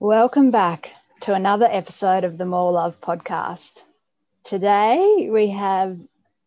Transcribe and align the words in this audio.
Welcome 0.00 0.52
back 0.52 0.92
to 1.22 1.34
another 1.34 1.66
episode 1.68 2.22
of 2.22 2.38
the 2.38 2.46
More 2.46 2.70
Love 2.70 3.00
podcast. 3.00 3.82
Today 4.44 5.28
we 5.28 5.48
have 5.48 5.98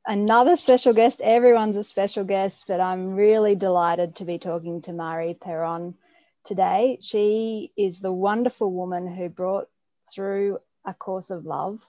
another 0.08 0.56
special 0.56 0.94
guest. 0.94 1.20
Everyone's 1.22 1.76
a 1.76 1.84
special 1.84 2.24
guest, 2.24 2.64
but 2.66 2.80
I'm 2.80 3.14
really 3.14 3.56
delighted 3.56 4.16
to 4.16 4.26
be 4.26 4.40
talking 4.40 4.82
to 4.84 4.94
Mari 4.94 5.34
Perron 5.34 5.96
today. 6.46 6.98
She 7.02 7.74
is 7.76 8.00
the 8.00 8.14
wonderful 8.14 8.72
woman 8.72 9.06
who 9.06 9.28
brought 9.28 9.68
through 10.10 10.60
a 10.86 10.94
course 10.94 11.30
of 11.30 11.46
love 11.46 11.86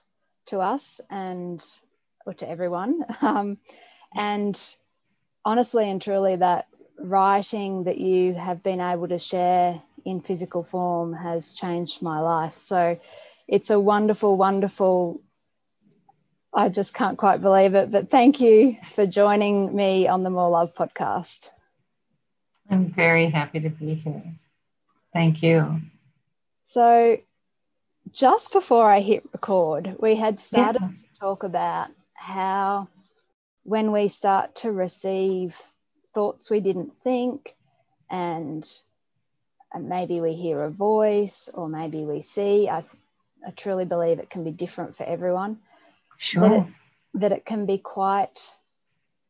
to 0.47 0.59
us 0.59 0.99
and 1.09 1.63
or 2.25 2.33
to 2.33 2.49
everyone. 2.49 3.05
Um, 3.21 3.57
and 4.13 4.59
honestly 5.45 5.89
and 5.89 6.01
truly, 6.01 6.35
that 6.35 6.67
writing 6.99 7.85
that 7.85 7.99
you 7.99 8.33
have 8.33 8.61
been 8.61 8.81
able 8.81 9.07
to 9.07 9.17
share 9.17 9.81
in 10.05 10.21
physical 10.21 10.63
form 10.63 11.13
has 11.13 11.53
changed 11.53 12.01
my 12.01 12.19
life. 12.19 12.57
So 12.57 12.99
it's 13.47 13.69
a 13.69 13.79
wonderful, 13.79 14.37
wonderful. 14.37 15.21
I 16.53 16.69
just 16.69 16.93
can't 16.93 17.17
quite 17.17 17.41
believe 17.41 17.73
it. 17.73 17.91
But 17.91 18.11
thank 18.11 18.39
you 18.39 18.77
for 18.93 19.05
joining 19.05 19.75
me 19.75 20.07
on 20.07 20.23
the 20.23 20.29
More 20.29 20.49
Love 20.49 20.73
podcast. 20.73 21.49
I'm 22.69 22.91
very 22.91 23.29
happy 23.29 23.59
to 23.59 23.69
be 23.69 23.95
here. 23.95 24.23
Thank 25.13 25.43
you. 25.43 25.81
So, 26.63 27.19
just 28.11 28.51
before 28.51 28.89
I 28.89 28.99
hit 28.99 29.23
record, 29.33 29.95
we 29.99 30.15
had 30.15 30.39
started 30.39 30.81
yeah. 30.81 30.89
to 30.89 31.19
talk 31.19 31.43
about 31.43 31.89
how 32.13 32.87
when 33.63 33.91
we 33.91 34.07
start 34.07 34.55
to 34.55 34.71
receive 34.71 35.59
thoughts 36.13 36.49
we 36.49 36.59
didn't 36.59 36.93
think 37.03 37.55
and 38.09 38.69
and 39.73 39.89
maybe 39.89 40.21
we 40.21 40.33
hear 40.33 40.63
a 40.63 40.69
voice 40.69 41.49
or 41.53 41.67
maybe 41.67 42.03
we 42.03 42.21
see. 42.21 42.69
I, 42.69 42.83
I 43.45 43.51
truly 43.51 43.85
believe 43.85 44.19
it 44.19 44.29
can 44.29 44.43
be 44.43 44.51
different 44.51 44.95
for 44.95 45.03
everyone. 45.03 45.59
Sure. 46.17 46.41
That 46.41 46.51
it, 46.53 46.65
that 47.15 47.31
it 47.31 47.45
can 47.45 47.65
be 47.65 47.77
quite 47.77 48.55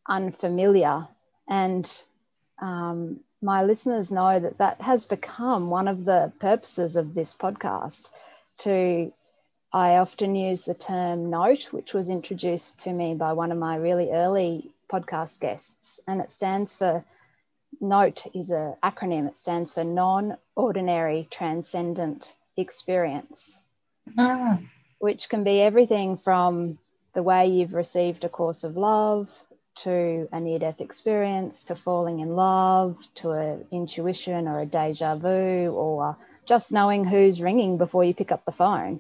unfamiliar. 0.08 1.08
And 1.48 2.04
um, 2.60 3.20
my 3.42 3.64
listeners 3.64 4.12
know 4.12 4.40
that 4.40 4.58
that 4.58 4.82
has 4.82 5.06
become 5.06 5.70
one 5.70 5.88
of 5.88 6.06
the 6.06 6.32
purposes 6.40 6.96
of 6.96 7.14
this 7.14 7.34
podcast 7.34 8.10
to 8.60 9.12
I 9.76 9.98
often 9.98 10.36
use 10.36 10.66
the 10.66 10.76
term 10.76 11.32
note, 11.32 11.74
which 11.74 11.96
was 11.96 12.08
introduced 12.08 12.78
to 12.82 12.94
me 12.94 13.16
by 13.16 13.34
one 13.34 13.52
of 13.52 13.58
my 13.58 13.76
really 13.76 14.12
early 14.12 14.72
podcast 14.88 15.40
guests, 15.40 16.00
and 16.08 16.22
it 16.22 16.30
stands 16.30 16.76
for 16.76 17.04
NOTE 17.82 18.28
is 18.34 18.50
an 18.50 18.76
acronym. 18.84 19.28
It 19.28 19.38
stands 19.38 19.74
for 19.74 19.84
Non 19.84 20.38
Ordinary 20.56 21.28
Transcendent 21.32 22.36
Experience, 22.58 23.60
ah. 24.18 24.60
which 25.00 25.30
can 25.30 25.44
be 25.44 25.62
everything 25.62 26.16
from 26.16 26.78
the 27.14 27.24
way 27.24 27.48
you've 27.48 27.74
received 27.74 28.24
a 28.24 28.30
course 28.30 28.64
of 28.64 28.78
love 28.78 29.44
to 29.76 30.28
a 30.32 30.40
near 30.40 30.60
death 30.60 30.82
experience 30.82 31.62
to 31.64 31.76
falling 31.76 32.20
in 32.20 32.36
love 32.36 32.98
to 33.16 33.32
an 33.32 33.66
intuition 33.72 34.48
or 34.48 34.60
a 34.60 34.66
deja 34.66 35.16
vu 35.16 35.70
or 35.72 36.18
just 36.46 36.72
knowing 36.72 37.06
who's 37.06 37.42
ringing 37.42 37.78
before 37.78 38.04
you 38.04 38.14
pick 38.14 38.32
up 38.32 38.46
the 38.46 38.52
phone. 38.52 39.00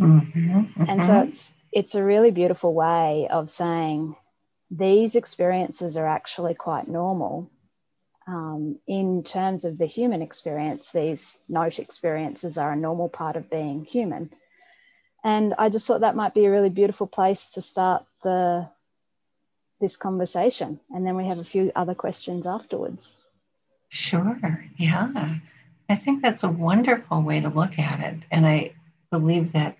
Mm-hmm, 0.00 0.50
mm-hmm. 0.50 0.84
And 0.88 1.04
so 1.04 1.20
it's 1.20 1.54
it's 1.72 1.94
a 1.94 2.02
really 2.02 2.30
beautiful 2.30 2.74
way 2.74 3.28
of 3.30 3.50
saying 3.50 4.16
these 4.70 5.14
experiences 5.14 5.96
are 5.96 6.06
actually 6.06 6.54
quite 6.54 6.88
normal 6.88 7.50
um, 8.30 8.78
in 8.86 9.24
terms 9.24 9.64
of 9.64 9.78
the 9.78 9.86
human 9.86 10.22
experience, 10.22 10.92
these 10.92 11.40
note 11.48 11.80
experiences 11.80 12.56
are 12.56 12.72
a 12.72 12.76
normal 12.76 13.08
part 13.08 13.34
of 13.34 13.50
being 13.50 13.84
human. 13.84 14.30
And 15.24 15.52
I 15.58 15.68
just 15.68 15.86
thought 15.86 16.02
that 16.02 16.14
might 16.14 16.32
be 16.32 16.44
a 16.44 16.50
really 16.50 16.70
beautiful 16.70 17.08
place 17.08 17.52
to 17.54 17.62
start 17.62 18.04
the 18.22 18.70
this 19.80 19.96
conversation. 19.96 20.78
And 20.90 21.06
then 21.06 21.16
we 21.16 21.26
have 21.26 21.38
a 21.38 21.44
few 21.44 21.72
other 21.74 21.94
questions 21.94 22.46
afterwards. 22.46 23.16
Sure. 23.88 24.38
Yeah. 24.76 25.36
I 25.88 25.96
think 25.96 26.22
that's 26.22 26.42
a 26.42 26.48
wonderful 26.48 27.22
way 27.22 27.40
to 27.40 27.48
look 27.48 27.78
at 27.78 28.00
it. 28.00 28.20
And 28.30 28.46
I 28.46 28.74
believe 29.10 29.52
that 29.52 29.76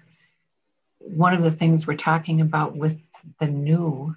one 0.99 1.35
of 1.35 1.43
the 1.43 1.51
things 1.51 1.87
we're 1.87 1.97
talking 1.97 2.41
about 2.41 2.75
with 2.75 2.99
the 3.39 3.47
new 3.47 4.17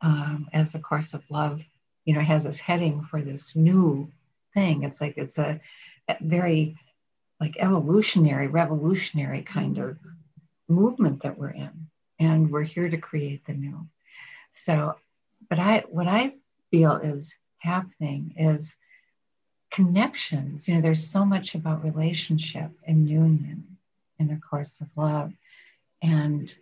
um, 0.00 0.48
as 0.52 0.74
a 0.74 0.78
course 0.78 1.14
of 1.14 1.22
love 1.30 1.60
you 2.04 2.14
know, 2.14 2.20
has 2.20 2.44
this 2.44 2.58
heading 2.58 3.02
for 3.10 3.22
this 3.22 3.52
new 3.54 4.10
thing. 4.52 4.84
It's 4.84 5.00
like 5.00 5.14
it's 5.16 5.38
a, 5.38 5.60
very 6.20 6.76
like 7.40 7.56
evolutionary, 7.58 8.46
revolutionary 8.46 9.42
kind 9.42 9.78
of 9.78 9.96
movement 10.68 11.22
that 11.22 11.38
we're 11.38 11.50
in. 11.50 11.88
And 12.18 12.50
we're 12.50 12.62
here 12.62 12.88
to 12.88 12.96
create 12.96 13.44
the 13.46 13.54
new. 13.54 13.86
So, 14.64 14.96
but 15.48 15.58
I 15.58 15.84
what 15.88 16.06
I 16.06 16.34
feel 16.70 16.96
is 16.96 17.26
happening 17.58 18.34
is 18.38 18.70
connections. 19.72 20.68
You 20.68 20.74
know, 20.74 20.80
there's 20.80 21.10
so 21.10 21.24
much 21.24 21.54
about 21.54 21.84
relationship 21.84 22.70
and 22.86 23.08
union 23.08 23.78
in 24.18 24.30
a 24.30 24.38
course 24.38 24.80
of 24.80 24.88
love. 24.96 25.32
And 26.02 26.52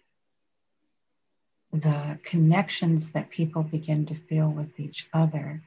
the 1.72 2.18
connections 2.22 3.10
that 3.10 3.30
people 3.30 3.62
begin 3.62 4.04
to 4.06 4.14
feel 4.14 4.50
with 4.50 4.78
each 4.78 5.08
other 5.12 5.62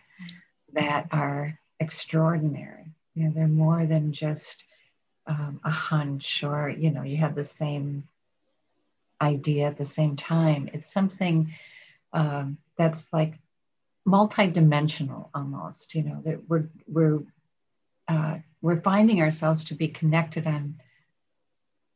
that 0.73 1.07
are 1.11 1.57
extraordinary. 1.79 2.85
You 3.15 3.23
know, 3.23 3.31
they're 3.33 3.47
more 3.47 3.85
than 3.85 4.13
just 4.13 4.63
um, 5.25 5.59
a 5.63 5.71
hunch 5.71 6.43
or, 6.43 6.69
you 6.69 6.91
know, 6.91 7.01
you 7.01 7.17
have 7.17 7.33
the 7.33 7.43
same 7.43 8.07
idea 9.19 9.67
at 9.67 9.77
the 9.77 9.85
same 9.85 10.15
time. 10.15 10.69
It's 10.73 10.91
something 10.91 11.51
um, 12.13 12.57
that's 12.77 13.05
like 13.11 13.33
multidimensional 14.07 15.29
almost, 15.33 15.95
you 15.95 16.03
know, 16.03 16.21
that 16.25 16.47
we're, 16.47 16.69
we're, 16.87 17.23
uh, 18.07 18.37
we're 18.61 18.81
finding 18.81 19.21
ourselves 19.21 19.65
to 19.65 19.73
be 19.73 19.87
connected 19.87 20.45
on 20.45 20.75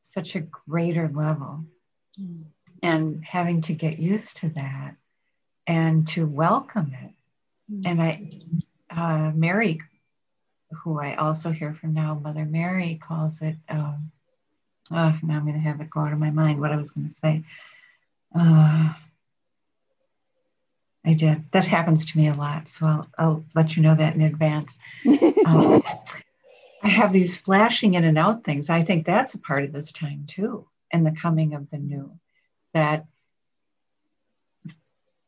such 0.03 0.35
a 0.35 0.39
greater 0.39 1.11
level. 1.13 1.65
Mm 2.19 2.45
and 2.81 3.23
having 3.23 3.61
to 3.63 3.73
get 3.73 3.99
used 3.99 4.37
to 4.37 4.49
that 4.49 4.95
and 5.67 6.07
to 6.09 6.25
welcome 6.25 6.93
it. 6.93 7.11
Mm-hmm. 7.71 7.81
And 7.85 8.01
I, 8.01 8.29
uh, 8.89 9.31
Mary, 9.35 9.81
who 10.83 10.99
I 10.99 11.15
also 11.15 11.51
hear 11.51 11.73
from 11.73 11.93
now, 11.93 12.19
Mother 12.21 12.45
Mary 12.45 12.99
calls 13.01 13.41
it, 13.41 13.55
um, 13.69 14.11
oh, 14.91 15.17
now 15.23 15.35
I'm 15.35 15.45
going 15.45 15.53
to 15.53 15.59
have 15.59 15.81
it 15.81 15.89
go 15.89 16.01
out 16.01 16.13
of 16.13 16.19
my 16.19 16.31
mind 16.31 16.59
what 16.59 16.71
I 16.71 16.77
was 16.77 16.91
going 16.91 17.09
to 17.09 17.15
say. 17.15 17.43
Uh, 18.35 18.93
I 21.05 21.13
did. 21.13 21.43
That 21.53 21.65
happens 21.65 22.05
to 22.05 22.17
me 22.17 22.27
a 22.27 22.35
lot. 22.35 22.69
So 22.69 22.85
I'll, 22.85 23.07
I'll 23.17 23.45
let 23.55 23.75
you 23.75 23.83
know 23.83 23.95
that 23.95 24.15
in 24.15 24.21
advance. 24.21 24.77
Um, 25.45 25.81
I 26.83 26.87
have 26.87 27.11
these 27.11 27.35
flashing 27.35 27.95
in 27.95 28.03
and 28.03 28.17
out 28.17 28.43
things. 28.43 28.69
I 28.69 28.83
think 28.83 29.05
that's 29.05 29.33
a 29.33 29.39
part 29.39 29.63
of 29.63 29.71
this 29.71 29.91
time 29.91 30.25
too, 30.27 30.67
and 30.93 31.05
the 31.05 31.15
coming 31.19 31.53
of 31.53 31.69
the 31.71 31.77
new 31.77 32.18
that 32.73 33.05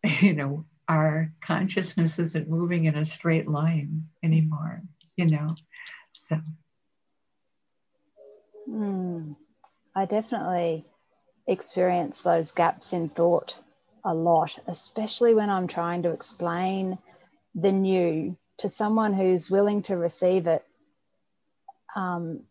you 0.21 0.33
know 0.33 0.65
our 0.87 1.31
consciousness 1.41 2.19
isn't 2.19 2.49
moving 2.49 2.85
in 2.85 2.95
a 2.95 3.05
straight 3.05 3.47
line 3.47 4.07
anymore 4.23 4.81
you 5.15 5.27
know 5.27 5.55
so. 6.27 6.39
Mm, 8.69 9.35
i 9.95 10.05
definitely 10.05 10.85
experience 11.47 12.21
those 12.21 12.51
gaps 12.51 12.93
in 12.93 13.09
thought 13.09 13.57
a 14.03 14.13
lot 14.13 14.57
especially 14.67 15.33
when 15.33 15.49
i'm 15.49 15.67
trying 15.67 16.03
to 16.03 16.11
explain 16.11 16.97
the 17.55 17.71
new 17.71 18.37
to 18.57 18.69
someone 18.69 19.13
who's 19.13 19.49
willing 19.49 19.81
to 19.81 19.97
receive 19.97 20.47
it 20.47 20.63
um, 21.95 22.41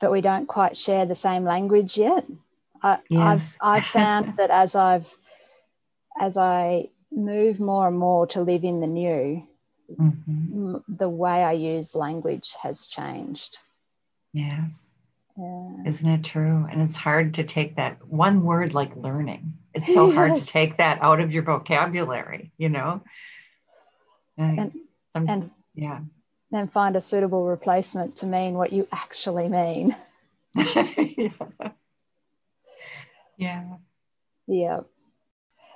but 0.00 0.10
we 0.10 0.20
don't 0.20 0.46
quite 0.46 0.76
share 0.76 1.04
the 1.04 1.14
same 1.14 1.44
language 1.44 1.96
yet 1.96 2.24
I, 2.82 2.98
yes. 3.08 3.20
I've 3.20 3.56
I've 3.60 3.86
found 4.00 4.36
that 4.36 4.50
as 4.50 4.74
I've 4.74 5.16
as 6.20 6.36
I 6.36 6.88
move 7.10 7.60
more 7.60 7.88
and 7.88 7.98
more 7.98 8.26
to 8.28 8.42
live 8.42 8.64
in 8.64 8.80
the 8.80 8.86
new, 8.86 9.46
mm-hmm. 9.90 10.76
the 10.88 11.08
way 11.08 11.44
I 11.44 11.52
use 11.52 11.94
language 11.94 12.54
has 12.62 12.86
changed. 12.86 13.58
Yes. 14.32 14.70
Yeah. 15.36 15.70
Isn't 15.86 16.08
it 16.08 16.24
true? 16.24 16.66
And 16.70 16.82
it's 16.82 16.96
hard 16.96 17.34
to 17.34 17.44
take 17.44 17.76
that 17.76 18.06
one 18.06 18.42
word 18.42 18.74
like 18.74 18.94
learning. 18.96 19.54
It's 19.74 19.86
so 19.86 20.08
yes. 20.08 20.14
hard 20.14 20.40
to 20.40 20.46
take 20.52 20.76
that 20.76 20.98
out 21.00 21.20
of 21.20 21.32
your 21.32 21.42
vocabulary, 21.42 22.52
you 22.58 22.68
know? 22.68 23.02
And, 24.36 24.72
and, 25.14 25.30
and 25.30 25.50
yeah. 25.74 26.00
Then 26.50 26.66
find 26.66 26.96
a 26.96 27.00
suitable 27.00 27.46
replacement 27.46 28.16
to 28.16 28.26
mean 28.26 28.54
what 28.54 28.72
you 28.72 28.86
actually 28.92 29.48
mean. 29.48 29.96
yeah. 30.54 31.30
Yeah. 33.36 33.76
Yeah. 34.46 34.80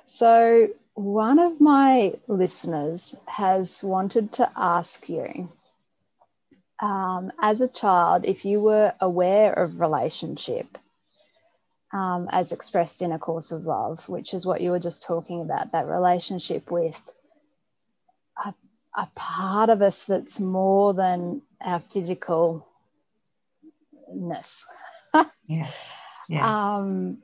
So, 0.05 0.69
one 0.93 1.37
of 1.37 1.61
my 1.61 2.13
listeners 2.27 3.15
has 3.27 3.83
wanted 3.83 4.31
to 4.33 4.49
ask 4.55 5.07
you 5.09 5.49
um, 6.81 7.31
as 7.39 7.61
a 7.61 7.67
child, 7.67 8.25
if 8.25 8.45
you 8.45 8.59
were 8.59 8.93
aware 9.01 9.53
of 9.53 9.81
relationship 9.81 10.77
um, 11.93 12.27
as 12.31 12.51
expressed 12.51 13.01
in 13.01 13.11
a 13.11 13.19
course 13.19 13.51
of 13.51 13.65
love, 13.65 14.07
which 14.09 14.33
is 14.33 14.45
what 14.45 14.61
you 14.61 14.71
were 14.71 14.79
just 14.79 15.03
talking 15.03 15.41
about, 15.41 15.71
that 15.71 15.87
relationship 15.87 16.69
with 16.69 17.01
a, 18.45 18.53
a 18.95 19.09
part 19.15 19.69
of 19.69 19.81
us 19.81 20.03
that's 20.03 20.39
more 20.39 20.93
than 20.93 21.41
our 21.61 21.79
physicalness. 21.79 22.63
yeah. 25.47 25.67
yeah. 26.29 26.75
Um, 26.75 27.23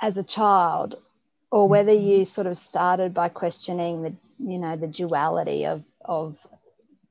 as 0.00 0.18
a 0.18 0.24
child, 0.24 0.96
or 1.50 1.68
whether 1.68 1.92
mm-hmm. 1.92 2.06
you 2.06 2.24
sort 2.24 2.46
of 2.46 2.58
started 2.58 3.14
by 3.14 3.28
questioning 3.28 4.02
the, 4.02 4.14
you 4.38 4.58
know, 4.58 4.76
the 4.76 4.86
duality 4.86 5.66
of 5.66 5.84
of 6.04 6.46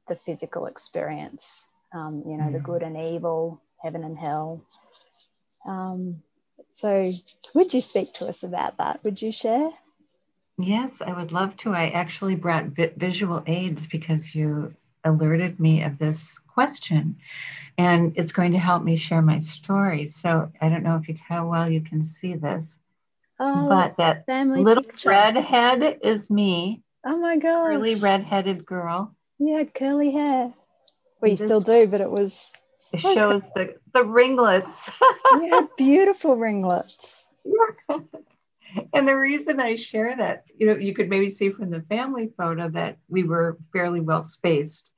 the 0.08 0.16
physical 0.16 0.68
experience 0.68 1.68
um, 1.96 2.24
you 2.28 2.38
know, 2.38 2.52
the 2.52 2.60
good 2.60 2.84
and 2.84 2.98
evil, 2.98 3.62
heaven 3.82 4.04
and 4.04 4.18
hell. 4.18 4.62
Um, 5.66 6.22
so, 6.72 7.12
would 7.54 7.74
you 7.74 7.82
speak 7.82 8.14
to 8.16 8.28
us 8.28 8.44
about 8.44 8.78
that? 8.78 9.04
Would 9.04 9.22
you 9.22 9.32
share? 9.32 9.70
Yes, 10.58 11.02
I 11.02 11.14
would 11.14 11.32
love 11.32 11.56
to. 11.58 11.74
I 11.74 11.90
actually 11.90 12.36
brought 12.36 12.76
visual 12.98 13.44
aids 13.48 13.88
because 13.88 14.36
you 14.36 14.74
alerted 15.04 15.60
me 15.60 15.84
of 15.84 15.98
this 15.98 16.38
question, 16.54 17.18
and 17.78 18.14
it's 18.18 18.32
going 18.32 18.54
to 18.54 18.60
help 18.60 18.84
me 18.84 18.98
share 18.98 19.22
my 19.22 19.40
story. 19.40 20.06
So, 20.06 20.52
I 20.62 20.70
don't 20.70 20.84
know 20.84 20.96
if 20.96 21.08
you 21.08 21.18
how 21.28 21.50
well 21.50 21.70
you 21.70 21.82
can 21.82 22.04
see 22.04 22.36
this, 22.36 22.66
oh, 23.40 23.70
but 23.70 23.98
that 23.98 24.26
little 24.28 24.84
picture. 24.84 25.10
redhead 25.10 26.00
is 26.04 26.30
me. 26.30 26.84
Oh 27.06 27.18
my 27.18 27.38
god! 27.38 27.68
Really 27.68 27.96
redheaded 27.96 28.66
girl. 28.66 29.16
You 29.38 29.58
had 29.58 29.74
curly 29.74 30.12
hair. 30.12 30.54
Well, 31.22 31.32
you 31.32 31.38
still 31.38 31.62
do, 31.62 31.88
but 31.88 32.02
it 32.02 32.10
was. 32.10 32.52
So 32.78 33.10
it 33.10 33.14
shows 33.14 33.44
cool. 33.44 33.52
the, 33.56 33.76
the 33.94 34.04
ringlets. 34.04 34.92
you 35.34 35.50
had 35.50 35.68
beautiful 35.78 36.36
ringlets. 36.36 37.30
Yeah. 37.44 37.98
And 38.94 39.08
the 39.08 39.16
reason 39.16 39.60
I 39.60 39.76
share 39.76 40.16
that, 40.18 40.46
you 40.58 40.68
know, 40.68 40.76
you 40.76 40.94
could 40.94 41.10
maybe 41.10 41.34
see 41.34 41.50
from 41.50 41.70
the 41.70 41.82
family 41.82 42.32
photo 42.38 42.70
that 42.70 42.98
we 43.08 43.24
were 43.24 43.58
fairly 43.72 44.02
well 44.02 44.24
spaced. 44.24 44.90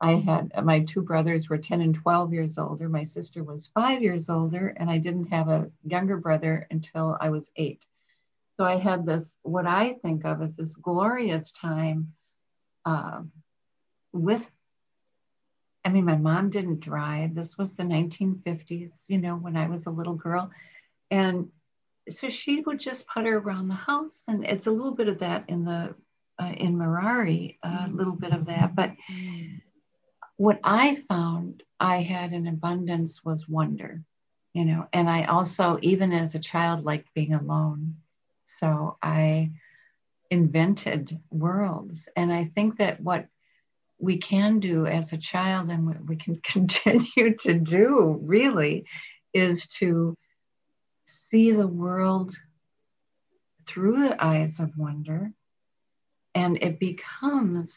I 0.00 0.12
had 0.12 0.52
my 0.64 0.84
two 0.84 1.02
brothers 1.02 1.48
were 1.48 1.58
10 1.58 1.80
and 1.80 1.94
12 1.94 2.32
years 2.32 2.58
older. 2.58 2.88
My 2.88 3.04
sister 3.04 3.42
was 3.42 3.68
five 3.74 4.00
years 4.02 4.28
older, 4.28 4.68
and 4.76 4.88
I 4.88 4.98
didn't 4.98 5.26
have 5.26 5.48
a 5.48 5.70
younger 5.84 6.16
brother 6.16 6.66
until 6.70 7.16
I 7.20 7.30
was 7.30 7.44
eight. 7.56 7.82
So 8.56 8.64
I 8.64 8.76
had 8.76 9.06
this, 9.06 9.24
what 9.42 9.66
I 9.66 9.94
think 10.02 10.24
of 10.24 10.42
as 10.42 10.56
this 10.56 10.72
glorious 10.82 11.52
time 11.60 12.12
uh, 12.84 13.22
with 14.12 14.44
I 15.84 15.90
mean, 15.90 16.04
my 16.04 16.16
mom 16.16 16.50
didn't 16.50 16.80
drive. 16.80 17.34
This 17.34 17.56
was 17.56 17.72
the 17.72 17.82
1950s, 17.82 18.90
you 19.06 19.16
know, 19.16 19.36
when 19.36 19.56
I 19.56 19.68
was 19.68 19.86
a 19.86 19.90
little 19.90 20.14
girl. 20.14 20.50
And 21.10 21.48
so 22.12 22.28
she 22.28 22.60
would 22.60 22.78
just 22.78 23.06
putter 23.06 23.38
around 23.38 23.68
the 23.68 23.74
house. 23.74 24.12
And 24.26 24.44
it's 24.44 24.66
a 24.66 24.70
little 24.70 24.94
bit 24.94 25.08
of 25.08 25.20
that 25.20 25.44
in 25.48 25.64
the, 25.64 25.94
uh, 26.38 26.52
in 26.56 26.76
Mirari, 26.76 27.56
a 27.64 27.68
uh, 27.68 27.88
little 27.88 28.16
bit 28.16 28.32
of 28.32 28.44
that. 28.46 28.74
But 28.74 28.92
what 30.38 30.60
I 30.62 31.02
found 31.08 31.62
I 31.78 32.02
had 32.02 32.32
in 32.32 32.46
abundance 32.46 33.20
was 33.24 33.48
wonder, 33.48 34.02
you 34.54 34.64
know, 34.64 34.86
and 34.92 35.10
I 35.10 35.24
also, 35.24 35.78
even 35.82 36.12
as 36.12 36.34
a 36.34 36.38
child, 36.38 36.84
liked 36.84 37.12
being 37.12 37.34
alone. 37.34 37.96
So 38.60 38.96
I 39.02 39.50
invented 40.30 41.18
worlds. 41.30 41.98
And 42.16 42.32
I 42.32 42.50
think 42.54 42.78
that 42.78 43.00
what 43.00 43.26
we 43.98 44.18
can 44.18 44.60
do 44.60 44.86
as 44.86 45.12
a 45.12 45.18
child 45.18 45.70
and 45.70 45.86
what 45.86 46.04
we 46.06 46.16
can 46.16 46.40
continue 46.42 47.36
to 47.40 47.54
do 47.54 48.20
really 48.22 48.84
is 49.34 49.66
to 49.80 50.14
see 51.30 51.50
the 51.50 51.66
world 51.66 52.34
through 53.66 54.08
the 54.08 54.24
eyes 54.24 54.60
of 54.60 54.70
wonder 54.78 55.32
and 56.34 56.62
it 56.62 56.78
becomes 56.78 57.74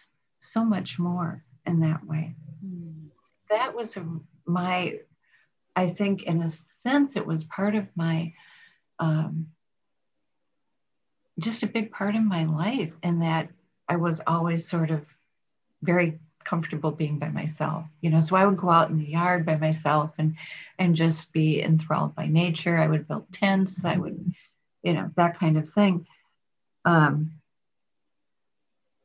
so 0.54 0.64
much 0.64 1.00
more 1.00 1.44
in 1.66 1.80
that 1.82 2.06
way. 2.06 2.36
That 3.50 3.76
was 3.76 3.98
my 4.46 5.00
i 5.76 5.90
think 5.90 6.24
in 6.24 6.42
a 6.42 6.52
sense 6.84 7.16
it 7.16 7.26
was 7.26 7.44
part 7.44 7.76
of 7.76 7.86
my 7.96 8.34
um, 9.00 9.48
just 11.40 11.64
a 11.64 11.68
big 11.68 11.92
part 11.92 12.16
of 12.16 12.24
my 12.24 12.46
life 12.46 12.94
in 13.04 13.20
that 13.20 13.50
i 13.90 13.96
was 13.96 14.22
always 14.28 14.68
sort 14.68 14.92
of 14.92 15.06
very 15.82 16.20
comfortable 16.44 16.92
being 16.92 17.20
by 17.20 17.30
myself 17.30 17.86
you 18.02 18.10
know 18.10 18.20
so 18.20 18.36
i 18.36 18.46
would 18.46 18.58
go 18.58 18.70
out 18.70 18.90
in 18.90 18.98
the 18.98 19.06
yard 19.10 19.46
by 19.46 19.56
myself 19.56 20.12
and 20.18 20.36
and 20.82 20.96
just 20.96 21.32
be 21.32 21.62
enthralled 21.62 22.16
by 22.16 22.26
nature. 22.26 22.76
I 22.76 22.88
would 22.88 23.08
build 23.08 23.28
tents. 23.34 23.86
I 23.86 23.98
would 23.98 24.34
you 24.82 24.94
know 24.94 25.12
that 25.16 25.38
kind 25.38 25.58
of 25.58 25.70
thing. 25.70 26.08
Um, 26.86 27.34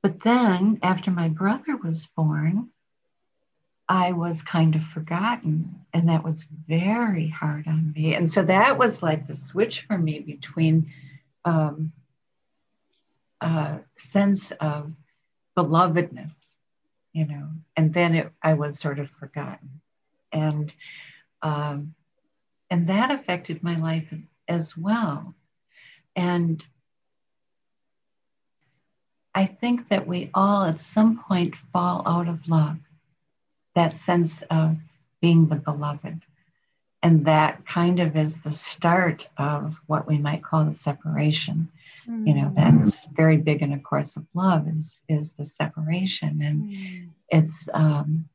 but 0.03 0.23
then 0.25 0.79
after 0.83 1.11
my 1.11 1.29
brother 1.29 1.77
was 1.77 2.09
born 2.17 2.71
i 3.89 4.13
was 4.13 4.43
kind 4.43 4.75
of 4.75 4.83
forgotten 4.95 5.81
and 5.93 6.09
that 6.09 6.25
was 6.25 6.45
very 6.69 7.29
hard 7.29 7.67
on 7.67 7.93
me 7.95 8.15
and 8.15 8.31
so 8.31 8.43
that 8.43 8.79
was 8.79 9.03
like 9.03 9.27
the 9.27 9.37
switch 9.37 9.85
for 9.87 9.97
me 9.99 10.21
between 10.21 10.93
um, 11.45 11.93
a 13.41 13.79
sense 13.97 14.51
of 14.61 14.93
belovedness 15.57 16.33
you 17.17 17.25
know, 17.25 17.49
and 17.79 17.95
then 17.95 18.15
it, 18.15 18.31
I 18.43 18.53
was 18.53 18.79
sort 18.79 18.99
of 18.99 19.09
forgotten. 19.19 19.81
And, 20.33 20.71
um, 21.41 21.95
and 22.71 22.91
that 22.91 23.11
affected 23.11 23.63
my 23.63 23.79
life 23.79 24.05
as 24.47 24.77
well. 24.77 25.35
And 26.15 26.63
I 29.35 29.47
think 29.47 29.89
that 29.89 30.07
we 30.07 30.31
all 30.35 30.65
at 30.65 30.79
some 30.79 31.25
point 31.27 31.55
fall 31.73 32.03
out 32.05 32.29
of 32.29 32.47
love, 32.51 32.77
that 33.77 33.97
sense 33.99 34.43
of 34.51 34.77
being 35.21 35.47
the 35.47 35.55
beloved. 35.55 36.21
And 37.03 37.27
that 37.27 37.65
kind 37.67 38.01
of 38.01 38.17
is 38.17 38.37
the 38.43 38.51
start 38.51 39.29
of 39.39 39.77
what 39.87 40.09
we 40.09 40.19
might 40.19 40.43
call 40.43 40.65
the 40.65 40.75
separation 40.75 41.69
you 42.09 42.35
know 42.35 42.53
that's 42.55 43.05
very 43.17 43.37
big 43.37 43.63
in 43.63 43.73
a 43.73 43.79
course 43.81 44.17
of 44.17 44.25
love 44.35 44.69
is 44.69 45.01
is 45.09 45.33
the 45.33 45.45
separation 45.45 46.41
and 46.43 46.63
mm. 46.65 47.09
it's 47.29 47.69
um 47.75 48.29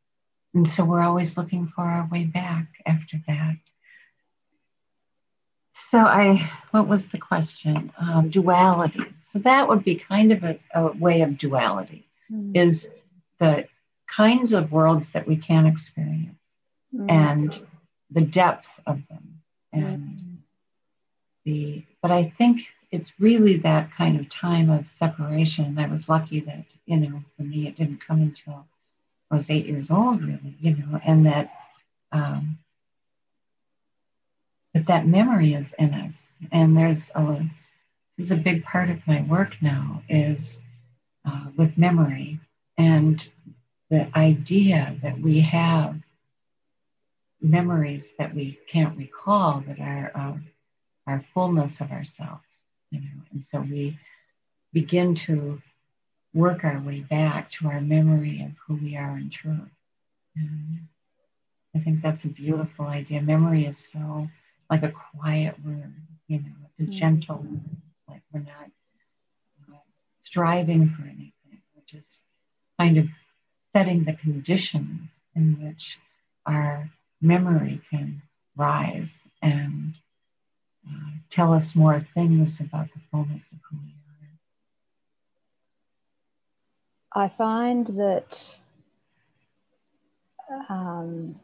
and 0.53 0.67
so 0.67 0.83
we're 0.83 1.01
always 1.01 1.38
looking 1.38 1.67
for 1.67 1.83
our 1.83 2.07
way 2.11 2.25
back 2.25 2.67
after 2.85 3.17
that 3.27 3.55
so 5.92 5.99
i 5.99 6.49
what 6.71 6.87
was 6.87 7.06
the 7.07 7.18
question 7.18 7.92
um, 7.99 8.30
duality 8.30 9.06
so 9.31 9.39
that 9.39 9.69
would 9.69 9.85
be 9.85 9.95
kind 9.95 10.33
of 10.33 10.44
a, 10.44 10.59
a 10.75 10.92
way 10.97 11.21
of 11.21 11.37
duality 11.37 12.06
mm. 12.30 12.56
is 12.56 12.89
the 13.39 13.66
kinds 14.15 14.53
of 14.53 14.71
worlds 14.71 15.11
that 15.11 15.27
we 15.27 15.37
can 15.37 15.65
experience 15.65 16.41
mm. 16.94 17.09
and 17.09 17.59
the 18.11 18.21
depth 18.21 18.80
of 18.85 18.99
them 19.09 19.41
and 19.73 20.01
mm. 20.01 20.37
the 21.45 21.83
but 22.01 22.11
i 22.11 22.33
think 22.37 22.61
it's 22.91 23.13
really 23.19 23.57
that 23.57 23.89
kind 23.95 24.19
of 24.19 24.30
time 24.30 24.69
of 24.69 24.87
separation. 24.87 25.80
I 25.80 25.87
was 25.87 26.09
lucky 26.09 26.41
that, 26.41 26.65
you 26.85 26.97
know, 26.97 27.23
for 27.37 27.44
me, 27.44 27.68
it 27.68 27.77
didn't 27.77 28.06
come 28.06 28.21
until 28.21 28.65
I 29.31 29.37
was 29.37 29.49
eight 29.49 29.65
years 29.65 29.89
old, 29.89 30.21
really, 30.21 30.56
you 30.59 30.75
know, 30.75 30.99
and 31.06 31.25
that, 31.25 31.51
um, 32.11 32.59
but 34.73 34.87
that 34.87 35.07
memory 35.07 35.53
is 35.53 35.73
in 35.80 35.94
us. 35.94 36.13
And 36.51 36.75
there's 36.75 36.99
a, 37.15 37.45
this 38.18 38.25
is 38.25 38.31
a 38.31 38.35
big 38.35 38.65
part 38.65 38.89
of 38.89 39.07
my 39.07 39.21
work 39.21 39.56
now 39.61 40.03
is 40.09 40.57
uh, 41.25 41.45
with 41.57 41.77
memory 41.77 42.39
and 42.77 43.25
the 43.92 44.07
idea 44.18 44.98
that 45.04 45.19
we 45.19 45.42
have 45.42 45.95
memories 47.42 48.06
that 48.18 48.33
we 48.33 48.57
can't 48.68 48.98
recall 48.98 49.64
that 49.68 49.80
are 49.80 50.12
uh, 50.16 50.38
our 51.07 51.24
fullness 51.33 51.80
of 51.81 51.92
ourselves 51.92 52.45
you 52.92 53.00
know, 53.00 53.21
and 53.31 53.44
so 53.44 53.62
we 53.62 53.98
begin 54.74 55.16
to 55.16 55.62
work 56.33 56.64
our 56.64 56.80
way 56.81 57.00
back 57.00 57.50
to 57.52 57.68
our 57.68 57.81
memory 57.81 58.44
of 58.44 58.52
who 58.68 58.76
we 58.83 58.95
are 58.95 59.18
in 59.18 59.30
truth. 59.30 59.69
And 60.36 60.88
I 61.76 61.80
think 61.80 62.02
that's 62.02 62.26
a 62.26 62.30
beautiful 62.30 62.86
idea. 62.86 63.21
Memory 63.21 63.66
is 63.66 63.78
so 63.78 64.28
like 64.69 64.83
a 64.83 64.94
quiet 65.18 65.56
word, 65.66 65.94
you 66.28 66.40
know, 66.40 66.52
it's 66.69 66.80
a 66.80 66.83
mm-hmm. 66.83 67.00
gentle 67.00 67.38
word. 67.38 67.62
Like 68.07 68.21
we're 68.33 68.42
not 68.42 68.69
uh, 69.71 69.78
striving 70.24 70.90
for 70.90 71.04
anything. 71.04 71.62
We're 71.76 71.83
just 71.88 72.19
kind 72.78 72.98
of 72.98 73.06
setting 73.73 74.04
the 74.04 74.13
conditions 74.13 75.09
in 75.35 75.57
which 75.61 75.97
our 76.45 76.90
memory 77.21 77.81
can 77.90 78.21
rise 78.56 79.09
and 79.42 79.94
uh, 80.87 81.11
tell 81.30 81.54
us 81.54 81.75
more 81.75 82.06
things 82.13 82.59
about 82.59 82.87
the 82.94 83.01
fullness 83.11 83.44
of 83.51 83.59
who 83.69 83.78
we 83.78 83.92
are. 87.19 87.25
I 87.25 87.28
find 87.28 87.87
that 87.87 88.57
um, 90.69 91.35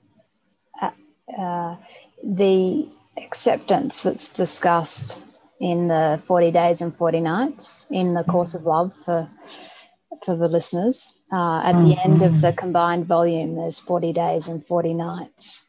uh, 0.81 0.91
uh, 1.37 1.75
the 2.23 2.87
acceptance 3.17 4.01
that's 4.01 4.29
discussed 4.29 5.19
in 5.59 5.87
the 5.87 6.21
40 6.23 6.51
days 6.51 6.81
and 6.81 6.95
40 6.95 7.21
nights 7.21 7.85
in 7.89 8.13
the 8.13 8.23
course 8.23 8.53
of 8.53 8.63
love 8.63 8.93
for 8.93 9.29
for 10.23 10.35
the 10.35 10.47
listeners 10.47 11.13
uh, 11.31 11.61
at 11.63 11.75
mm-hmm. 11.75 11.89
the 11.89 12.03
end 12.03 12.23
of 12.23 12.41
the 12.41 12.53
combined 12.53 13.05
volume 13.05 13.55
there's 13.55 13.79
40 13.79 14.13
days 14.13 14.47
and 14.47 14.65
40 14.65 14.93
nights. 14.93 15.65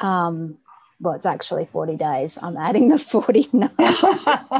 Um, 0.00 0.58
well 1.00 1.14
it's 1.14 1.26
actually 1.26 1.64
40 1.64 1.96
days. 1.96 2.38
I'm 2.40 2.56
adding 2.56 2.88
the 2.88 2.98
40 2.98 3.48
nights 3.52 3.72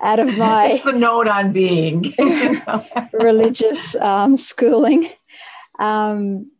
out 0.00 0.18
of 0.18 0.36
my 0.36 0.72
it's 0.72 0.84
the 0.84 0.92
note 0.92 1.28
on 1.28 1.52
being. 1.52 2.14
religious 3.12 3.94
um, 3.96 4.36
schooling. 4.36 5.08
Um, 5.78 6.50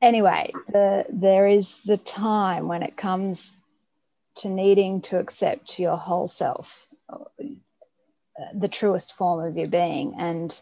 anyway, 0.00 0.52
the, 0.68 1.06
there 1.10 1.48
is 1.48 1.82
the 1.82 1.96
time 1.96 2.68
when 2.68 2.82
it 2.82 2.96
comes 2.96 3.56
to 4.36 4.48
needing 4.48 5.00
to 5.02 5.18
accept 5.18 5.78
your 5.78 5.96
whole 5.96 6.28
self, 6.28 6.88
the 8.54 8.68
truest 8.68 9.12
form 9.12 9.46
of 9.46 9.56
your 9.56 9.68
being, 9.68 10.14
and 10.18 10.60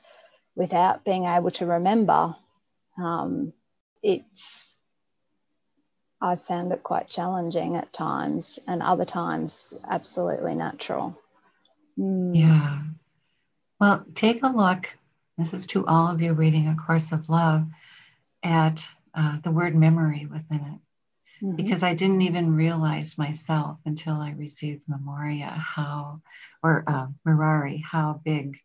without 0.55 1.05
being 1.05 1.25
able 1.25 1.51
to 1.53 1.67
remember, 1.67 2.35
um, 2.99 3.53
it's 4.03 4.79
I've 6.21 6.43
found 6.43 6.73
it 6.73 6.83
quite 6.83 7.09
challenging 7.09 7.77
at 7.77 7.93
times, 7.93 8.59
and 8.67 8.83
other 8.83 9.05
times 9.05 9.75
absolutely 9.89 10.55
natural. 10.55 11.19
Mm. 11.99 12.39
Yeah. 12.39 12.83
Well, 13.81 14.05
take 14.15 14.43
a 14.43 14.49
look. 14.49 14.89
This 15.37 15.53
is 15.53 15.67
to 15.69 15.87
all 15.87 16.09
of 16.11 16.23
you 16.23 16.33
reading 16.33 16.69
A 16.69 16.77
Course 16.77 17.13
of 17.13 17.29
Love 17.29 17.67
at 18.43 18.83
uh, 19.15 19.39
the 19.43 19.51
word 19.51 19.75
memory 19.75 20.27
within 20.27 20.61
it. 20.61 20.81
Mm-hmm. 21.43 21.57
Because 21.57 21.83
I 21.83 21.95
didn't 21.95 22.23
even 22.23 22.55
realize 22.55 23.19
myself 23.19 23.79
until 23.85 24.15
I 24.15 24.31
received 24.31 24.83
Memoria 24.89 25.49
how, 25.49 26.23
or 26.63 26.85
uh, 26.87 27.09
Mirari, 27.27 27.83
how 27.83 28.21
big 28.25 28.59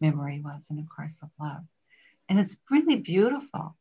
memory 0.00 0.40
was 0.42 0.62
in 0.70 0.78
A 0.78 0.84
Course 0.84 1.16
of 1.22 1.28
Love. 1.38 1.62
And 2.28 2.38
it's 2.38 2.56
really 2.70 2.96
beautiful. 2.96 3.76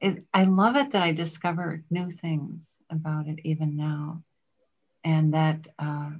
It, 0.00 0.24
I 0.34 0.44
love 0.44 0.76
it 0.76 0.92
that 0.92 1.02
I 1.02 1.12
discovered 1.12 1.84
new 1.90 2.10
things 2.10 2.64
about 2.90 3.28
it 3.28 3.38
even 3.44 3.76
now. 3.76 4.22
And 5.04 5.34
that, 5.34 5.60
uh, 5.78 6.10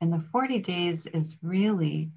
and 0.00 0.12
the 0.12 0.24
40 0.32 0.58
days 0.58 1.06
is 1.06 1.36
really 1.42 2.10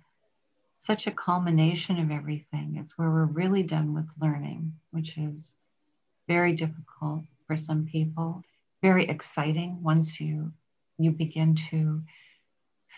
such 0.81 1.07
a 1.07 1.11
culmination 1.11 1.99
of 1.99 2.09
everything. 2.09 2.77
It's 2.77 2.97
where 2.97 3.09
we're 3.09 3.25
really 3.25 3.63
done 3.63 3.93
with 3.93 4.07
learning, 4.19 4.73
which 4.91 5.17
is 5.17 5.35
very 6.27 6.53
difficult 6.53 7.23
for 7.49 7.57
some 7.57 7.87
people, 7.91 8.43
very 8.83 9.09
exciting 9.09 9.81
once 9.81 10.19
you 10.19 10.53
you 10.99 11.11
begin 11.11 11.55
to 11.71 12.03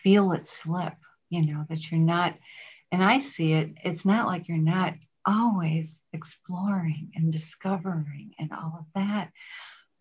feel 0.04 0.34
it 0.34 0.46
slip, 0.48 0.94
you 1.30 1.46
know, 1.46 1.66
that 1.70 1.90
you're 1.90 2.00
not 2.00 2.38
and 2.92 3.02
I 3.02 3.20
see 3.20 3.54
it, 3.54 3.70
it's 3.86 4.04
not 4.04 4.28
like 4.28 4.50
you're 4.50 4.58
not 4.58 4.96
always 5.26 5.98
exploring 6.12 7.12
and 7.16 7.32
discovering 7.32 8.32
and 8.38 8.52
all 8.52 8.76
of 8.80 8.86
that, 8.96 9.32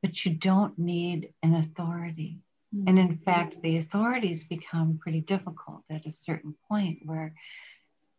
but 0.02 0.24
you 0.24 0.32
don't 0.32 0.76
need 0.76 1.32
an 1.44 1.54
authority. 1.54 2.40
Mm-hmm. 2.74 2.88
And 2.88 2.98
in 2.98 3.18
fact, 3.18 3.62
the 3.62 3.76
authorities 3.76 4.42
become 4.42 4.98
pretty 5.00 5.20
difficult 5.20 5.84
at 5.88 6.06
a 6.06 6.10
certain 6.10 6.56
point 6.68 6.98
where 7.04 7.34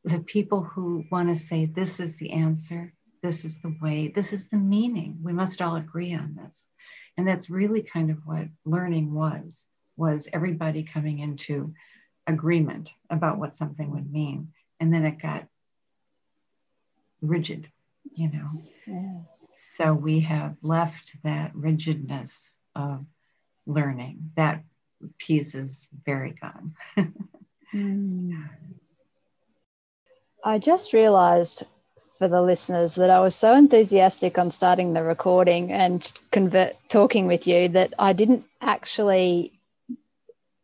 the 0.06 0.20
people 0.20 0.64
who 0.64 1.04
want 1.12 1.28
to 1.28 1.44
say, 1.44 1.66
this 1.66 2.00
is 2.00 2.16
the 2.16 2.32
answer, 2.32 2.94
this 3.22 3.46
is 3.46 3.60
the 3.62 3.76
way, 3.82 4.12
this 4.14 4.34
is 4.34 4.48
the 4.50 4.58
meaning. 4.58 5.20
We 5.22 5.34
must 5.34 5.62
all 5.62 5.76
agree 5.76 6.14
on 6.14 6.36
this. 6.36 6.64
And 7.18 7.28
that's 7.28 7.50
really 7.50 7.84
kind 7.84 8.10
of 8.10 8.18
what 8.26 8.48
learning 8.66 9.14
was, 9.14 9.64
was 9.98 10.28
everybody 10.34 10.84
coming 10.84 11.20
into 11.20 11.74
agreement 12.26 12.90
about 13.10 13.38
what 13.38 13.58
something 13.58 13.92
would 13.92 14.12
mean. 14.12 14.54
And 14.80 14.94
then 14.94 15.06
it 15.06 15.22
got 15.22 15.46
rigid, 17.22 17.70
you 18.16 18.32
know. 18.32 18.46
Yes. 18.88 19.48
So 19.78 19.94
we 19.94 20.22
have 20.22 20.56
left 20.62 21.16
that 21.24 21.56
rigidness 21.56 22.32
of 22.76 23.06
learning. 23.66 24.32
That 24.36 24.64
piece 25.18 25.56
is 25.56 25.86
very 26.06 26.32
gone. 26.32 26.76
mm. 27.74 28.50
I 30.44 30.58
just 30.60 30.94
realized 30.94 31.64
for 32.22 32.28
the 32.28 32.44
listeners 32.44 32.94
that 32.94 33.10
I 33.10 33.20
was 33.20 33.36
so 33.36 33.56
enthusiastic 33.56 34.38
on 34.38 34.52
starting 34.52 34.94
the 34.94 35.02
recording 35.02 35.72
and 35.72 36.00
convert 36.30 36.76
talking 36.88 37.26
with 37.26 37.48
you 37.48 37.68
that 37.70 37.96
I 37.98 38.14
didn't 38.14 38.46
actually 38.62 39.54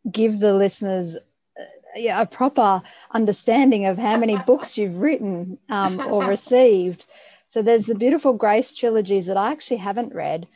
give 0.08 0.38
the 0.38 0.54
listeners 0.54 1.16
uh, 1.16 2.10
a 2.12 2.26
proper 2.26 2.80
understanding 3.10 3.86
of 3.86 3.98
how 3.98 4.16
many 4.16 4.36
books 4.46 4.78
you've 4.78 5.00
written 5.00 5.58
um, 5.68 5.98
or 5.98 6.26
received. 6.28 7.06
So 7.48 7.60
there's 7.60 7.86
the 7.86 7.96
beautiful 7.96 8.34
Grace 8.34 8.72
trilogies 8.76 9.26
that 9.26 9.36
I 9.36 9.50
actually 9.50 9.78
haven't 9.78 10.14
read. 10.14 10.46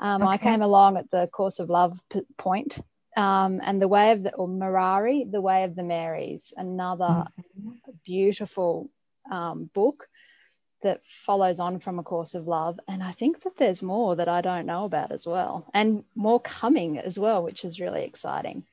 Um, 0.00 0.20
okay. 0.20 0.32
I 0.32 0.36
came 0.36 0.60
along 0.60 0.98
at 0.98 1.10
the 1.10 1.28
Course 1.28 1.60
of 1.60 1.70
Love 1.70 1.98
p- 2.10 2.26
point, 2.36 2.78
um, 3.16 3.62
and 3.64 3.80
the 3.80 3.88
Way 3.88 4.12
of 4.12 4.22
the 4.22 4.34
or 4.34 4.48
Mirari, 4.48 5.32
the 5.32 5.40
Way 5.40 5.64
of 5.64 5.74
the 5.74 5.82
Marys, 5.82 6.52
another 6.58 7.24
mm-hmm. 7.24 7.70
beautiful 8.04 8.90
um, 9.30 9.70
book 9.72 10.08
that 10.82 11.04
follows 11.04 11.60
on 11.60 11.78
from 11.78 11.98
A 11.98 12.02
Course 12.02 12.34
of 12.34 12.46
Love. 12.46 12.78
And 12.88 13.02
I 13.02 13.12
think 13.12 13.42
that 13.42 13.56
there's 13.56 13.82
more 13.82 14.16
that 14.16 14.28
I 14.28 14.40
don't 14.40 14.66
know 14.66 14.84
about 14.84 15.12
as 15.12 15.26
well, 15.26 15.66
and 15.72 16.04
more 16.14 16.40
coming 16.40 16.98
as 16.98 17.18
well, 17.18 17.42
which 17.42 17.64
is 17.64 17.80
really 17.80 18.04
exciting. 18.04 18.64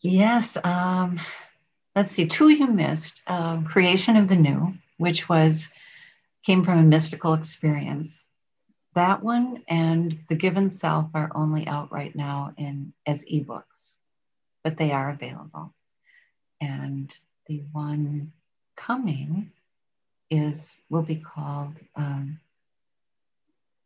Yes. 0.00 0.56
Um, 0.62 1.20
let's 1.94 2.12
see, 2.12 2.26
two 2.26 2.48
you 2.48 2.66
missed 2.66 3.20
um, 3.26 3.64
Creation 3.64 4.16
of 4.16 4.28
the 4.28 4.36
New, 4.36 4.74
which 4.98 5.28
was 5.28 5.68
came 6.44 6.64
from 6.64 6.78
a 6.78 6.82
mystical 6.82 7.34
experience. 7.34 8.20
That 8.94 9.22
one 9.22 9.62
and 9.68 10.18
The 10.28 10.34
Given 10.34 10.70
Self 10.70 11.10
are 11.14 11.30
only 11.34 11.66
out 11.66 11.92
right 11.92 12.14
now 12.14 12.52
in 12.58 12.92
as 13.06 13.24
ebooks, 13.24 13.94
but 14.64 14.76
they 14.76 14.90
are 14.90 15.10
available. 15.10 15.72
And 16.60 17.12
the 17.46 17.62
one 17.72 18.32
coming 18.76 19.52
is 20.32 20.78
will 20.88 21.02
be 21.02 21.16
called. 21.16 21.74
Um, 21.94 22.40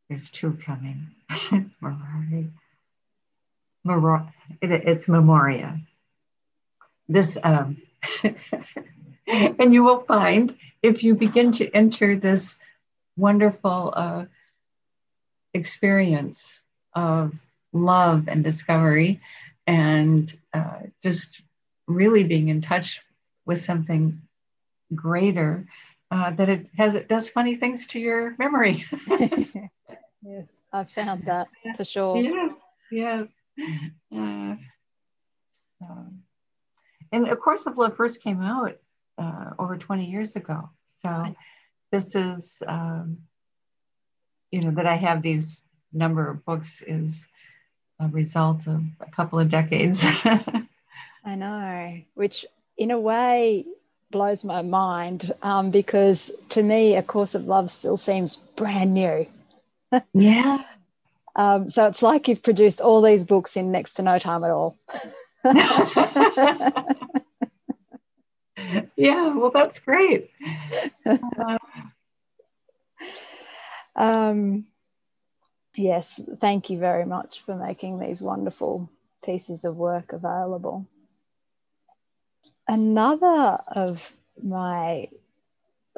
there's 0.09 0.31
two 0.31 0.57
coming. 0.65 1.09
It, 4.63 4.71
it's 4.71 5.09
Memoria. 5.09 5.81
This, 7.09 7.37
um, 7.43 7.83
and 9.27 9.75
you 9.75 9.83
will 9.83 10.01
find 10.03 10.57
if 10.83 11.03
you 11.03 11.15
begin 11.15 11.53
to 11.53 11.71
enter 11.73 12.17
this 12.17 12.57
wonderful 13.17 13.93
uh, 13.97 14.25
experience 15.53 16.61
of 16.95 17.33
love 17.73 18.29
and 18.29 18.45
discovery 18.45 19.21
and 19.67 20.33
uh, 20.53 20.81
just 21.03 21.43
really 21.89 22.23
being 22.23 22.49
in 22.49 22.61
touch 22.63 23.01
with 23.45 23.65
something 23.65 24.21
greater 24.95 25.67
uh, 26.11 26.31
that 26.33 26.49
it 26.49 26.67
has 26.77 26.95
it 26.95 27.09
does 27.09 27.29
funny 27.29 27.57
things 27.57 27.87
to 27.89 28.01
your 28.01 28.35
memory. 28.39 28.85
yes, 30.23 30.61
I've 30.73 30.91
found 30.91 31.25
that 31.27 31.49
for 31.77 31.85
sure. 31.85 32.17
Yes, 32.23 32.53
yes. 32.91 33.33
Uh, 34.15 34.57
so. 35.79 36.07
And 37.13 37.29
of 37.29 37.41
course, 37.41 37.65
the 37.65 37.71
blood 37.71 37.97
first 37.97 38.23
came 38.23 38.43
out 38.43 38.77
uh, 39.19 39.51
over 39.59 39.77
20 39.77 40.07
years 40.07 40.37
ago. 40.37 40.71
So 41.03 41.35
this 41.93 42.15
is, 42.15 42.63
um, 42.67 43.19
you 44.51 44.61
know, 44.61 44.73
that 44.73 44.87
I 44.87 44.97
have 44.97 45.23
these 45.23 45.61
number 45.93 46.29
of 46.29 46.45
books 46.45 46.83
is 46.87 47.27
a 48.01 48.09
result 48.09 48.67
of 48.67 48.83
a 49.01 49.11
couple 49.11 49.39
of 49.39 49.49
decades. 49.49 50.05
I 51.25 51.35
know, 51.35 52.03
which 52.15 52.45
in 52.77 52.91
a 52.91 53.01
way 53.01 53.65
blows 54.11 54.45
my 54.45 54.63
mind 54.63 55.33
um, 55.43 55.71
because 55.71 56.33
to 56.51 56.63
me, 56.63 56.97
A 56.97 57.03
Course 57.03 57.35
of 57.35 57.47
Love 57.47 57.71
still 57.71 57.97
seems 57.97 58.37
brand 58.37 58.95
new. 58.95 59.27
yeah. 60.13 60.63
Um, 61.39 61.69
so 61.69 61.87
it's 61.87 62.01
like 62.03 62.29
you've 62.29 62.43
produced 62.43 62.81
all 62.81 63.03
these 63.03 63.23
books 63.23 63.59
in 63.59 63.71
next 63.71 63.93
to 63.97 64.03
no 64.03 64.19
time 64.19 64.43
at 64.43 64.51
all. 64.51 64.75
yeah, 68.97 69.35
well, 69.35 69.51
that's 69.51 69.79
great. 69.81 70.31
um, 73.97 74.65
yes, 75.77 76.19
thank 76.41 76.71
you 76.71 76.79
very 76.79 77.05
much 77.05 77.43
for 77.43 77.55
making 77.55 77.99
these 77.99 78.23
wonderful 78.23 78.89
pieces 79.23 79.67
of 79.67 79.77
work 79.77 80.15
available 80.15 80.87
another 82.69 83.59
of 83.69 84.13
my 84.43 85.09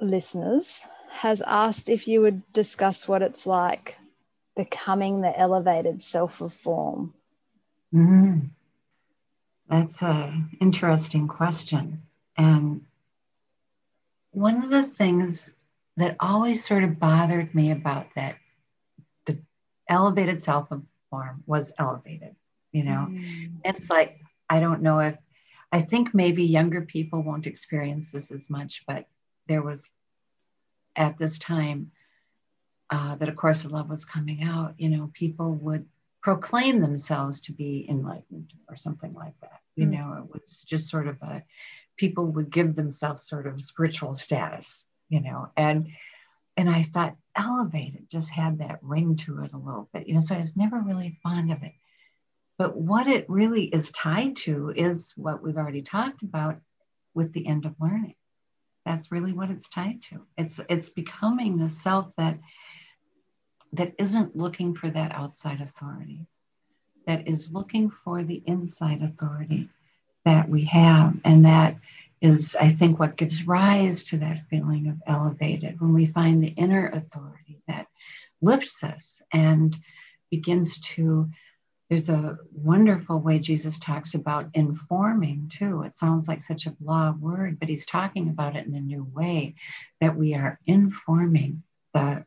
listeners 0.01 0.85
has 1.11 1.43
asked 1.43 1.89
if 1.89 2.07
you 2.07 2.21
would 2.21 2.53
discuss 2.53 3.09
what 3.09 3.23
it's 3.23 3.47
like 3.47 3.99
becoming 4.57 5.21
the 5.21 5.39
elevated 5.39 6.03
self 6.03 6.41
of 6.41 6.53
form. 6.53 7.15
Mm. 7.95 8.51
That's 9.69 10.03
an 10.03 10.51
interesting 10.61 11.29
question. 11.29 12.03
And 12.37 12.83
one 14.31 14.65
of 14.65 14.71
the 14.71 14.85
things 14.85 15.51
that 15.97 16.17
always 16.21 16.65
sort 16.65 16.85
of 16.85 16.99
bothered 16.99 17.55
me 17.55 17.71
about 17.73 18.07
that, 18.15 18.37
the 19.27 19.39
elevated 19.89 20.43
self 20.43 20.71
of 20.71 20.83
form 21.11 21.43
was 21.47 21.73
elevated. 21.79 22.35
You 22.73 22.85
know, 22.85 23.07
mm. 23.11 23.53
it's 23.65 23.89
like, 23.91 24.21
I 24.49 24.61
don't 24.61 24.83
know 24.83 25.01
if, 25.01 25.17
I 25.71 25.83
think 25.83 26.15
maybe 26.15 26.45
younger 26.45 26.83
people 26.83 27.23
won't 27.23 27.47
experience 27.47 28.11
this 28.13 28.31
as 28.31 28.49
much, 28.49 28.83
but 28.87 29.07
there 29.49 29.63
was 29.63 29.83
at 30.97 31.19
this 31.19 31.39
time 31.39 31.91
uh, 32.91 33.17
that 33.17 33.29
A 33.29 33.33
Course 33.33 33.65
of 33.65 33.73
Love 33.73 33.91
was 33.91 34.05
coming 34.05 34.43
out, 34.43 34.75
you 34.79 34.89
know, 34.89 35.11
people 35.13 35.53
would 35.53 35.87
proclaim 36.23 36.81
themselves 36.81 37.41
to 37.43 37.53
be 37.53 37.87
enlightened 37.89 38.53
or 38.69 38.77
something 38.77 39.13
like 39.15 39.39
that. 39.41 39.61
You 39.77 39.87
mm. 39.87 39.91
know, 39.91 40.25
it 40.25 40.33
was 40.33 40.63
just 40.67 40.89
sort 40.89 41.07
of 41.07 41.21
a, 41.23 41.43
people 41.97 42.27
would 42.27 42.51
give 42.51 42.75
themselves 42.75 43.29
sort 43.29 43.47
of 43.47 43.63
spiritual 43.63 44.15
status, 44.15 44.85
you 45.09 45.21
know, 45.21 45.49
and, 45.57 45.89
and 46.57 46.69
I 46.69 46.85
thought 46.93 47.17
elevated 47.37 48.11
just 48.11 48.31
had 48.31 48.59
that 48.59 48.79
ring 48.83 49.17
to 49.17 49.45
it 49.45 49.53
a 49.53 49.59
little 49.59 49.89
bit, 49.93 50.09
you 50.09 50.15
know, 50.15 50.21
so 50.21 50.35
I 50.35 50.39
was 50.41 50.57
never 50.57 50.81
really 50.81 51.19
fond 51.23 51.53
of 51.53 51.63
it. 51.63 51.73
But 52.59 52.77
what 52.77 53.07
it 53.07 53.25
really 53.31 53.65
is 53.65 53.91
tied 53.93 54.37
to 54.39 54.71
is 54.71 55.13
what 55.17 55.43
we've 55.43 55.57
already 55.57 55.83
talked 55.83 56.23
about 56.23 56.59
with 57.15 57.33
the 57.33 57.47
end 57.47 57.65
of 57.65 57.75
learning. 57.81 58.17
That's 58.85 59.13
really 59.13 59.33
what 59.33 59.51
it's 59.51 59.69
tied 59.69 60.03
to. 60.11 60.23
It's 60.37 60.61
it's 60.69 60.89
becoming 60.89 61.57
the 61.57 61.71
self 61.71 62.15
that 62.17 62.39
that 63.75 63.95
isn't 63.99 64.37
looking 64.37 64.75
for 64.75 64.91
that 64.91 65.13
outside 65.13 65.61
authority, 65.61 66.27
that 67.07 67.29
is 67.29 67.53
looking 67.53 67.91
for 68.03 68.25
the 68.25 68.43
inside 68.47 69.03
authority 69.03 69.69
that 70.25 70.49
we 70.49 70.65
have. 70.65 71.15
And 71.25 71.45
that 71.45 71.77
is, 72.21 72.57
I 72.59 72.73
think, 72.73 72.99
what 72.99 73.17
gives 73.17 73.47
rise 73.47 74.03
to 74.05 74.19
that 74.19 74.49
feeling 74.51 74.89
of 74.89 75.03
elevated 75.07 75.81
when 75.81 75.93
we 75.93 76.07
find 76.07 76.43
the 76.43 76.49
inner 76.49 76.89
authority 76.89 77.61
that 77.69 77.87
lifts 78.41 78.83
us 78.83 79.23
and 79.33 79.77
begins 80.31 80.81
to. 80.97 81.29
There's 81.89 82.11
a 82.11 82.39
wonderful 82.53 83.21
way 83.21 83.39
Jesus 83.39 83.79
talks 83.79 84.15
about 84.15 84.51
informing 84.53 85.51
too. 85.59 85.83
It 85.83 85.99
sounds 85.99 86.29
like 86.29 86.43
such 86.43 86.67
a 86.67 86.71
blah 86.71 87.13
word, 87.13 87.59
but 87.59 87.69
he's 87.69 87.87
talking 87.87 88.29
about 88.29 88.57
it 88.57 88.67
in 88.67 88.75
a 88.75 88.81
new 88.81 89.05
way 89.15 89.55
that 90.01 90.15
we 90.17 90.35
are 90.35 90.61
informing 90.67 91.63
that 91.95 92.25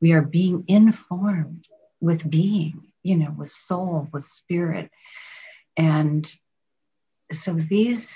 we 0.00 0.12
are 0.12 0.22
being 0.22 0.64
informed 0.66 1.66
with 2.00 2.28
being, 2.28 2.88
you 3.02 3.16
know, 3.16 3.34
with 3.36 3.52
soul, 3.52 4.08
with 4.12 4.26
spirit. 4.26 4.90
And 5.76 6.28
so 7.32 7.52
these 7.52 8.14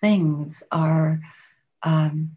things 0.00 0.62
are, 0.70 1.20
um, 1.82 2.36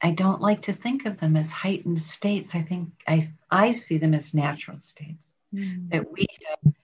I 0.00 0.10
don't 0.10 0.40
like 0.40 0.62
to 0.62 0.72
think 0.72 1.06
of 1.06 1.20
them 1.20 1.36
as 1.36 1.50
heightened 1.50 2.02
states. 2.02 2.54
I 2.54 2.62
think 2.62 2.90
I, 3.06 3.30
I 3.50 3.70
see 3.70 3.98
them 3.98 4.14
as 4.14 4.34
natural 4.34 4.78
states, 4.78 5.28
mm. 5.54 5.90
that 5.90 6.10
we 6.10 6.26
have 6.46 6.74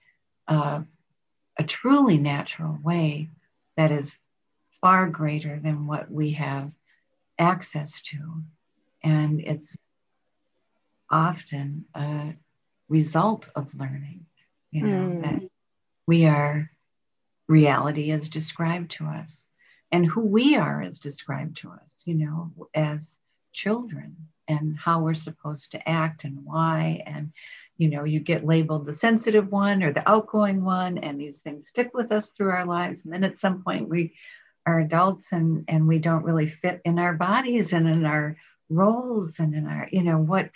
uh, 0.47 0.81
a 1.57 1.63
truly 1.63 2.17
natural 2.17 2.77
way 2.83 3.29
that 3.77 3.91
is 3.91 4.17
far 4.81 5.07
greater 5.07 5.59
than 5.59 5.87
what 5.87 6.11
we 6.11 6.31
have 6.31 6.71
access 7.37 7.91
to. 8.01 8.43
And 9.03 9.41
it's 9.41 9.75
often 11.09 11.85
a 11.95 12.33
result 12.87 13.47
of 13.55 13.73
learning, 13.73 14.25
you 14.71 14.83
know, 14.83 15.09
mm. 15.09 15.21
that 15.23 15.49
we 16.07 16.25
are, 16.25 16.69
reality 17.47 18.11
is 18.11 18.29
described 18.29 18.91
to 18.91 19.05
us, 19.05 19.41
and 19.91 20.05
who 20.05 20.21
we 20.21 20.55
are 20.55 20.81
is 20.83 20.99
described 20.99 21.57
to 21.57 21.69
us, 21.71 21.93
you 22.05 22.13
know, 22.13 22.51
as 22.73 23.17
children 23.51 24.15
and 24.47 24.77
how 24.77 25.01
we're 25.01 25.13
supposed 25.13 25.71
to 25.71 25.89
act 25.89 26.23
and 26.23 26.39
why. 26.43 27.03
And, 27.05 27.31
you 27.79 27.89
know, 27.89 28.03
you 28.03 28.19
get 28.19 28.45
labeled 28.45 28.85
the 28.85 28.93
sensitive 28.93 29.49
one 29.51 29.81
or 29.81 29.93
the 29.93 30.07
outgoing 30.07 30.65
one, 30.65 30.97
and 30.97 31.19
these 31.19 31.39
things 31.39 31.69
stick 31.69 31.91
with 31.93 32.11
us 32.11 32.29
through 32.29 32.51
our 32.51 32.65
lives. 32.65 33.01
And 33.03 33.13
then 33.13 33.23
at 33.23 33.39
some 33.39 33.63
point, 33.63 33.87
we 33.87 34.13
are 34.67 34.81
adults 34.81 35.25
and, 35.31 35.63
and 35.69 35.87
we 35.87 35.97
don't 35.97 36.25
really 36.25 36.49
fit 36.49 36.81
in 36.83 36.99
our 36.99 37.13
bodies 37.13 37.71
and 37.71 37.87
in 37.87 38.05
our 38.05 38.35
roles 38.69 39.35
and 39.39 39.55
in 39.55 39.65
our, 39.65 39.87
you 39.93 40.03
know, 40.03 40.17
what 40.17 40.49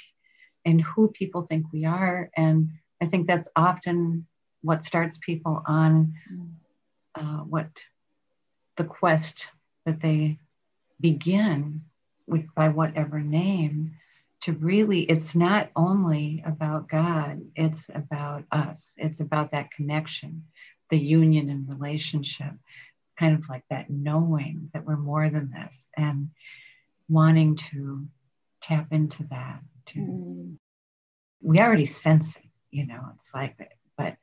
and 0.66 0.82
who 0.82 1.08
people 1.08 1.44
think 1.44 1.66
we 1.72 1.86
are. 1.86 2.30
And 2.36 2.72
I 3.02 3.06
think 3.06 3.26
that's 3.26 3.48
often 3.56 4.28
what 4.62 4.84
starts 4.84 5.18
people 5.22 5.64
on 5.66 6.16
uh, 7.16 7.40
what 7.40 7.70
the 8.76 8.84
quest 8.84 9.48
that 9.86 10.02
they 10.02 10.40
begin 11.00 11.84
with 12.28 12.54
by 12.54 12.68
whatever 12.68 13.22
name 13.22 13.96
to 14.44 14.54
really 14.54 15.02
it's 15.02 15.36
not 15.36 15.70
only 15.76 16.44
about 16.46 16.90
god 16.90 17.42
it's 17.56 17.82
about 17.94 18.44
us. 18.52 18.84
It's 18.98 19.20
about 19.20 19.52
that 19.52 19.72
connection 19.72 20.46
the 20.90 20.98
union 20.98 21.50
and 21.50 21.68
relationship 21.68 22.54
kind 23.20 23.36
of 23.36 23.48
like 23.50 23.64
that 23.70 23.90
knowing 23.90 24.70
that 24.74 24.86
we're 24.86 24.98
more 24.98 25.30
than 25.30 25.52
this 25.52 25.76
and 25.96 26.30
wanting 27.10 27.56
to 27.56 28.08
tap 28.62 28.88
into 28.92 29.24
that 29.30 29.60
to 29.88 30.00
mm. 30.00 30.56
we 31.42 31.60
already 31.60 31.86
sense 31.86 32.36
it 32.38 32.44
you 32.72 32.86
know 32.86 33.02
it's 33.16 33.30
like 33.34 33.56
but 33.98 34.16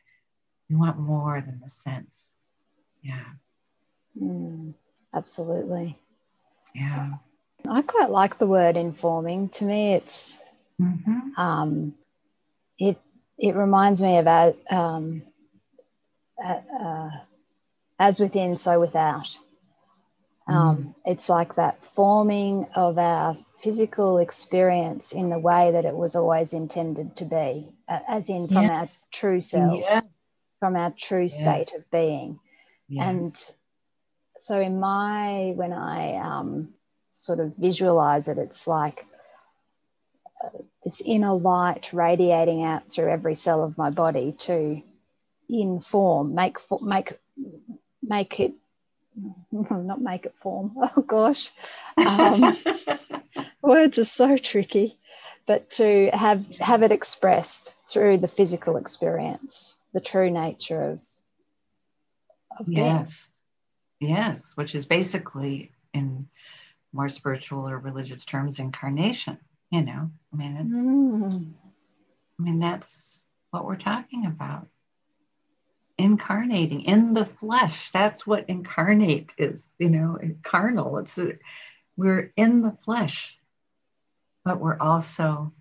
we 0.70 0.76
want 0.76 0.98
more 0.98 1.42
than 1.44 1.60
the 1.64 1.70
sense. 1.82 2.16
Yeah. 3.02 3.24
Mm, 4.20 4.74
absolutely. 5.12 5.98
Yeah 6.74 7.14
i 7.68 7.82
quite 7.82 8.10
like 8.10 8.38
the 8.38 8.46
word 8.46 8.76
informing 8.76 9.48
to 9.48 9.64
me 9.64 9.94
it's 9.94 10.38
mm-hmm. 10.80 11.40
um 11.40 11.94
it 12.78 12.98
it 13.38 13.54
reminds 13.54 14.02
me 14.02 14.18
of 14.18 14.26
um, 14.70 15.22
uh, 16.44 17.10
as 17.98 18.20
within 18.20 18.56
so 18.56 18.78
without 18.80 19.36
um, 20.50 20.76
mm. 20.76 20.94
It's 21.04 21.28
like 21.28 21.54
that 21.54 21.82
forming 21.82 22.66
of 22.74 22.98
our 22.98 23.36
physical 23.60 24.18
experience 24.18 25.12
in 25.12 25.30
the 25.30 25.38
way 25.38 25.70
that 25.70 25.84
it 25.84 25.94
was 25.94 26.16
always 26.16 26.52
intended 26.52 27.14
to 27.16 27.24
be, 27.24 27.72
as 27.88 28.28
in 28.28 28.48
from 28.48 28.64
yes. 28.64 28.72
our 28.80 29.08
true 29.12 29.40
selves, 29.40 29.84
yeah. 29.88 30.00
from 30.58 30.76
our 30.76 30.92
true 30.98 31.22
yes. 31.22 31.38
state 31.38 31.72
of 31.76 31.88
being. 31.90 32.40
Yes. 32.88 33.08
And 33.08 33.44
so, 34.38 34.60
in 34.60 34.80
my, 34.80 35.52
when 35.54 35.72
I 35.72 36.16
um, 36.16 36.70
sort 37.10 37.40
of 37.40 37.56
visualize 37.56 38.28
it, 38.28 38.38
it's 38.38 38.66
like 38.66 39.06
uh, 40.44 40.48
this 40.84 41.00
inner 41.04 41.34
light 41.34 41.92
radiating 41.92 42.64
out 42.64 42.90
through 42.90 43.10
every 43.10 43.34
cell 43.34 43.62
of 43.62 43.76
my 43.76 43.90
body 43.90 44.34
to 44.38 44.82
inform, 45.48 46.34
make, 46.34 46.58
make, 46.82 47.18
make 48.02 48.40
it 48.40 48.54
not 49.52 50.00
make 50.00 50.26
it 50.26 50.36
form. 50.36 50.72
Oh 50.96 51.02
gosh, 51.02 51.50
um, 51.96 52.56
words 53.62 53.98
are 53.98 54.04
so 54.04 54.36
tricky. 54.36 54.96
But 55.46 55.70
to 55.72 56.10
have 56.12 56.58
have 56.58 56.82
it 56.82 56.92
expressed 56.92 57.74
through 57.88 58.18
the 58.18 58.28
physical 58.28 58.76
experience, 58.76 59.78
the 59.92 60.00
true 60.00 60.30
nature 60.30 60.82
of 60.82 61.02
of 62.58 62.68
yes, 62.68 63.28
being. 63.98 64.12
yes, 64.12 64.44
which 64.54 64.74
is 64.74 64.86
basically 64.86 65.72
in 65.92 66.28
more 66.92 67.08
spiritual 67.08 67.68
or 67.68 67.78
religious 67.78 68.24
terms, 68.24 68.58
incarnation. 68.58 69.38
You 69.70 69.82
know, 69.82 70.10
I 70.32 70.36
mean, 70.36 70.56
it's, 70.56 70.74
mm. 70.74 71.52
I 72.38 72.42
mean 72.42 72.58
that's 72.58 72.92
what 73.50 73.64
we're 73.64 73.76
talking 73.76 74.26
about 74.26 74.66
incarnating 76.00 76.82
in 76.82 77.14
the 77.14 77.26
flesh. 77.26 77.90
That's 77.92 78.26
what 78.26 78.48
incarnate 78.48 79.30
is, 79.38 79.60
you 79.78 79.90
know, 79.90 80.18
carnal. 80.42 80.98
It's 80.98 81.16
a, 81.18 81.32
we're 81.96 82.32
in 82.36 82.62
the 82.62 82.76
flesh, 82.84 83.36
but 84.44 84.58
we're 84.58 84.78
also 84.78 85.52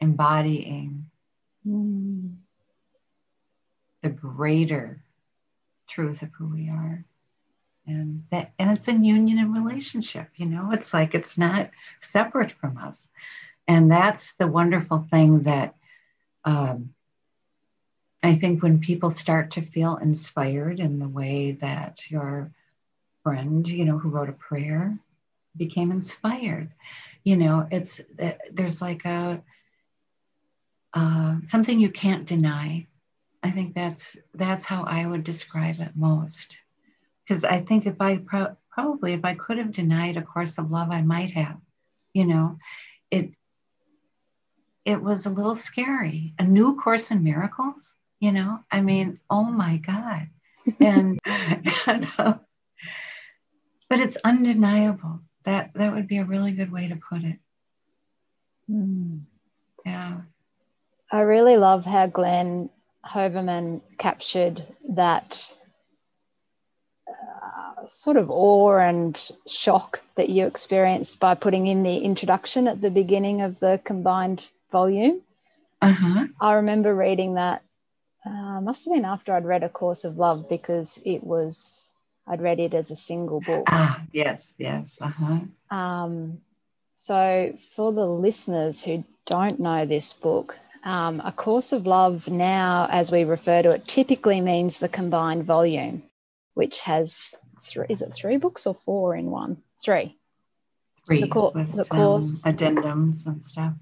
embodying 0.00 1.06
mm. 1.66 2.34
the 4.02 4.08
greater 4.08 5.02
truth 5.88 6.22
of 6.22 6.30
who 6.36 6.48
we 6.48 6.68
are. 6.68 7.04
And 7.88 8.24
that 8.30 8.52
and 8.58 8.76
it's 8.76 8.86
in 8.88 9.02
union 9.02 9.38
and 9.38 9.54
relationship, 9.54 10.28
you 10.36 10.46
know, 10.46 10.72
it's 10.72 10.92
like 10.92 11.14
it's 11.14 11.38
not 11.38 11.70
separate 12.02 12.52
from 12.52 12.76
us. 12.76 13.08
And 13.66 13.90
that's 13.90 14.34
the 14.34 14.46
wonderful 14.46 15.06
thing 15.10 15.44
that 15.44 15.74
um, 16.44 16.94
I 18.22 18.36
think 18.36 18.62
when 18.62 18.80
people 18.80 19.10
start 19.10 19.52
to 19.52 19.62
feel 19.62 19.96
inspired 19.96 20.80
in 20.80 20.98
the 20.98 21.08
way 21.08 21.52
that 21.60 21.98
your 22.10 22.50
friend, 23.22 23.66
you 23.66 23.84
know, 23.84 23.98
who 23.98 24.10
wrote 24.10 24.28
a 24.28 24.32
prayer 24.32 24.98
became 25.56 25.90
inspired, 25.90 26.70
You 27.24 27.36
know, 27.36 27.66
it's 27.70 28.00
there's 28.52 28.82
like 28.82 29.04
a 29.06 29.42
uh, 30.94 31.36
something 31.46 31.80
you 31.80 31.90
can't 31.90 32.26
deny. 32.26 32.86
I 33.42 33.50
think 33.50 33.74
that's 33.74 34.16
that's 34.34 34.64
how 34.64 34.84
I 34.84 35.06
would 35.06 35.24
describe 35.24 35.80
it 35.80 35.92
most. 35.94 36.58
Because 37.28 37.44
I 37.44 37.60
think 37.60 37.86
if 37.86 38.00
I 38.00 38.16
pro- 38.18 38.56
probably 38.70 39.12
if 39.12 39.24
I 39.24 39.34
could 39.34 39.58
have 39.58 39.72
denied 39.72 40.16
a 40.16 40.22
course 40.22 40.56
of 40.56 40.70
love, 40.70 40.90
I 40.90 41.02
might 41.02 41.32
have. 41.32 41.58
You 42.14 42.26
know, 42.26 42.58
it 43.10 43.30
it 44.84 45.02
was 45.02 45.26
a 45.26 45.30
little 45.30 45.56
scary. 45.56 46.34
A 46.38 46.44
new 46.44 46.76
course 46.76 47.10
in 47.10 47.22
miracles. 47.22 47.92
You 48.20 48.32
know, 48.32 48.60
I 48.72 48.80
mean, 48.80 49.20
oh 49.30 49.44
my 49.44 49.76
God, 49.76 50.28
and, 50.80 51.20
and 51.24 52.08
uh, 52.18 52.34
but 53.88 54.00
it's 54.00 54.16
undeniable. 54.24 55.20
That 55.44 55.72
that 55.74 55.94
would 55.94 56.08
be 56.08 56.18
a 56.18 56.24
really 56.24 56.52
good 56.52 56.72
way 56.72 56.88
to 56.88 56.96
put 56.96 57.22
it. 57.22 57.38
Mm. 58.70 59.22
Yeah. 59.84 60.20
I 61.10 61.20
really 61.20 61.56
love 61.56 61.84
how 61.84 62.06
Glenn 62.06 62.68
Hovemann 63.02 63.80
captured 63.98 64.62
that 64.90 65.56
sort 67.90 68.16
of 68.16 68.30
awe 68.30 68.78
and 68.78 69.30
shock 69.46 70.00
that 70.16 70.28
you 70.28 70.46
experienced 70.46 71.20
by 71.20 71.34
putting 71.34 71.66
in 71.66 71.82
the 71.82 71.98
introduction 71.98 72.68
at 72.68 72.80
the 72.80 72.90
beginning 72.90 73.40
of 73.40 73.60
the 73.60 73.80
combined 73.84 74.48
volume. 74.70 75.20
Uh-huh. 75.80 76.26
I 76.40 76.54
remember 76.54 76.94
reading 76.94 77.34
that. 77.34 77.62
Uh, 78.26 78.60
must 78.60 78.84
have 78.84 78.94
been 78.94 79.04
after 79.04 79.32
I'd 79.32 79.44
read 79.44 79.62
A 79.62 79.68
Course 79.68 80.04
of 80.04 80.18
Love 80.18 80.48
because 80.48 81.00
it 81.04 81.22
was 81.24 81.94
I'd 82.26 82.42
read 82.42 82.60
it 82.60 82.74
as 82.74 82.90
a 82.90 82.96
single 82.96 83.40
book. 83.40 83.64
Ah, 83.68 84.02
yes, 84.12 84.46
yes. 84.58 84.86
Uh-huh. 85.00 85.40
Um, 85.74 86.40
so 86.94 87.54
for 87.74 87.92
the 87.92 88.06
listeners 88.06 88.82
who 88.82 89.04
don't 89.24 89.58
know 89.60 89.86
this 89.86 90.12
book, 90.12 90.58
um, 90.84 91.22
a 91.24 91.32
course 91.32 91.72
of 91.72 91.86
love 91.86 92.28
now, 92.28 92.86
as 92.90 93.10
we 93.10 93.24
refer 93.24 93.62
to 93.62 93.70
it, 93.70 93.86
typically 93.86 94.40
means 94.40 94.78
the 94.78 94.88
combined 94.88 95.44
volume, 95.44 96.02
which 96.54 96.80
has 96.80 97.34
three. 97.62 97.86
Is 97.88 98.02
it 98.02 98.12
three 98.14 98.36
books 98.36 98.66
or 98.66 98.74
four 98.74 99.14
in 99.14 99.30
one? 99.30 99.58
Three. 99.82 100.16
Three. 101.06 101.22
The, 101.22 101.28
co- 101.28 101.52
with, 101.54 101.72
the 101.72 101.84
course 101.84 102.44
um, 102.44 102.54
addendums 102.54 103.26
and 103.26 103.42
stuff. 103.42 103.74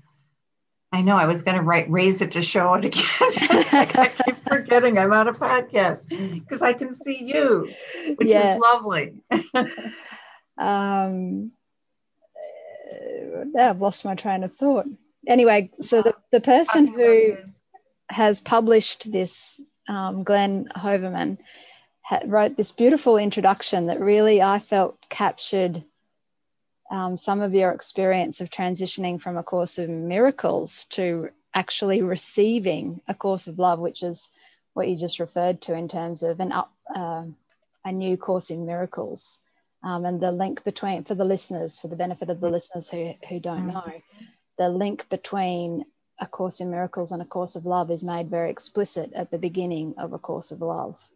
I 0.92 1.02
know 1.02 1.16
I 1.16 1.26
was 1.26 1.42
going 1.42 1.56
to 1.56 1.62
write 1.62 1.90
raise 1.90 2.22
it 2.22 2.32
to 2.32 2.42
show 2.42 2.74
it 2.74 2.86
again. 2.86 3.04
I 3.20 4.12
keep 4.24 4.36
forgetting 4.48 4.98
I'm 4.98 5.12
on 5.12 5.28
a 5.28 5.34
podcast 5.34 6.08
because 6.08 6.62
I 6.62 6.72
can 6.72 6.94
see 6.94 7.22
you, 7.22 7.68
which 8.16 8.28
yeah. 8.28 8.54
is 8.54 8.60
lovely. 8.60 9.20
um, 10.58 11.52
uh, 12.90 13.60
I've 13.60 13.80
lost 13.80 14.04
my 14.04 14.14
train 14.14 14.44
of 14.44 14.54
thought. 14.54 14.86
Anyway, 15.26 15.70
so 15.80 16.02
the, 16.02 16.14
the 16.30 16.40
person 16.40 16.86
who 16.86 17.36
has 18.08 18.40
published 18.40 19.10
this, 19.10 19.60
um, 19.88 20.22
Glenn 20.22 20.68
Hovemann, 20.74 21.38
wrote 22.26 22.56
this 22.56 22.72
beautiful 22.72 23.16
introduction 23.16 23.86
that 23.86 24.00
really 24.00 24.40
I 24.42 24.58
felt 24.58 24.96
captured 25.08 25.82
um, 26.90 27.16
some 27.16 27.42
of 27.42 27.54
your 27.54 27.72
experience 27.72 28.40
of 28.40 28.50
transitioning 28.50 29.20
from 29.20 29.36
a 29.36 29.42
course 29.42 29.78
of 29.78 29.88
miracles 29.88 30.84
to 30.90 31.30
actually 31.54 32.02
receiving 32.02 33.00
a 33.08 33.14
course 33.14 33.46
of 33.46 33.58
love, 33.58 33.80
which 33.80 34.02
is 34.02 34.30
what 34.74 34.88
you 34.88 34.96
just 34.96 35.18
referred 35.18 35.60
to 35.62 35.74
in 35.74 35.88
terms 35.88 36.22
of 36.22 36.38
an 36.38 36.52
up, 36.52 36.72
uh, 36.94 37.24
a 37.84 37.92
new 37.92 38.16
course 38.16 38.50
in 38.50 38.66
miracles. 38.66 39.40
Um, 39.82 40.04
and 40.04 40.20
the 40.20 40.32
link 40.32 40.64
between 40.64 41.04
for 41.04 41.14
the 41.14 41.24
listeners, 41.24 41.80
for 41.80 41.88
the 41.88 41.96
benefit 41.96 42.30
of 42.30 42.40
the 42.40 42.50
listeners 42.50 42.88
who, 42.88 43.14
who 43.28 43.40
don't 43.40 43.66
know, 43.66 43.92
the 44.58 44.68
link 44.68 45.08
between 45.08 45.84
a 46.18 46.26
course 46.26 46.60
in 46.60 46.70
miracles 46.70 47.12
and 47.12 47.20
a 47.20 47.26
course 47.26 47.56
of 47.56 47.66
love 47.66 47.90
is 47.90 48.02
made 48.02 48.30
very 48.30 48.50
explicit 48.50 49.12
at 49.14 49.30
the 49.30 49.38
beginning 49.38 49.94
of 49.98 50.12
a 50.12 50.18
course 50.18 50.50
of 50.50 50.60
love. 50.60 51.08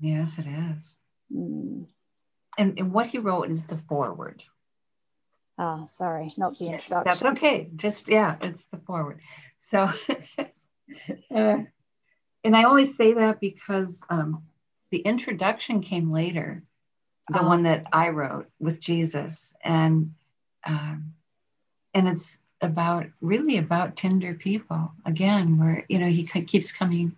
Yes, 0.00 0.38
it 0.38 0.46
is. 0.46 0.96
Mm. 1.34 1.86
And, 2.58 2.78
and 2.78 2.92
what 2.92 3.06
he 3.06 3.18
wrote 3.18 3.50
is 3.50 3.64
the 3.66 3.78
foreword. 3.88 4.42
Oh, 5.58 5.86
sorry, 5.86 6.28
not 6.36 6.58
the 6.58 6.66
introduction. 6.66 7.04
That's 7.04 7.22
okay. 7.22 7.70
Just, 7.76 8.08
yeah, 8.08 8.36
it's 8.40 8.64
the 8.72 8.78
foreword. 8.86 9.20
So, 9.70 9.90
uh, 11.34 11.58
and 12.44 12.56
I 12.56 12.64
only 12.64 12.86
say 12.86 13.14
that 13.14 13.40
because 13.40 13.98
um, 14.10 14.42
the 14.90 14.98
introduction 14.98 15.82
came 15.82 16.12
later, 16.12 16.62
the 17.28 17.42
oh. 17.42 17.46
one 17.46 17.62
that 17.64 17.86
I 17.92 18.10
wrote 18.10 18.48
with 18.60 18.80
Jesus. 18.80 19.54
And, 19.64 20.14
um, 20.64 21.14
and 21.94 22.08
it's 22.08 22.36
about 22.60 23.06
really 23.20 23.56
about 23.56 23.96
tender 23.96 24.34
people 24.34 24.92
again, 25.04 25.58
where, 25.58 25.84
you 25.88 25.98
know, 25.98 26.08
he 26.08 26.24
keeps 26.24 26.70
coming, 26.70 27.16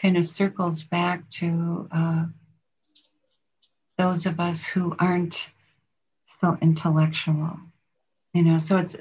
kind 0.00 0.16
of 0.16 0.26
circles 0.26 0.82
back 0.82 1.28
to 1.30 1.88
uh, 1.92 2.24
those 3.98 4.26
of 4.26 4.40
us 4.40 4.64
who 4.64 4.94
aren't 4.98 5.46
so 6.26 6.56
intellectual 6.62 7.58
you 8.32 8.42
know 8.42 8.58
so 8.58 8.78
it's 8.78 8.96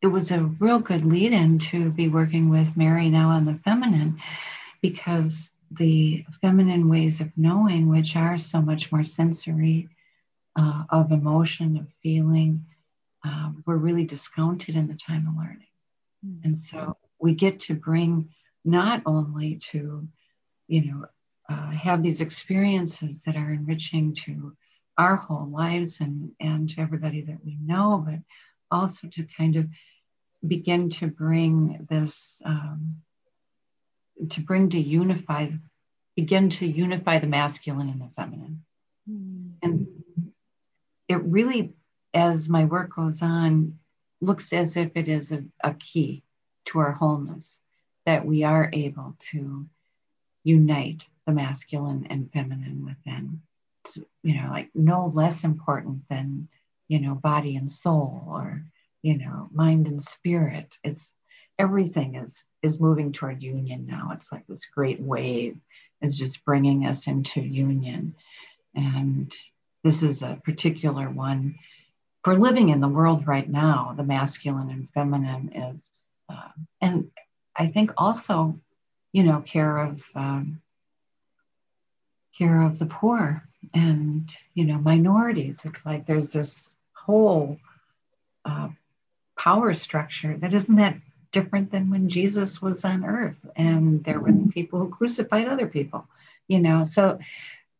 it 0.00 0.08
was 0.08 0.32
a 0.32 0.42
real 0.58 0.80
good 0.80 1.04
lead 1.04 1.32
in 1.32 1.58
to 1.58 1.90
be 1.90 2.08
working 2.08 2.48
with 2.48 2.76
mary 2.76 3.08
now 3.08 3.28
on 3.28 3.44
the 3.44 3.58
feminine 3.64 4.18
because 4.80 5.50
the 5.78 6.24
feminine 6.40 6.88
ways 6.88 7.20
of 7.20 7.30
knowing 7.36 7.88
which 7.88 8.16
are 8.16 8.38
so 8.38 8.60
much 8.60 8.90
more 8.90 9.04
sensory 9.04 9.88
uh, 10.56 10.84
of 10.90 11.12
emotion 11.12 11.76
of 11.76 11.86
feeling 12.02 12.64
uh, 13.24 13.50
were 13.64 13.78
really 13.78 14.04
discounted 14.04 14.74
in 14.74 14.88
the 14.88 14.94
time 14.94 15.26
of 15.28 15.36
learning 15.36 15.66
mm-hmm. 16.26 16.40
and 16.44 16.58
so 16.58 16.96
we 17.20 17.34
get 17.34 17.60
to 17.60 17.74
bring 17.74 18.28
not 18.64 19.02
only 19.06 19.60
to 19.70 20.06
you 20.72 20.82
know 20.86 21.04
uh, 21.50 21.70
have 21.70 22.02
these 22.02 22.20
experiences 22.20 23.20
that 23.26 23.36
are 23.36 23.52
enriching 23.52 24.14
to 24.14 24.56
our 24.96 25.16
whole 25.16 25.48
lives 25.50 25.98
and, 26.00 26.32
and 26.40 26.70
to 26.70 26.80
everybody 26.80 27.22
that 27.22 27.44
we 27.44 27.56
know, 27.60 28.04
but 28.06 28.20
also 28.70 29.08
to 29.08 29.26
kind 29.36 29.56
of 29.56 29.66
begin 30.46 30.90
to 30.90 31.06
bring 31.06 31.86
this, 31.90 32.36
um, 32.44 32.96
to 34.30 34.40
bring 34.40 34.70
to 34.70 34.80
unify, 34.80 35.48
begin 36.16 36.48
to 36.50 36.66
unify 36.66 37.18
the 37.18 37.26
masculine 37.26 37.88
and 37.88 38.00
the 38.00 38.10
feminine. 38.16 38.64
Mm. 39.10 39.52
And 39.62 39.86
it 41.08 41.22
really, 41.22 41.74
as 42.14 42.48
my 42.48 42.64
work 42.64 42.94
goes 42.94 43.20
on, 43.22 43.78
looks 44.20 44.52
as 44.52 44.76
if 44.76 44.92
it 44.94 45.08
is 45.08 45.32
a, 45.32 45.44
a 45.62 45.74
key 45.74 46.22
to 46.66 46.78
our 46.78 46.92
wholeness, 46.92 47.58
that 48.06 48.24
we 48.24 48.44
are 48.44 48.70
able 48.72 49.16
to 49.32 49.66
unite 50.44 51.02
the 51.26 51.32
masculine 51.32 52.06
and 52.10 52.30
feminine 52.32 52.84
within. 52.84 53.40
You 54.22 54.40
know 54.40 54.50
like 54.50 54.70
no 54.74 55.10
less 55.12 55.42
important 55.42 56.08
than 56.08 56.48
you 56.88 57.00
know 57.00 57.14
body 57.14 57.56
and 57.56 57.70
soul 57.70 58.24
or 58.28 58.64
you 59.02 59.18
know 59.18 59.48
mind 59.52 59.86
and 59.88 60.02
spirit. 60.02 60.76
It's 60.84 61.04
everything 61.58 62.16
is 62.16 62.36
is 62.62 62.80
moving 62.80 63.12
toward 63.12 63.42
union 63.42 63.86
now. 63.86 64.12
It's 64.14 64.30
like 64.30 64.46
this 64.46 64.64
great 64.72 65.00
wave 65.00 65.56
is 66.00 66.16
just 66.16 66.44
bringing 66.44 66.86
us 66.86 67.06
into 67.06 67.40
union. 67.40 68.14
And 68.74 69.32
this 69.82 70.02
is 70.02 70.22
a 70.22 70.40
particular 70.44 71.10
one. 71.10 71.56
For 72.24 72.38
living 72.38 72.68
in 72.68 72.80
the 72.80 72.88
world 72.88 73.26
right 73.26 73.48
now 73.48 73.94
the 73.96 74.04
masculine 74.04 74.70
and 74.70 74.88
feminine 74.94 75.52
is 75.52 75.80
uh, 76.28 76.48
and 76.80 77.10
i 77.56 77.66
think 77.66 77.90
also 77.96 78.60
you 79.12 79.22
know 79.22 79.40
care 79.40 79.76
of 79.78 80.00
um, 80.14 80.60
care 82.36 82.62
of 82.62 82.78
the 82.78 82.86
poor 82.86 83.42
and 83.74 84.30
you 84.54 84.64
know 84.64 84.78
minorities. 84.78 85.58
It's 85.64 85.84
like 85.86 86.06
there's 86.06 86.30
this 86.30 86.72
whole 86.94 87.58
uh, 88.44 88.68
power 89.36 89.74
structure 89.74 90.36
that 90.38 90.54
isn't 90.54 90.76
that 90.76 90.96
different 91.32 91.72
than 91.72 91.90
when 91.90 92.08
jesus 92.08 92.60
was 92.60 92.84
on 92.84 93.04
earth 93.04 93.40
and 93.56 94.04
there 94.04 94.20
were 94.20 94.32
people 94.50 94.78
who 94.78 94.88
crucified 94.90 95.48
other 95.48 95.66
people 95.66 96.06
you 96.48 96.58
know? 96.58 96.84
So 96.84 97.18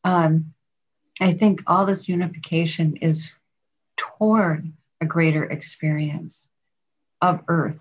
um, 0.04 0.54
i 1.20 1.34
think 1.34 1.62
all 1.66 1.86
this 1.86 2.08
unification 2.08 2.96
is 2.96 3.34
toward 3.96 4.72
a 5.00 5.06
greater 5.06 5.44
experience 5.44 6.36
of 7.20 7.40
earth 7.48 7.80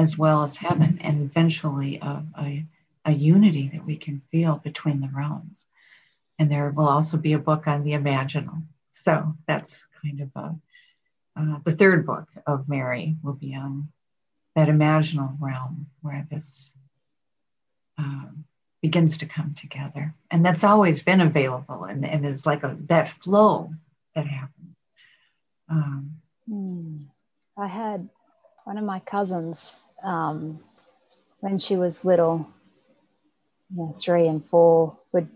as 0.00 0.16
well 0.18 0.44
as 0.44 0.56
heaven 0.56 0.98
and 1.02 1.22
eventually 1.22 2.00
of 2.00 2.24
a, 2.38 2.64
a 3.04 3.12
unity 3.12 3.70
that 3.72 3.86
we 3.86 3.96
can 3.96 4.22
feel 4.30 4.56
between 4.56 5.00
the 5.00 5.10
realms 5.14 5.66
and 6.40 6.50
there 6.50 6.70
will 6.70 6.88
also 6.88 7.18
be 7.18 7.34
a 7.34 7.38
book 7.38 7.66
on 7.66 7.84
the 7.84 7.92
imaginal. 7.92 8.62
So 9.02 9.34
that's 9.46 9.84
kind 10.02 10.22
of 10.22 10.30
a, 10.34 10.54
uh, 11.38 11.58
the 11.64 11.76
third 11.76 12.06
book 12.06 12.26
of 12.46 12.66
Mary 12.66 13.16
will 13.22 13.34
be 13.34 13.54
on 13.54 13.88
that 14.56 14.68
imaginal 14.68 15.36
realm 15.38 15.86
where 16.00 16.26
this 16.30 16.70
um, 17.98 18.46
begins 18.80 19.18
to 19.18 19.26
come 19.26 19.54
together. 19.60 20.14
And 20.30 20.42
that's 20.42 20.64
always 20.64 21.02
been 21.02 21.20
available 21.20 21.84
and, 21.84 22.06
and 22.06 22.24
is 22.24 22.46
like 22.46 22.62
a, 22.64 22.74
that 22.86 23.10
flow 23.22 23.74
that 24.14 24.26
happens. 24.26 24.76
Um, 25.68 26.12
mm. 26.50 27.04
I 27.58 27.66
had 27.66 28.08
one 28.64 28.78
of 28.78 28.84
my 28.84 29.00
cousins 29.00 29.76
um, 30.02 30.60
when 31.40 31.58
she 31.58 31.76
was 31.76 32.04
little, 32.04 32.46
you 33.70 33.76
know, 33.76 33.94
three 33.98 34.26
and 34.26 34.44
four, 34.44 34.98
would 35.12 35.28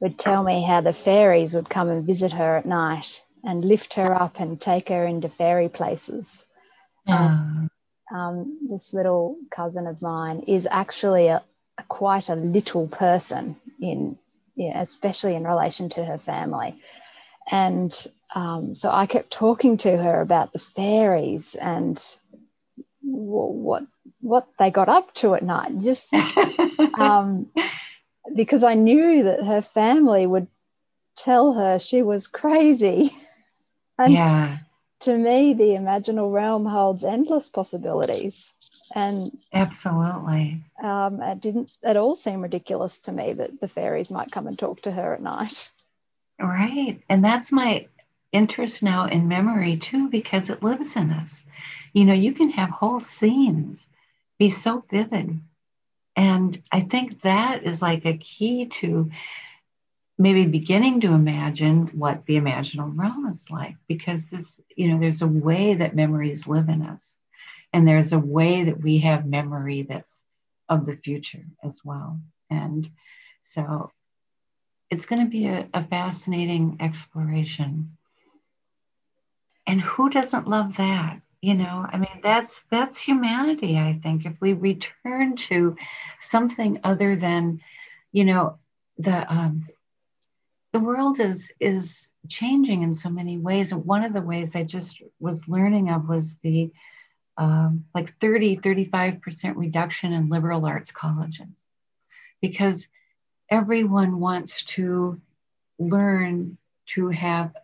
would 0.00 0.18
tell 0.18 0.42
me 0.42 0.62
how 0.62 0.80
the 0.80 0.92
fairies 0.92 1.54
would 1.54 1.68
come 1.68 1.90
and 1.90 2.06
visit 2.06 2.32
her 2.32 2.56
at 2.56 2.64
night 2.64 3.22
and 3.44 3.64
lift 3.64 3.94
her 3.94 4.14
up 4.14 4.40
and 4.40 4.60
take 4.60 4.88
her 4.88 5.04
into 5.04 5.28
fairy 5.28 5.68
places. 5.68 6.46
And, 7.06 7.70
um, 8.12 8.58
this 8.68 8.92
little 8.92 9.36
cousin 9.50 9.86
of 9.86 10.02
mine 10.02 10.40
is 10.46 10.66
actually 10.70 11.28
a, 11.28 11.42
a 11.78 11.82
quite 11.84 12.28
a 12.28 12.34
little 12.34 12.88
person 12.88 13.56
in, 13.80 14.18
you 14.56 14.70
know, 14.70 14.80
especially 14.80 15.34
in 15.34 15.44
relation 15.46 15.88
to 15.90 16.04
her 16.04 16.18
family. 16.18 16.80
And 17.50 17.94
um, 18.34 18.74
so 18.74 18.90
I 18.90 19.06
kept 19.06 19.30
talking 19.30 19.76
to 19.78 19.96
her 19.96 20.20
about 20.20 20.52
the 20.52 20.58
fairies 20.58 21.54
and 21.56 22.02
what 23.10 23.84
what 24.20 24.48
they 24.58 24.70
got 24.70 24.88
up 24.88 25.12
to 25.14 25.34
at 25.34 25.42
night. 25.42 25.78
Just 25.80 26.12
um, 26.98 27.50
because 28.34 28.62
I 28.62 28.74
knew 28.74 29.24
that 29.24 29.44
her 29.44 29.60
family 29.60 30.26
would 30.26 30.46
tell 31.16 31.54
her 31.54 31.78
she 31.78 32.02
was 32.02 32.26
crazy. 32.26 33.10
And 33.98 34.14
yeah. 34.14 34.56
to 35.00 35.18
me, 35.18 35.52
the 35.52 35.76
imaginal 35.76 36.32
realm 36.32 36.64
holds 36.64 37.04
endless 37.04 37.50
possibilities. 37.50 38.54
And 38.94 39.36
absolutely, 39.52 40.64
um, 40.82 41.20
it 41.20 41.42
didn't 41.42 41.74
at 41.84 41.98
all 41.98 42.14
seem 42.14 42.40
ridiculous 42.40 42.98
to 43.00 43.12
me 43.12 43.34
that 43.34 43.60
the 43.60 43.68
fairies 43.68 44.10
might 44.10 44.30
come 44.30 44.46
and 44.46 44.58
talk 44.58 44.80
to 44.82 44.90
her 44.90 45.12
at 45.12 45.20
night. 45.20 45.70
Right. 46.40 46.98
And 47.10 47.22
that's 47.22 47.52
my 47.52 47.88
interest 48.32 48.82
now 48.82 49.06
in 49.06 49.28
memory 49.28 49.76
too, 49.76 50.08
because 50.08 50.48
it 50.48 50.62
lives 50.62 50.96
in 50.96 51.10
us. 51.10 51.42
You 51.92 52.04
know, 52.04 52.14
you 52.14 52.32
can 52.32 52.50
have 52.50 52.70
whole 52.70 53.00
scenes 53.00 53.86
be 54.38 54.50
so 54.50 54.84
vivid. 54.90 55.40
And 56.16 56.62
I 56.72 56.80
think 56.82 57.22
that 57.22 57.64
is 57.64 57.82
like 57.82 58.04
a 58.04 58.16
key 58.16 58.66
to 58.80 59.10
maybe 60.18 60.46
beginning 60.46 61.00
to 61.00 61.12
imagine 61.12 61.86
what 61.88 62.26
the 62.26 62.36
imaginal 62.36 62.92
realm 62.94 63.32
is 63.34 63.42
like 63.48 63.74
because 63.88 64.26
this 64.26 64.46
you 64.76 64.88
know 64.88 65.00
there's 65.00 65.22
a 65.22 65.26
way 65.26 65.72
that 65.72 65.96
memories 65.96 66.46
live 66.46 66.68
in 66.68 66.82
us 66.82 67.02
and 67.72 67.88
there's 67.88 68.12
a 68.12 68.18
way 68.18 68.64
that 68.64 68.80
we 68.82 68.98
have 68.98 69.24
memory 69.24 69.82
that's 69.82 70.20
of 70.68 70.86
the 70.86 70.96
future 70.96 71.44
as 71.62 71.76
well. 71.84 72.18
And 72.48 72.88
so 73.54 73.90
it's 74.90 75.06
going 75.06 75.24
to 75.24 75.30
be 75.30 75.46
a, 75.46 75.68
a 75.74 75.84
fascinating 75.84 76.78
exploration. 76.80 77.96
And 79.66 79.80
who 79.80 80.10
doesn't 80.10 80.48
love 80.48 80.76
that 80.76 81.20
you 81.42 81.54
know 81.54 81.86
i 81.90 81.96
mean 81.96 82.20
that's 82.22 82.64
that's 82.70 82.98
humanity 82.98 83.78
i 83.78 83.98
think. 84.02 84.26
If 84.26 84.34
we 84.40 84.52
return 84.52 85.36
to 85.48 85.76
something 86.28 86.80
other 86.84 87.16
than 87.16 87.60
you 88.12 88.24
know 88.24 88.58
the 88.98 89.32
um, 89.32 89.66
the 90.72 90.80
world 90.80 91.20
is 91.20 91.50
is 91.60 92.08
changing 92.28 92.82
in 92.82 92.94
so 92.94 93.08
many 93.08 93.38
ways. 93.38 93.72
And 93.72 93.84
one 93.84 94.04
of 94.04 94.12
the 94.12 94.20
ways 94.20 94.54
i 94.54 94.62
just 94.62 95.00
was 95.18 95.48
learning 95.48 95.90
of 95.90 96.08
was 96.08 96.36
the 96.42 96.70
um, 97.36 97.86
like 97.94 98.18
30 98.20 98.58
35% 98.58 99.56
reduction 99.56 100.12
in 100.12 100.28
liberal 100.28 100.66
arts 100.66 100.90
colleges. 100.90 101.46
Because 102.42 102.86
everyone 103.50 104.20
wants 104.20 104.62
to 104.64 105.20
learn 105.78 106.58
to 106.86 107.08
have 107.08 107.54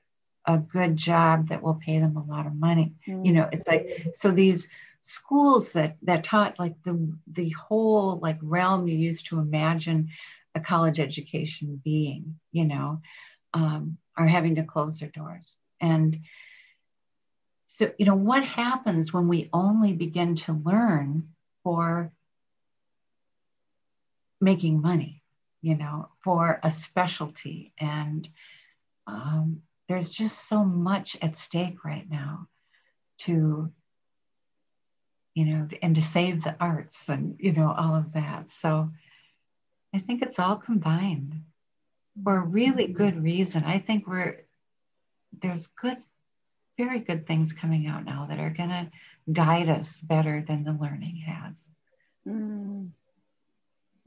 a 0.46 0.59
good 0.59 0.96
job 0.96 1.48
that 1.48 1.62
will 1.62 1.74
pay 1.85 1.98
them 1.98 2.16
a 2.16 2.24
lot 2.24 2.46
of 2.46 2.54
money 2.54 2.92
mm-hmm. 3.06 3.24
you 3.24 3.32
know 3.32 3.48
it's 3.52 3.66
like 3.66 4.12
so 4.14 4.30
these 4.30 4.68
schools 5.02 5.72
that 5.72 5.96
that 6.02 6.24
taught 6.24 6.59
like 6.59 6.74
the 6.85 7.12
the 7.32 7.50
whole 7.50 8.18
like 8.20 8.38
realm 8.42 8.88
you 8.88 8.96
used 8.96 9.26
to 9.26 9.38
imagine 9.38 10.09
a 10.56 10.61
college 10.61 10.98
education 10.98 11.80
being, 11.85 12.38
you 12.50 12.64
know, 12.64 13.00
um, 13.52 13.98
are 14.16 14.26
having 14.26 14.56
to 14.56 14.64
close 14.64 14.98
their 14.98 15.11
doors. 15.11 15.54
And 15.80 16.20
so, 17.76 17.90
you 17.98 18.06
know, 18.06 18.14
what 18.14 18.42
happens 18.42 19.12
when 19.12 19.28
we 19.28 19.50
only 19.52 19.92
begin 19.92 20.35
to 20.37 20.54
learn 20.54 21.28
for 21.62 22.11
making 24.40 24.80
money, 24.80 25.22
you 25.61 25.76
know, 25.76 26.09
for 26.24 26.59
a 26.62 26.70
specialty? 26.70 27.74
And 27.78 28.26
um, 29.06 29.61
there's 29.88 30.11
just 30.11 30.49
so 30.49 30.64
much 30.64 31.16
at 31.22 31.38
stake 31.38 31.85
right 31.85 32.09
now 32.11 32.49
to 33.18 33.70
you 35.35 35.44
know 35.44 35.68
and 35.83 35.94
to 35.94 36.03
save 36.03 36.42
the 36.42 36.57
arts 36.61 37.09
and 37.09 37.37
you 37.38 37.53
know 37.53 37.75
all 37.77 37.94
of 37.94 38.12
that 38.12 38.49
so 38.61 38.90
I 39.94 40.01
think 40.01 40.22
it's 40.22 40.38
all 40.38 40.57
combined 40.57 41.40
for 42.22 42.37
a 42.37 42.44
really 42.44 42.87
good 42.87 43.22
reason. 43.22 43.64
I 43.64 43.79
think 43.79 44.07
we're 44.07 44.44
there's 45.42 45.66
good, 45.81 45.99
very 46.79 46.99
good 46.99 47.27
things 47.27 47.53
coming 47.53 47.87
out 47.87 48.05
now 48.05 48.27
that 48.29 48.38
are 48.38 48.51
going 48.51 48.70
to 48.70 48.90
guide 49.33 49.68
us 49.68 50.01
better 50.03 50.44
than 50.46 50.64
the 50.64 50.72
learning 50.72 51.16
has. 51.27 51.57
Mm. 52.27 52.88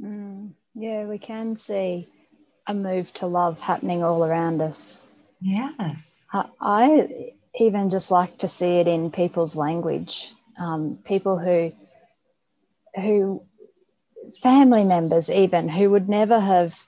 Mm. 0.01 0.51
Yeah, 0.75 1.05
we 1.05 1.17
can 1.17 1.55
see 1.55 2.07
a 2.67 2.73
move 2.73 3.13
to 3.15 3.27
love 3.27 3.59
happening 3.59 4.03
all 4.03 4.23
around 4.23 4.61
us. 4.61 5.01
Yes. 5.41 6.21
I 6.33 7.33
even 7.55 7.89
just 7.89 8.11
like 8.11 8.37
to 8.39 8.47
see 8.47 8.77
it 8.79 8.87
in 8.87 9.11
people's 9.11 9.55
language. 9.55 10.31
Um, 10.57 10.99
people 11.05 11.39
who 11.39 11.71
who 12.95 13.41
family 14.35 14.83
members 14.83 15.31
even 15.31 15.69
who 15.69 15.89
would 15.89 16.09
never 16.09 16.39
have 16.39 16.85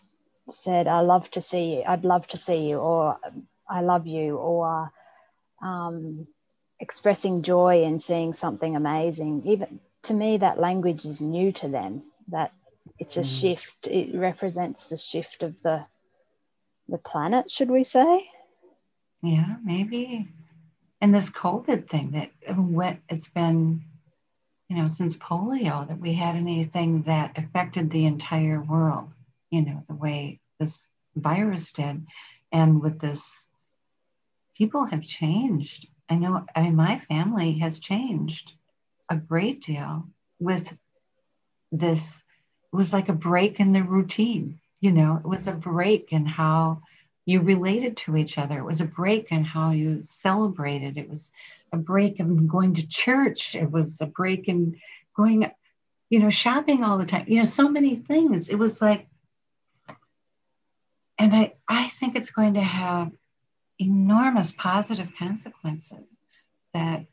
said 0.49 0.87
i 0.87 0.99
love 0.99 1.29
to 1.31 1.41
see 1.41 1.75
you 1.75 1.83
i'd 1.87 2.03
love 2.03 2.27
to 2.27 2.37
see 2.37 2.69
you 2.69 2.77
or 2.77 3.17
i 3.69 3.81
love 3.81 4.07
you 4.07 4.37
or 4.37 4.91
um, 5.63 6.27
expressing 6.79 7.43
joy 7.43 7.83
in 7.83 7.99
seeing 7.99 8.33
something 8.33 8.75
amazing 8.75 9.41
even 9.45 9.79
to 10.01 10.13
me 10.13 10.37
that 10.37 10.59
language 10.59 11.05
is 11.05 11.21
new 11.21 11.51
to 11.51 11.67
them 11.67 12.01
that 12.27 12.51
it's 12.97 13.17
a 13.17 13.21
mm. 13.21 13.41
shift 13.41 13.87
it 13.87 14.15
represents 14.15 14.87
the 14.87 14.97
shift 14.97 15.43
of 15.43 15.61
the 15.61 15.85
the 16.89 16.97
planet 16.97 17.49
should 17.49 17.69
we 17.69 17.83
say 17.83 18.27
yeah 19.21 19.55
maybe 19.63 20.27
and 21.01 21.13
this 21.13 21.29
covid 21.29 21.89
thing 21.89 22.11
that 22.11 22.57
went 22.57 22.99
it's 23.09 23.27
been 23.27 23.83
you 24.71 24.77
know, 24.77 24.87
since 24.87 25.17
polio 25.17 25.85
that 25.85 25.99
we 25.99 26.13
had 26.13 26.37
anything 26.37 27.01
that 27.01 27.37
affected 27.37 27.91
the 27.91 28.05
entire 28.05 28.61
world, 28.61 29.09
you 29.49 29.63
know, 29.63 29.83
the 29.89 29.93
way 29.93 30.39
this 30.61 30.87
virus 31.13 31.73
did. 31.73 32.07
And 32.53 32.81
with 32.81 32.97
this, 32.97 33.29
people 34.57 34.85
have 34.85 35.01
changed. 35.01 35.87
I 36.09 36.15
know, 36.15 36.45
I 36.55 36.61
mean, 36.61 36.77
my 36.77 36.99
family 37.09 37.59
has 37.59 37.79
changed 37.79 38.53
a 39.09 39.17
great 39.17 39.61
deal 39.61 40.07
with 40.39 40.73
this. 41.73 42.07
It 42.71 42.75
was 42.77 42.93
like 42.93 43.09
a 43.09 43.23
break 43.29 43.59
in 43.59 43.73
the 43.73 43.83
routine, 43.83 44.61
you 44.79 44.93
know, 44.93 45.17
it 45.17 45.27
was 45.27 45.47
a 45.47 45.51
break 45.51 46.13
in 46.13 46.25
how 46.25 46.81
you 47.25 47.41
related 47.41 47.97
to 47.97 48.17
each 48.17 48.37
other. 48.37 48.57
It 48.57 48.65
was 48.65 48.81
a 48.81 48.85
break 48.85 49.31
in 49.31 49.43
how 49.43 49.71
you 49.71 50.03
celebrated. 50.03 50.97
It 50.97 51.09
was 51.09 51.29
a 51.71 51.77
break 51.77 52.19
in 52.19 52.47
going 52.47 52.75
to 52.75 52.87
church. 52.87 53.55
It 53.55 53.69
was 53.69 54.01
a 54.01 54.05
break 54.05 54.47
in 54.47 54.79
going, 55.15 55.49
you 56.09 56.19
know, 56.19 56.29
shopping 56.29 56.83
all 56.83 56.97
the 56.97 57.05
time. 57.05 57.25
You 57.27 57.37
know, 57.37 57.43
so 57.43 57.69
many 57.69 57.95
things. 57.95 58.49
It 58.49 58.55
was 58.55 58.81
like, 58.81 59.07
and 61.17 61.35
I, 61.35 61.53
I 61.67 61.89
think 61.99 62.15
it's 62.15 62.31
going 62.31 62.55
to 62.55 62.61
have 62.61 63.11
enormous 63.77 64.51
positive 64.51 65.09
consequences 65.17 66.05
that 66.73 67.05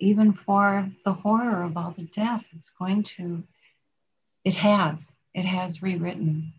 even 0.00 0.32
for 0.32 0.90
the 1.04 1.12
horror 1.12 1.62
of 1.62 1.76
all 1.76 1.94
the 1.96 2.04
death, 2.04 2.44
it's 2.56 2.70
going 2.76 3.04
to, 3.04 3.44
it 4.44 4.56
has, 4.56 5.00
it 5.32 5.44
has 5.44 5.80
rewritten 5.80 6.52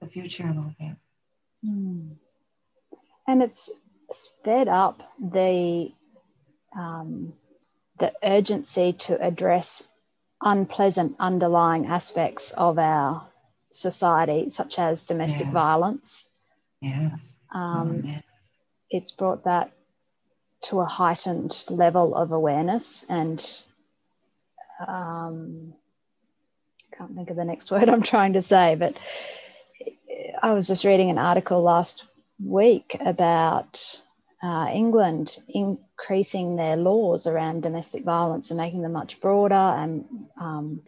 the 0.00 0.06
future 0.06 0.44
a 0.44 0.48
little 0.48 0.74
bit. 0.78 0.96
Mm. 1.64 2.16
And 3.26 3.42
it's 3.42 3.70
sped 4.10 4.68
up 4.68 5.02
the 5.20 5.92
um, 6.76 7.32
the 7.98 8.12
urgency 8.22 8.92
to 8.92 9.20
address 9.20 9.88
unpleasant 10.42 11.16
underlying 11.18 11.86
aspects 11.86 12.52
of 12.52 12.78
our 12.78 13.26
society, 13.70 14.48
such 14.48 14.78
as 14.78 15.02
domestic 15.02 15.46
yeah. 15.46 15.52
violence. 15.52 16.28
Yes. 16.80 17.12
Um, 17.52 18.04
oh, 18.06 18.20
It's 18.90 19.10
brought 19.10 19.44
that 19.44 19.72
to 20.62 20.80
a 20.80 20.86
heightened 20.86 21.66
level 21.70 22.14
of 22.14 22.32
awareness 22.32 23.04
and 23.08 23.64
um, 24.86 25.72
I 26.92 26.96
can't 26.96 27.14
think 27.14 27.30
of 27.30 27.36
the 27.36 27.44
next 27.44 27.70
word 27.72 27.88
I'm 27.88 28.02
trying 28.02 28.34
to 28.34 28.42
say, 28.42 28.76
but 28.76 28.96
I 30.42 30.52
was 30.52 30.66
just 30.66 30.84
reading 30.84 31.10
an 31.10 31.18
article 31.18 31.62
last 31.62 32.06
week 32.42 32.96
about 33.00 34.00
uh, 34.42 34.70
England 34.72 35.36
increasing 35.48 36.56
their 36.56 36.76
laws 36.76 37.26
around 37.26 37.62
domestic 37.62 38.04
violence 38.04 38.50
and 38.50 38.58
making 38.58 38.82
them 38.82 38.92
much 38.92 39.20
broader. 39.20 39.54
And 39.54 40.04
um, 40.40 40.82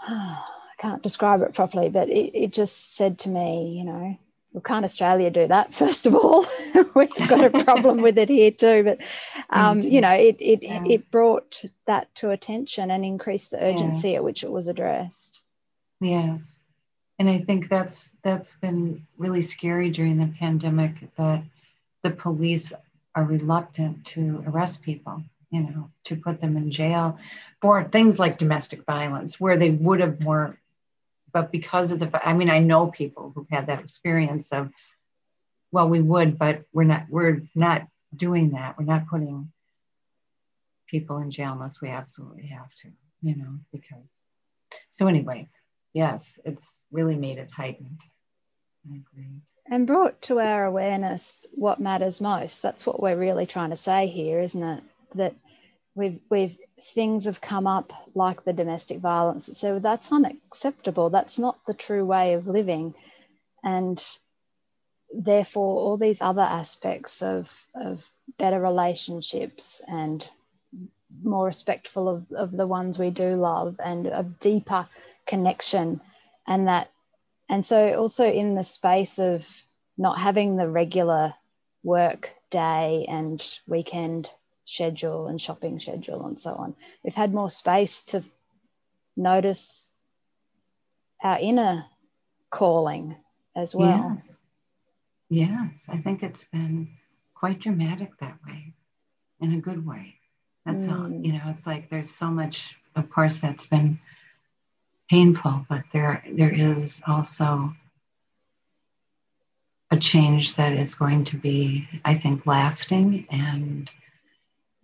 I 0.02 0.42
can't 0.78 1.02
describe 1.02 1.42
it 1.42 1.54
properly, 1.54 1.88
but 1.88 2.08
it, 2.08 2.36
it 2.36 2.52
just 2.52 2.96
said 2.96 3.18
to 3.20 3.28
me, 3.28 3.76
you 3.78 3.84
know, 3.84 4.18
well, 4.52 4.62
can't 4.62 4.84
Australia 4.84 5.30
do 5.30 5.46
that? 5.48 5.74
First 5.74 6.06
of 6.06 6.14
all, 6.14 6.46
we've 6.94 7.28
got 7.28 7.44
a 7.44 7.64
problem 7.64 8.02
with 8.02 8.18
it 8.18 8.28
here 8.28 8.50
too. 8.50 8.84
But 8.84 9.02
um, 9.50 9.82
you 9.82 10.00
know, 10.00 10.12
it 10.12 10.36
it, 10.40 10.62
yeah. 10.62 10.84
it 10.86 11.10
brought 11.10 11.62
that 11.86 12.14
to 12.16 12.30
attention 12.30 12.90
and 12.90 13.04
increased 13.04 13.50
the 13.50 13.62
urgency 13.62 14.10
yeah. 14.10 14.16
at 14.16 14.24
which 14.24 14.44
it 14.44 14.50
was 14.50 14.68
addressed. 14.68 15.42
Yes, 16.00 16.40
and 17.18 17.28
I 17.28 17.40
think 17.40 17.68
that's 17.68 18.08
that's 18.22 18.54
been 18.56 19.06
really 19.16 19.42
scary 19.42 19.90
during 19.90 20.18
the 20.18 20.34
pandemic 20.38 20.94
that 21.16 21.42
the 22.02 22.10
police 22.10 22.72
are 23.14 23.24
reluctant 23.24 24.04
to 24.04 24.44
arrest 24.46 24.82
people, 24.82 25.22
you 25.50 25.62
know, 25.62 25.90
to 26.04 26.16
put 26.16 26.40
them 26.40 26.56
in 26.56 26.70
jail 26.70 27.18
for 27.60 27.82
things 27.84 28.18
like 28.18 28.38
domestic 28.38 28.84
violence, 28.84 29.40
where 29.40 29.56
they 29.56 29.70
would 29.70 30.00
have 30.00 30.20
more. 30.20 30.58
But 31.32 31.50
because 31.50 31.90
of 31.90 31.98
the, 31.98 32.26
I 32.26 32.32
mean, 32.32 32.50
I 32.50 32.60
know 32.60 32.86
people 32.86 33.32
who've 33.34 33.48
had 33.50 33.66
that 33.66 33.80
experience 33.80 34.48
of, 34.52 34.70
well, 35.72 35.88
we 35.88 36.00
would, 36.00 36.38
but 36.38 36.62
we're 36.72 36.84
not, 36.84 37.06
we're 37.10 37.42
not 37.54 37.86
doing 38.14 38.50
that. 38.50 38.78
We're 38.78 38.84
not 38.84 39.08
putting 39.08 39.52
people 40.86 41.18
in 41.18 41.30
jail 41.30 41.52
unless 41.52 41.80
we 41.80 41.88
absolutely 41.88 42.46
have 42.46 42.68
to, 42.82 42.88
you 43.22 43.36
know, 43.36 43.58
because. 43.72 44.04
So 44.92 45.08
anyway, 45.08 45.48
yes, 45.92 46.24
it's 46.44 46.64
really 46.90 47.16
made 47.16 47.38
it 47.38 47.50
heightened. 47.50 47.98
And 49.68 49.86
brought 49.86 50.20
to 50.22 50.38
our 50.38 50.64
awareness 50.64 51.44
what 51.52 51.80
matters 51.80 52.20
most. 52.20 52.62
That's 52.62 52.86
what 52.86 53.00
we're 53.02 53.16
really 53.16 53.46
trying 53.46 53.70
to 53.70 53.76
say 53.76 54.06
here, 54.06 54.38
isn't 54.38 54.62
it? 54.62 54.84
That 55.14 55.34
we've 55.94 56.20
we've 56.30 56.56
things 56.80 57.24
have 57.24 57.40
come 57.40 57.66
up 57.66 57.92
like 58.14 58.44
the 58.44 58.52
domestic 58.52 58.98
violence. 58.98 59.50
So 59.58 59.78
that's 59.78 60.12
unacceptable. 60.12 61.10
That's 61.10 61.38
not 61.38 61.58
the 61.66 61.74
true 61.74 62.04
way 62.04 62.34
of 62.34 62.46
living. 62.46 62.94
And 63.64 64.02
therefore 65.12 65.80
all 65.80 65.96
these 65.96 66.20
other 66.20 66.42
aspects 66.42 67.22
of, 67.22 67.66
of 67.74 68.08
better 68.38 68.60
relationships 68.60 69.80
and 69.88 70.28
more 71.22 71.46
respectful 71.46 72.08
of, 72.08 72.30
of 72.32 72.52
the 72.52 72.66
ones 72.66 72.98
we 72.98 73.10
do 73.10 73.36
love 73.36 73.76
and 73.82 74.06
a 74.06 74.24
deeper 74.40 74.86
connection 75.26 76.00
and 76.46 76.68
that 76.68 76.90
and 77.48 77.64
so 77.64 77.94
also 77.94 78.24
in 78.24 78.54
the 78.54 78.62
space 78.62 79.18
of 79.18 79.48
not 79.98 80.18
having 80.18 80.56
the 80.56 80.68
regular 80.68 81.34
work 81.82 82.34
day 82.50 83.06
and 83.08 83.58
weekend 83.66 84.30
schedule 84.64 85.28
and 85.28 85.40
shopping 85.40 85.78
schedule 85.78 86.26
and 86.26 86.40
so 86.40 86.54
on 86.54 86.74
we've 87.02 87.14
had 87.14 87.32
more 87.32 87.50
space 87.50 88.02
to 88.02 88.22
notice 89.16 89.88
our 91.22 91.38
inner 91.40 91.84
calling 92.50 93.16
as 93.54 93.74
well 93.74 94.20
yes. 95.30 95.68
yes 95.68 95.72
i 95.88 95.96
think 95.98 96.22
it's 96.22 96.44
been 96.52 96.88
quite 97.34 97.60
dramatic 97.60 98.10
that 98.18 98.38
way 98.46 98.72
in 99.40 99.52
a 99.52 99.60
good 99.60 99.86
way 99.86 100.14
that's 100.64 100.80
mm. 100.80 100.92
all 100.92 101.10
you 101.24 101.32
know 101.32 101.42
it's 101.46 101.66
like 101.66 101.88
there's 101.90 102.10
so 102.10 102.26
much 102.26 102.62
of 102.96 103.08
course 103.10 103.38
that's 103.38 103.66
been 103.66 103.98
painful, 105.08 105.66
but 105.68 105.84
there 105.92 106.24
there 106.32 106.52
is 106.52 107.00
also 107.06 107.72
a 109.90 109.96
change 109.96 110.56
that 110.56 110.72
is 110.72 110.94
going 110.94 111.24
to 111.24 111.36
be, 111.36 111.88
I 112.04 112.18
think, 112.18 112.46
lasting. 112.46 113.26
And 113.30 113.88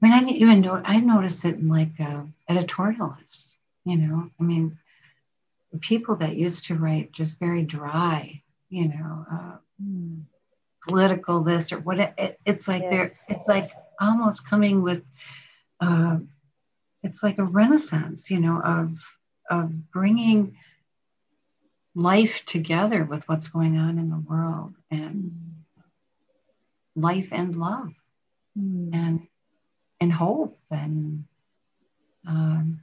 I 0.00 0.06
mean, 0.06 0.12
I 0.12 0.30
even 0.30 0.60
know 0.60 0.80
I 0.84 1.00
notice 1.00 1.44
it 1.44 1.56
in 1.56 1.68
like 1.68 1.98
uh, 2.00 2.22
editorialists. 2.48 3.44
You 3.84 3.96
know, 3.96 4.30
I 4.38 4.42
mean, 4.42 4.78
people 5.80 6.16
that 6.16 6.36
used 6.36 6.66
to 6.66 6.76
write 6.76 7.12
just 7.12 7.38
very 7.38 7.62
dry, 7.62 8.42
you 8.68 8.88
know, 8.88 9.26
uh, 9.30 9.56
mm. 9.82 10.22
political 10.86 11.42
this 11.42 11.72
or 11.72 11.80
what. 11.80 11.98
It, 11.98 12.14
it, 12.16 12.40
it's 12.46 12.68
like 12.68 12.82
yes. 12.82 13.24
they're 13.24 13.36
it's 13.36 13.48
like 13.48 13.70
almost 14.00 14.48
coming 14.48 14.82
with. 14.82 15.02
Uh, 15.80 16.18
it's 17.02 17.24
like 17.24 17.38
a 17.38 17.44
renaissance, 17.44 18.30
you 18.30 18.38
know, 18.38 18.60
of 18.60 18.96
of 19.50 19.90
bringing 19.90 20.56
life 21.94 22.42
together 22.46 23.04
with 23.04 23.22
what's 23.28 23.48
going 23.48 23.76
on 23.78 23.98
in 23.98 24.08
the 24.08 24.24
world 24.28 24.74
and 24.90 25.32
life 26.96 27.28
and 27.32 27.54
love 27.56 27.92
mm. 28.58 28.90
and 28.94 29.26
and 30.00 30.12
hope 30.12 30.58
and 30.70 31.24
um, 32.26 32.80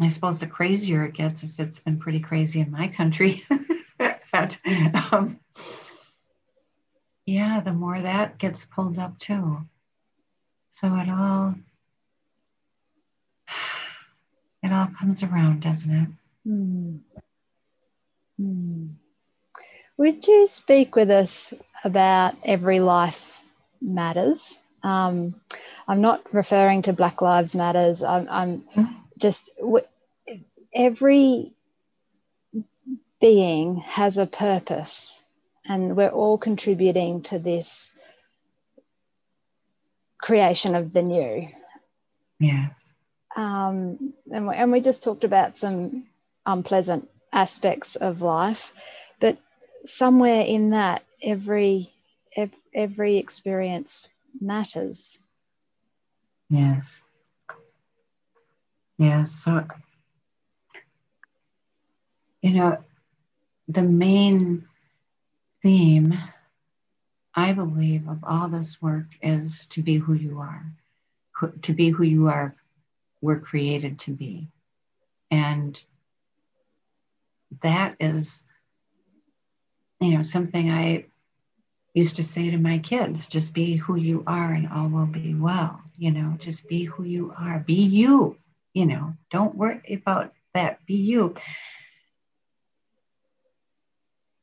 I 0.00 0.08
suppose 0.10 0.40
the 0.40 0.46
crazier 0.46 1.04
it 1.04 1.14
gets 1.14 1.42
is 1.42 1.58
it's 1.58 1.78
been 1.78 1.98
pretty 1.98 2.20
crazy 2.20 2.60
in 2.60 2.70
my 2.70 2.88
country. 2.88 3.46
but, 4.32 4.56
um, 5.12 5.38
yeah, 7.24 7.60
the 7.60 7.72
more 7.72 8.00
that 8.00 8.38
gets 8.38 8.64
pulled 8.64 8.98
up 8.98 9.18
too. 9.18 9.60
So 10.80 10.88
it 10.96 11.08
all 11.08 11.54
it 14.62 14.72
all 14.72 14.88
comes 14.98 15.22
around, 15.22 15.62
doesn't 15.62 15.90
it? 15.90 16.08
Mm. 16.48 17.00
Mm. 18.40 18.90
Would 19.96 20.26
you 20.26 20.46
speak 20.46 20.94
with 20.96 21.10
us 21.10 21.52
about 21.84 22.34
Every 22.44 22.80
Life 22.80 23.42
Matters? 23.80 24.60
Um, 24.82 25.34
I'm 25.86 26.00
not 26.00 26.22
referring 26.32 26.82
to 26.82 26.92
Black 26.92 27.22
Lives 27.22 27.54
Matters. 27.54 28.02
I'm, 28.02 28.26
I'm 28.30 28.64
just 29.18 29.50
every 30.74 31.52
being 33.20 33.76
has 33.76 34.18
a 34.18 34.26
purpose, 34.26 35.22
and 35.68 35.96
we're 35.96 36.08
all 36.08 36.38
contributing 36.38 37.22
to 37.22 37.38
this 37.38 37.94
creation 40.20 40.74
of 40.74 40.92
the 40.92 41.02
new. 41.02 41.48
Yeah 42.40 42.70
um, 43.36 44.12
and, 44.32 44.46
we, 44.48 44.54
and 44.54 44.72
we 44.72 44.80
just 44.80 45.02
talked 45.02 45.24
about 45.24 45.58
some 45.58 46.04
unpleasant 46.46 47.08
aspects 47.32 47.96
of 47.96 48.22
life, 48.22 48.72
but 49.20 49.38
somewhere 49.84 50.42
in 50.42 50.70
that, 50.70 51.02
every 51.22 51.92
every, 52.74 53.18
experience 53.18 54.08
matters. 54.40 55.18
Yes. 56.48 56.86
Yes. 58.98 59.32
So, 59.44 59.66
you 62.40 62.50
know, 62.52 62.78
the 63.68 63.82
main 63.82 64.66
theme, 65.62 66.18
I 67.34 67.52
believe, 67.52 68.08
of 68.08 68.24
all 68.24 68.48
this 68.48 68.80
work 68.80 69.06
is 69.22 69.66
to 69.70 69.82
be 69.82 69.96
who 69.96 70.14
you 70.14 70.38
are, 70.40 70.64
to 71.62 71.72
be 71.72 71.90
who 71.90 72.04
you 72.04 72.28
are 72.28 72.54
we're 73.22 73.40
created 73.40 74.00
to 74.00 74.10
be. 74.10 74.48
And 75.30 75.80
that 77.62 77.96
is, 78.00 78.42
you 80.00 80.16
know, 80.18 80.22
something 80.22 80.70
I 80.70 81.06
used 81.94 82.16
to 82.16 82.24
say 82.24 82.50
to 82.50 82.58
my 82.58 82.78
kids 82.78 83.26
just 83.26 83.52
be 83.52 83.76
who 83.76 83.96
you 83.96 84.24
are 84.26 84.52
and 84.52 84.68
all 84.68 84.88
will 84.88 85.06
be 85.06 85.34
well. 85.34 85.80
You 85.96 86.10
know, 86.10 86.36
just 86.38 86.66
be 86.68 86.84
who 86.84 87.04
you 87.04 87.32
are, 87.38 87.60
be 87.60 87.74
you. 87.74 88.36
You 88.74 88.86
know, 88.86 89.14
don't 89.30 89.54
worry 89.54 90.00
about 90.02 90.32
that, 90.54 90.84
be 90.86 90.94
you. 90.94 91.34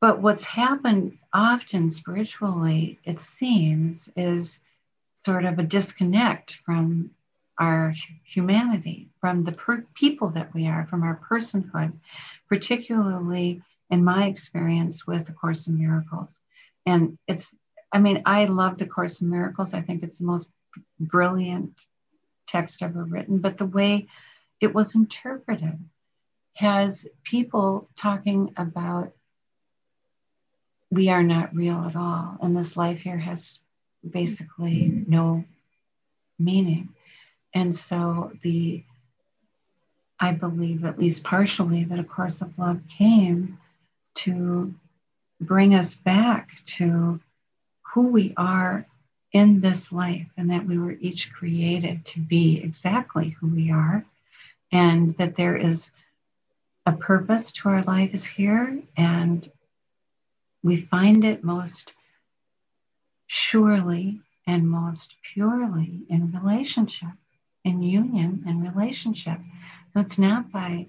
But 0.00 0.22
what's 0.22 0.44
happened 0.44 1.18
often 1.32 1.90
spiritually, 1.90 2.98
it 3.04 3.20
seems, 3.20 4.08
is 4.16 4.58
sort 5.26 5.44
of 5.44 5.58
a 5.58 5.62
disconnect 5.62 6.54
from 6.64 7.10
our 7.60 7.94
humanity, 8.24 9.10
from 9.20 9.44
the 9.44 9.52
per- 9.52 9.86
people 9.94 10.30
that 10.30 10.52
we 10.54 10.66
are, 10.66 10.86
from 10.86 11.02
our 11.02 11.20
personhood, 11.30 11.92
particularly 12.48 13.62
in 13.90 14.02
my 14.02 14.26
experience 14.26 15.06
with 15.06 15.28
A 15.28 15.32
Course 15.32 15.66
in 15.66 15.78
Miracles. 15.78 16.30
And 16.86 17.18
it's, 17.28 17.46
I 17.92 17.98
mean, 17.98 18.22
I 18.24 18.46
love 18.46 18.78
The 18.78 18.86
Course 18.86 19.20
in 19.20 19.30
Miracles. 19.30 19.74
I 19.74 19.82
think 19.82 20.02
it's 20.02 20.18
the 20.18 20.24
most 20.24 20.48
brilliant 20.98 21.74
text 22.48 22.82
ever 22.82 23.04
written, 23.04 23.38
but 23.38 23.58
the 23.58 23.66
way 23.66 24.08
it 24.60 24.74
was 24.74 24.94
interpreted 24.94 25.78
has 26.54 27.06
people 27.24 27.88
talking 27.96 28.52
about 28.56 29.12
we 30.90 31.08
are 31.08 31.22
not 31.22 31.54
real 31.54 31.84
at 31.86 31.94
all, 31.94 32.36
and 32.42 32.56
this 32.56 32.76
life 32.76 33.00
here 33.00 33.18
has 33.18 33.58
basically 34.08 35.04
no 35.06 35.44
meaning. 36.38 36.88
And 37.54 37.74
so 37.74 38.32
the 38.42 38.84
I 40.22 40.32
believe, 40.32 40.84
at 40.84 40.98
least 40.98 41.24
partially, 41.24 41.84
that 41.84 41.98
A 41.98 42.04
Course 42.04 42.42
of 42.42 42.58
Love 42.58 42.80
came 42.98 43.58
to 44.16 44.74
bring 45.40 45.74
us 45.74 45.94
back 45.94 46.50
to 46.76 47.18
who 47.94 48.02
we 48.08 48.34
are 48.36 48.84
in 49.32 49.60
this 49.60 49.92
life 49.92 50.26
and 50.36 50.50
that 50.50 50.66
we 50.66 50.78
were 50.78 50.92
each 50.92 51.32
created 51.32 52.04
to 52.04 52.20
be 52.20 52.60
exactly 52.62 53.30
who 53.40 53.46
we 53.46 53.70
are 53.70 54.04
and 54.72 55.16
that 55.16 55.36
there 55.36 55.56
is 55.56 55.90
a 56.86 56.92
purpose 56.92 57.52
to 57.52 57.68
our 57.68 57.82
life 57.84 58.10
is 58.12 58.24
here 58.24 58.78
and 58.96 59.50
we 60.62 60.82
find 60.82 61.24
it 61.24 61.44
most 61.44 61.92
surely 63.26 64.20
and 64.46 64.68
most 64.68 65.14
purely 65.32 66.00
in 66.08 66.32
relationship 66.32 67.08
in 67.64 67.82
union 67.82 68.44
and 68.46 68.62
relationship. 68.62 69.38
So 69.92 70.00
it's 70.00 70.18
not 70.18 70.50
by 70.50 70.86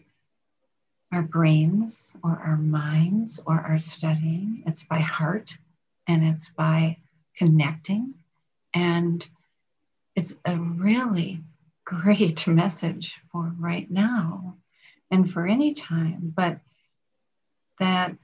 our 1.11 1.21
brains 1.21 2.13
or 2.23 2.31
our 2.31 2.57
minds 2.57 3.39
or 3.45 3.59
our 3.59 3.79
studying. 3.79 4.63
It's 4.65 4.83
by 4.83 4.99
heart 4.99 5.49
and 6.07 6.23
it's 6.23 6.47
by 6.55 6.97
connecting. 7.37 8.13
And 8.73 9.25
it's 10.15 10.33
a 10.45 10.55
really 10.57 11.41
great 11.85 12.47
message 12.47 13.13
for 13.31 13.53
right 13.59 13.89
now 13.91 14.55
and 15.09 15.31
for 15.31 15.45
any 15.45 15.73
time, 15.73 16.33
but 16.35 16.59
that, 17.79 18.15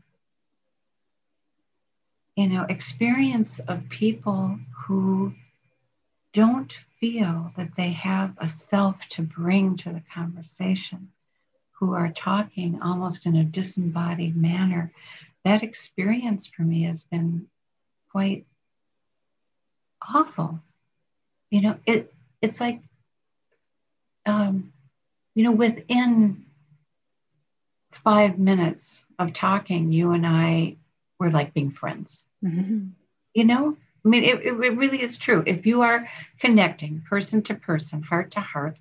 you 2.38 2.48
know, 2.48 2.66
experience 2.70 3.60
of 3.68 3.89
people 3.89 4.58
who 4.86 5.34
don't 6.38 6.72
feel 7.00 7.52
that 7.58 7.76
they 7.76 7.92
have 7.94 8.32
a 8.38 8.48
self 8.48 8.96
to 9.10 9.24
bring 9.24 9.76
to 9.78 9.90
the 9.90 10.04
conversation, 10.14 11.10
who 11.72 11.94
are 11.94 12.12
talking 12.12 12.80
almost 12.80 13.26
in 13.26 13.36
a 13.36 13.44
disembodied 13.44 14.38
manner. 14.38 14.92
That 15.44 15.64
experience 15.64 16.46
for 16.46 16.62
me 16.62 16.84
has 16.84 17.02
been 17.02 17.48
quite 18.12 18.46
awful. 20.14 20.60
You 21.50 21.62
know, 21.62 21.76
it 21.88 22.14
it's 22.44 22.62
like 22.62 22.82
um, 24.28 24.72
you 25.34 25.44
know, 25.44 25.54
within 25.54 26.46
five 28.04 28.38
minutes 28.38 28.84
of 29.18 29.34
talking, 29.34 29.92
you 29.92 30.12
and 30.12 30.28
I 30.28 30.76
were 31.20 31.32
like 31.32 31.56
being 31.56 31.72
friends. 31.72 32.22
Mm-hmm. 32.44 32.90
You 33.34 33.44
know, 33.44 33.78
I 34.08 34.10
mean, 34.10 34.24
it, 34.24 34.41
it 34.41 34.53
really 34.53 35.01
is 35.01 35.18
true. 35.18 35.43
If 35.45 35.66
you 35.66 35.82
are 35.82 36.08
connecting 36.39 37.03
person 37.10 37.41
to 37.43 37.55
person, 37.55 38.01
heart 38.01 38.32
to 38.32 38.39
heart, 38.39 38.78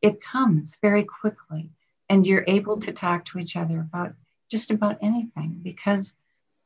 it 0.00 0.22
comes 0.22 0.76
very 0.80 1.02
quickly 1.02 1.70
and 2.08 2.24
you're 2.24 2.44
able 2.46 2.78
to 2.82 2.92
talk 2.92 3.24
to 3.26 3.40
each 3.40 3.56
other 3.56 3.80
about 3.80 4.14
just 4.48 4.70
about 4.70 4.98
anything 5.02 5.58
because 5.60 6.14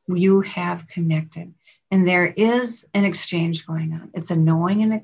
you 0.07 0.41
have 0.41 0.87
connected 0.87 1.51
and 1.89 2.07
there 2.07 2.27
is 2.27 2.85
an 2.93 3.05
exchange 3.05 3.65
going 3.65 3.91
on. 3.93 4.11
It's 4.13 4.29
a 4.29 4.35
knowing 4.35 4.83
and 4.83 4.93
a 4.93 5.01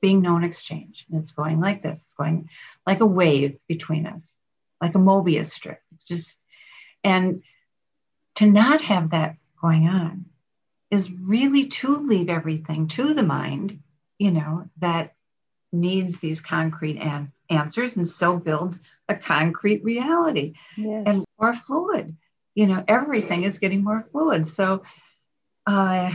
being 0.00 0.22
known 0.22 0.44
exchange. 0.44 1.04
And 1.10 1.20
it's 1.20 1.32
going 1.32 1.60
like 1.60 1.82
this, 1.82 2.00
it's 2.02 2.14
going 2.14 2.48
like 2.86 3.00
a 3.00 3.06
wave 3.06 3.58
between 3.68 4.06
us, 4.06 4.22
like 4.80 4.94
a 4.94 4.98
Mobius 4.98 5.50
strip. 5.50 5.82
It's 5.94 6.04
just, 6.04 6.34
and 7.02 7.42
to 8.36 8.46
not 8.46 8.80
have 8.80 9.10
that 9.10 9.36
going 9.60 9.88
on 9.88 10.24
is 10.94 11.10
really 11.10 11.68
to 11.68 11.96
leave 11.96 12.28
everything 12.28 12.88
to 12.88 13.12
the 13.14 13.22
mind, 13.22 13.80
you 14.18 14.30
know, 14.30 14.68
that 14.78 15.14
needs 15.72 16.18
these 16.18 16.40
concrete 16.40 16.98
an- 16.98 17.32
answers 17.50 17.96
and 17.96 18.08
so 18.08 18.36
builds 18.36 18.78
a 19.08 19.14
concrete 19.14 19.82
reality 19.84 20.54
yes. 20.76 21.04
and 21.06 21.24
more 21.38 21.54
fluid. 21.54 22.16
You 22.54 22.68
know, 22.68 22.84
everything 22.86 23.42
is 23.42 23.58
getting 23.58 23.82
more 23.82 24.06
fluid. 24.12 24.46
So, 24.46 24.84
uh, 25.66 26.12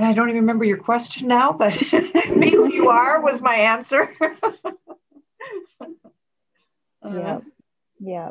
I 0.00 0.12
don't 0.12 0.28
even 0.28 0.42
remember 0.42 0.64
your 0.64 0.76
question 0.78 1.26
now, 1.26 1.52
but 1.52 1.74
me 2.30 2.50
who 2.50 2.72
you 2.72 2.88
are 2.88 3.20
was 3.20 3.40
my 3.40 3.54
answer. 3.54 4.14
yeah, 7.04 7.40
yeah. 7.98 8.30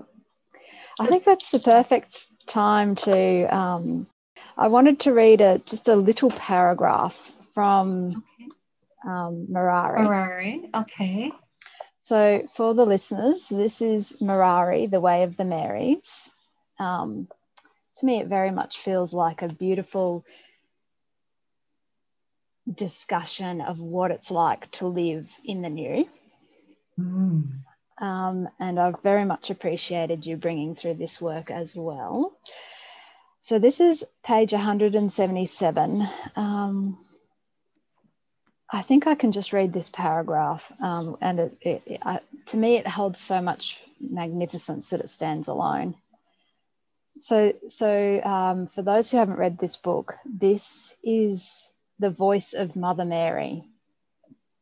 I 1.00 1.08
think 1.08 1.26
that's 1.26 1.52
the 1.52 1.60
perfect 1.60 2.28
time 2.48 2.96
to. 2.96 3.44
Um, 3.56 4.08
I 4.58 4.68
wanted 4.68 5.00
to 5.02 5.14
read 5.14 5.42
a 5.42 5.60
just 5.66 5.88
a 5.88 5.96
little 5.96 6.30
paragraph 6.32 7.32
from 7.54 8.08
okay. 8.08 8.50
um, 9.06 9.48
Mirari. 9.52 10.00
Mirari, 10.00 10.70
okay. 10.74 11.32
So, 12.02 12.44
for 12.56 12.74
the 12.74 12.86
listeners, 12.86 13.50
this 13.50 13.82
is 13.82 14.16
Mirari, 14.22 14.90
The 14.90 15.02
Way 15.02 15.24
of 15.24 15.36
the 15.36 15.44
Marys. 15.44 16.32
Um, 16.80 17.28
to 17.98 18.06
me, 18.06 18.20
it 18.22 18.28
very 18.28 18.52
much 18.52 18.78
feels 18.78 19.14
like 19.14 19.42
a 19.42 19.50
beautiful 19.50 20.24
discussion 22.74 23.62
of 23.62 23.82
what 23.82 24.12
it's 24.12 24.32
like 24.32 24.70
to 24.72 24.88
live 24.88 25.30
in 25.44 25.62
the 25.62 25.70
new. 25.70 26.08
Mm. 27.00 27.50
Um, 28.00 28.48
and 28.60 28.80
I've 28.80 29.02
very 29.02 29.26
much 29.26 29.50
appreciated 29.50 30.26
you 30.26 30.38
bringing 30.38 30.76
through 30.76 30.96
this 30.96 31.20
work 31.20 31.50
as 31.50 31.76
well. 31.76 32.38
So, 33.48 33.60
this 33.60 33.80
is 33.80 34.04
page 34.26 34.52
177. 34.52 36.06
Um, 36.36 36.98
I 38.70 38.82
think 38.82 39.08
I 39.08 39.16
can 39.16 39.32
just 39.32 39.54
read 39.54 39.72
this 39.72 39.88
paragraph, 39.88 40.70
um, 40.82 41.16
and 41.22 41.39
it, 41.39 41.58
it, 41.62 41.82
it, 41.86 42.00
I, 42.04 42.20
to 42.48 42.58
me, 42.58 42.76
it 42.76 42.86
holds 42.86 43.22
so 43.22 43.41
much 43.41 43.82
magnificence 44.02 44.89
that 44.89 45.00
it 45.00 45.08
stands 45.08 45.48
alone. 45.48 45.95
So, 47.20 47.54
so 47.70 48.22
um, 48.22 48.68
for 48.68 48.82
those 48.82 49.10
who 49.10 49.16
haven't 49.16 49.39
read 49.39 49.60
this 49.60 49.78
book, 49.78 50.16
this 50.26 50.98
is 51.02 51.72
the 52.00 52.10
voice 52.10 52.52
of 52.52 52.76
Mother 52.76 53.06
Mary 53.06 53.64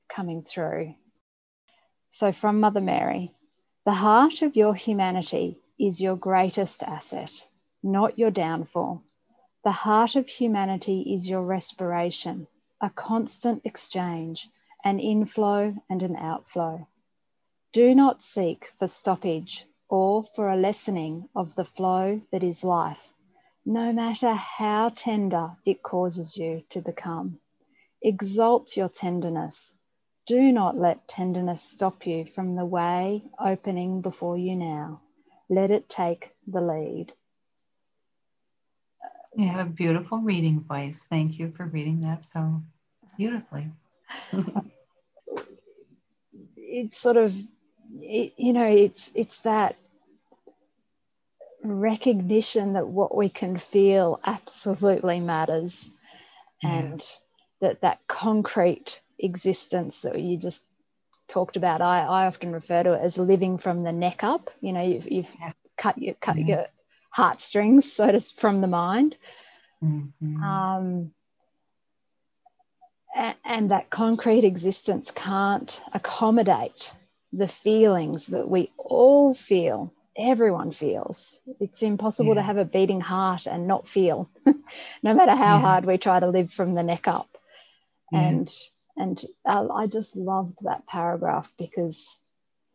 coming 0.09 0.43
through. 0.43 0.93
So, 2.11 2.31
from 2.31 2.59
Mother 2.59 2.81
Mary, 2.81 3.31
the 3.83 3.93
heart 3.93 4.43
of 4.43 4.55
your 4.55 4.75
humanity 4.75 5.57
is 5.79 5.99
your 5.99 6.17
greatest 6.17 6.83
asset, 6.83 7.47
not 7.85 8.19
your 8.19 8.31
downfall. 8.31 9.01
The 9.63 9.71
heart 9.71 10.17
of 10.17 10.27
humanity 10.27 11.13
is 11.13 11.29
your 11.29 11.43
respiration, 11.43 12.47
a 12.81 12.89
constant 12.89 13.61
exchange, 13.63 14.49
an 14.83 14.99
inflow 14.99 15.75
and 15.89 16.03
an 16.03 16.17
outflow. 16.17 16.87
Do 17.71 17.95
not 17.95 18.21
seek 18.21 18.65
for 18.65 18.87
stoppage 18.87 19.65
or 19.87 20.23
for 20.23 20.49
a 20.49 20.57
lessening 20.57 21.29
of 21.33 21.55
the 21.55 21.65
flow 21.65 22.21
that 22.31 22.43
is 22.43 22.63
life 22.63 23.13
no 23.65 23.91
matter 23.91 24.33
how 24.33 24.89
tender 24.89 25.57
it 25.65 25.81
causes 25.81 26.37
you 26.37 26.61
to 26.69 26.81
become. 26.81 27.39
Exalt 28.01 28.77
your 28.77 28.89
tenderness. 28.89 29.75
Do 30.27 30.51
not 30.51 30.77
let 30.77 31.07
tenderness 31.07 31.63
stop 31.63 32.05
you 32.05 32.25
from 32.25 32.55
the 32.55 32.65
way 32.65 33.23
opening 33.39 34.01
before 34.01 34.37
you 34.37 34.55
now. 34.55 35.01
Let 35.49 35.71
it 35.71 35.89
take 35.89 36.35
the 36.45 36.61
lead. 36.61 37.13
You 39.35 39.49
have 39.49 39.67
a 39.67 39.69
beautiful 39.69 40.19
reading 40.19 40.61
voice. 40.61 40.97
Thank 41.09 41.39
you 41.39 41.53
for 41.55 41.65
reading 41.65 42.01
that 42.01 42.23
so 42.33 42.61
beautifully. 43.17 43.67
it's 46.57 46.99
sort 46.99 47.17
of, 47.17 47.35
it, 47.99 48.33
you 48.37 48.53
know, 48.53 48.67
it's 48.67 49.11
it's 49.13 49.41
that 49.41 49.75
recognition 51.63 52.73
that 52.73 52.87
what 52.87 53.15
we 53.15 53.27
can 53.27 53.57
feel 53.57 54.19
absolutely 54.25 55.19
matters 55.19 55.89
yeah. 56.63 56.69
and 56.69 57.03
that 57.61 57.81
that 57.81 57.99
concrete 58.07 59.01
existence 59.19 60.01
that 60.01 60.21
you 60.21 60.37
just 60.37 60.65
talked 61.27 61.57
about 61.57 61.81
I, 61.81 62.01
I 62.01 62.27
often 62.27 62.51
refer 62.51 62.83
to 62.83 62.93
it 62.93 63.01
as 63.01 63.17
living 63.17 63.57
from 63.57 63.83
the 63.83 63.91
neck 63.91 64.23
up 64.23 64.51
you 64.61 64.73
know 64.73 64.81
you've, 64.81 65.09
you've 65.11 65.35
yeah. 65.39 65.53
cut, 65.77 65.97
you 65.97 66.13
cut 66.15 66.37
yeah. 66.37 66.45
your 66.45 66.65
heartstrings 67.15 67.91
so 67.91 68.11
to 68.11 68.19
from 68.35 68.61
the 68.61 68.67
mind 68.67 69.17
mm-hmm. 69.83 70.43
um, 70.43 71.11
and, 73.15 73.35
and 73.45 73.71
that 73.71 73.89
concrete 73.89 74.43
existence 74.43 75.11
can't 75.11 75.81
accommodate 75.93 76.93
the 77.31 77.47
feelings 77.47 78.27
that 78.27 78.49
we 78.49 78.71
all 78.77 79.33
feel 79.33 79.93
everyone 80.17 80.71
feels. 80.71 81.39
It's 81.59 81.83
impossible 81.83 82.29
yeah. 82.29 82.35
to 82.35 82.41
have 82.41 82.57
a 82.57 82.65
beating 82.65 83.01
heart 83.01 83.47
and 83.47 83.67
not 83.67 83.87
feel, 83.87 84.29
no 85.03 85.13
matter 85.13 85.35
how 85.35 85.55
yeah. 85.55 85.61
hard 85.61 85.85
we 85.85 85.97
try 85.97 86.19
to 86.19 86.27
live 86.27 86.51
from 86.51 86.73
the 86.73 86.83
neck 86.83 87.07
up. 87.07 87.37
Yeah. 88.11 88.21
And 88.21 88.51
and 88.97 89.21
uh, 89.45 89.67
I 89.73 89.87
just 89.87 90.15
loved 90.15 90.59
that 90.61 90.87
paragraph 90.87 91.53
because 91.57 92.17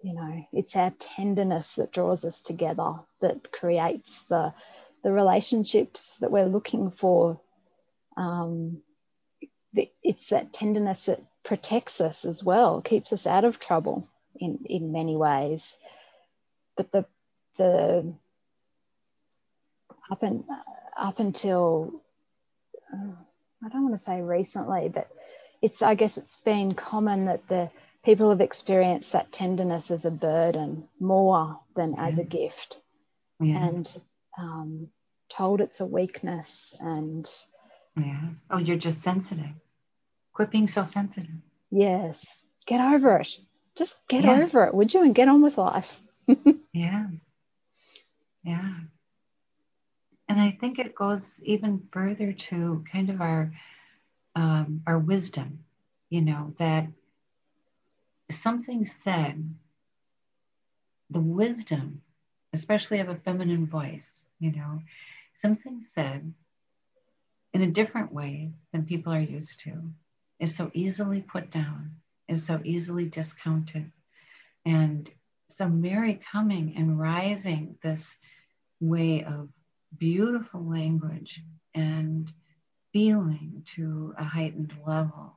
you 0.02 0.14
know 0.14 0.46
it's 0.52 0.76
our 0.76 0.90
tenderness 0.98 1.74
that 1.74 1.92
draws 1.92 2.24
us 2.24 2.40
together 2.40 2.94
that 3.20 3.52
creates 3.52 4.22
the 4.22 4.54
the 5.02 5.12
relationships 5.12 6.18
that 6.18 6.30
we're 6.30 6.46
looking 6.46 6.90
for. 6.90 7.40
Um, 8.16 8.82
it's 10.02 10.28
that 10.28 10.52
tenderness 10.52 11.04
that 11.04 11.22
protects 11.42 12.00
us 12.00 12.24
as 12.24 12.44
well, 12.44 12.80
keeps 12.80 13.12
us 13.12 13.26
out 13.26 13.44
of 13.44 13.58
trouble 13.58 14.08
in 14.38 14.58
in 14.66 14.92
many 14.92 15.16
ways. 15.16 15.76
But 16.76 16.92
the 16.92 17.06
the 17.56 18.12
up 20.10 20.22
and 20.22 20.44
up 20.96 21.18
until 21.18 22.02
I 22.92 23.68
don't 23.68 23.82
want 23.82 23.94
to 23.94 23.98
say 23.98 24.20
recently, 24.20 24.88
but 24.88 25.08
it's 25.62 25.82
I 25.82 25.94
guess 25.94 26.18
it's 26.18 26.36
been 26.36 26.74
common 26.74 27.26
that 27.26 27.46
the 27.48 27.70
people 28.04 28.30
have 28.30 28.40
experienced 28.40 29.12
that 29.12 29.32
tenderness 29.32 29.90
as 29.90 30.04
a 30.04 30.10
burden 30.10 30.88
more 30.98 31.60
than 31.76 31.92
yeah. 31.92 32.06
as 32.06 32.18
a 32.18 32.24
gift, 32.24 32.80
yeah. 33.40 33.68
and 33.68 33.98
um, 34.38 34.88
told 35.28 35.60
it's 35.60 35.80
a 35.80 35.86
weakness 35.86 36.74
and 36.80 37.28
yeah. 37.96 38.20
Oh, 38.50 38.58
you're 38.58 38.76
just 38.76 39.02
sensitive. 39.02 39.50
Quit 40.32 40.50
being 40.50 40.68
so 40.68 40.84
sensitive. 40.84 41.30
Yes. 41.70 42.44
Get 42.66 42.80
over 42.80 43.18
it. 43.18 43.38
Just 43.76 44.06
get 44.08 44.24
yeah. 44.24 44.40
over 44.40 44.64
it, 44.64 44.74
would 44.74 44.92
you? 44.94 45.02
And 45.02 45.14
get 45.14 45.28
on 45.28 45.42
with 45.42 45.58
life. 45.58 46.00
yes. 46.72 47.10
Yeah. 48.44 48.74
And 50.28 50.40
I 50.40 50.56
think 50.60 50.78
it 50.78 50.94
goes 50.94 51.22
even 51.42 51.88
further 51.92 52.32
to 52.32 52.84
kind 52.90 53.10
of 53.10 53.20
our 53.20 53.52
um, 54.36 54.82
our 54.86 54.98
wisdom, 54.98 55.64
you 56.08 56.20
know, 56.20 56.54
that 56.58 56.86
something 58.36 58.86
said, 58.86 59.54
the 61.10 61.20
wisdom, 61.20 62.02
especially 62.52 63.00
of 63.00 63.08
a 63.08 63.16
feminine 63.16 63.66
voice, 63.66 64.06
you 64.38 64.52
know, 64.52 64.80
something 65.40 65.84
said 65.94 66.32
in 67.52 67.62
a 67.62 67.70
different 67.70 68.12
way 68.12 68.50
than 68.72 68.84
people 68.84 69.12
are 69.12 69.20
used 69.20 69.60
to 69.60 69.72
is 70.38 70.56
so 70.56 70.70
easily 70.72 71.20
put 71.20 71.50
down, 71.50 71.90
is 72.28 72.46
so 72.46 72.60
easily 72.64 73.04
discounted. 73.06 73.90
And 74.64 75.10
so 75.50 75.68
Mary 75.68 76.20
coming 76.32 76.74
and 76.76 76.98
rising 76.98 77.76
this 77.82 78.16
way 78.80 79.24
of 79.24 79.48
beautiful 79.98 80.64
language 80.64 81.42
and 81.74 82.32
feeling 82.92 83.64
to 83.74 84.14
a 84.18 84.24
heightened 84.24 84.72
level, 84.86 85.36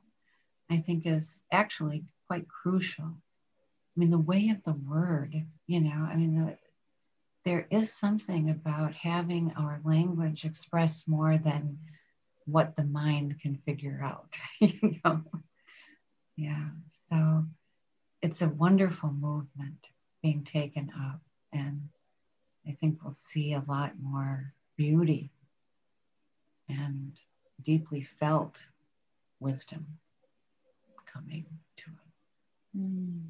I 0.70 0.78
think 0.78 1.06
is 1.06 1.40
actually 1.52 2.04
quite 2.26 2.48
crucial. 2.48 3.04
I 3.06 4.00
mean, 4.00 4.10
the 4.10 4.18
way 4.18 4.48
of 4.48 4.62
the 4.64 4.78
word, 4.88 5.34
you 5.66 5.80
know, 5.80 6.08
I 6.10 6.16
mean, 6.16 6.44
the, 6.44 6.58
there 7.44 7.66
is 7.70 7.92
something 7.92 8.50
about 8.50 8.94
having 8.94 9.52
our 9.56 9.80
language 9.84 10.44
express 10.44 11.04
more 11.06 11.38
than 11.38 11.78
what 12.46 12.76
the 12.76 12.84
mind 12.84 13.36
can 13.40 13.58
figure 13.64 14.00
out, 14.02 14.28
you 14.60 14.96
know. 15.04 15.22
Yeah. 16.36 16.68
So 17.10 17.44
it's 18.22 18.40
a 18.42 18.48
wonderful 18.48 19.12
movement 19.12 19.78
being 20.22 20.44
taken 20.44 20.90
up. 20.98 21.20
And 21.52 21.88
I 22.66 22.76
think 22.80 22.98
we'll 23.02 23.16
see 23.32 23.52
a 23.52 23.62
lot 23.68 23.92
more 24.00 24.52
beauty 24.76 25.30
and 26.68 27.12
deeply 27.64 28.08
felt 28.18 28.54
wisdom 29.40 29.86
coming 31.12 31.44
to 31.76 31.84
us. 31.84 32.03
Mm. 32.76 33.24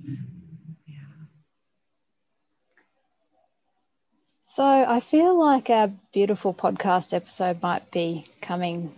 So 4.47 4.65
I 4.65 5.01
feel 5.01 5.39
like 5.39 5.71
our 5.71 5.91
beautiful 6.13 6.55
podcast 6.55 7.15
episode 7.15 7.63
might 7.63 7.91
be 7.91 8.27
coming 8.41 8.95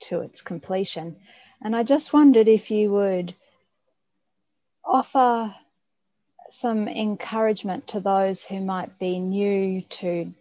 to 0.00 0.22
its 0.22 0.42
completion. 0.42 1.16
And 1.62 1.76
I 1.76 1.82
just 1.82 2.12
wondered 2.12 2.48
if 2.48 2.70
you 2.70 2.90
would 2.90 3.34
offer 4.84 5.54
some 6.50 6.88
encouragement 6.88 7.86
to 7.88 8.00
those 8.00 8.44
who 8.44 8.60
might 8.60 8.98
be 8.98 9.20
new 9.20 9.82
to 9.82 10.32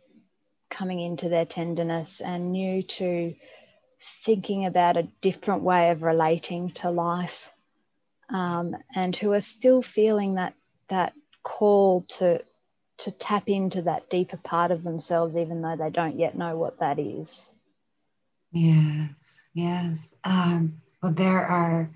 coming 0.70 1.00
into 1.00 1.30
their 1.30 1.46
tenderness 1.46 2.22
and 2.22 2.52
new 2.52 2.82
to 2.84 3.36
thinking 4.00 4.66
about 4.66 4.98
a 4.98 5.08
different 5.22 5.62
way 5.62 5.90
of 5.90 6.04
relating 6.04 6.72
to 6.72 6.90
life 6.90 7.52
um, 8.30 8.76
and 8.96 9.16
who 9.16 9.34
are 9.34 9.42
still 9.42 9.82
feeling 9.82 10.36
that 10.36 10.54
that 10.90 11.14
call 11.44 12.02
to 12.04 12.44
to 12.98 13.12
tap 13.12 13.50
into 13.50 13.82
that 13.82 14.10
deeper 14.10 14.38
part 14.38 14.72
of 14.72 14.84
themselves 14.84 15.38
even 15.38 15.62
though 15.62 15.76
they 15.76 15.90
don't 15.90 16.18
yet 16.18 16.38
know 16.38 16.58
what 16.58 16.80
that 16.80 16.98
is 16.98 17.54
yes 18.52 19.10
Yes. 19.56 20.14
Um, 20.26 20.82
well, 21.02 21.14
there 21.14 21.48
are 21.48 21.90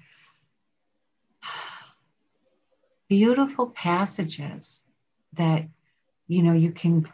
beautiful 3.09 3.67
passages 3.67 4.79
that, 5.33 5.65
you 6.27 6.41
know, 6.41 6.53
you 6.53 6.71
can 6.71 7.05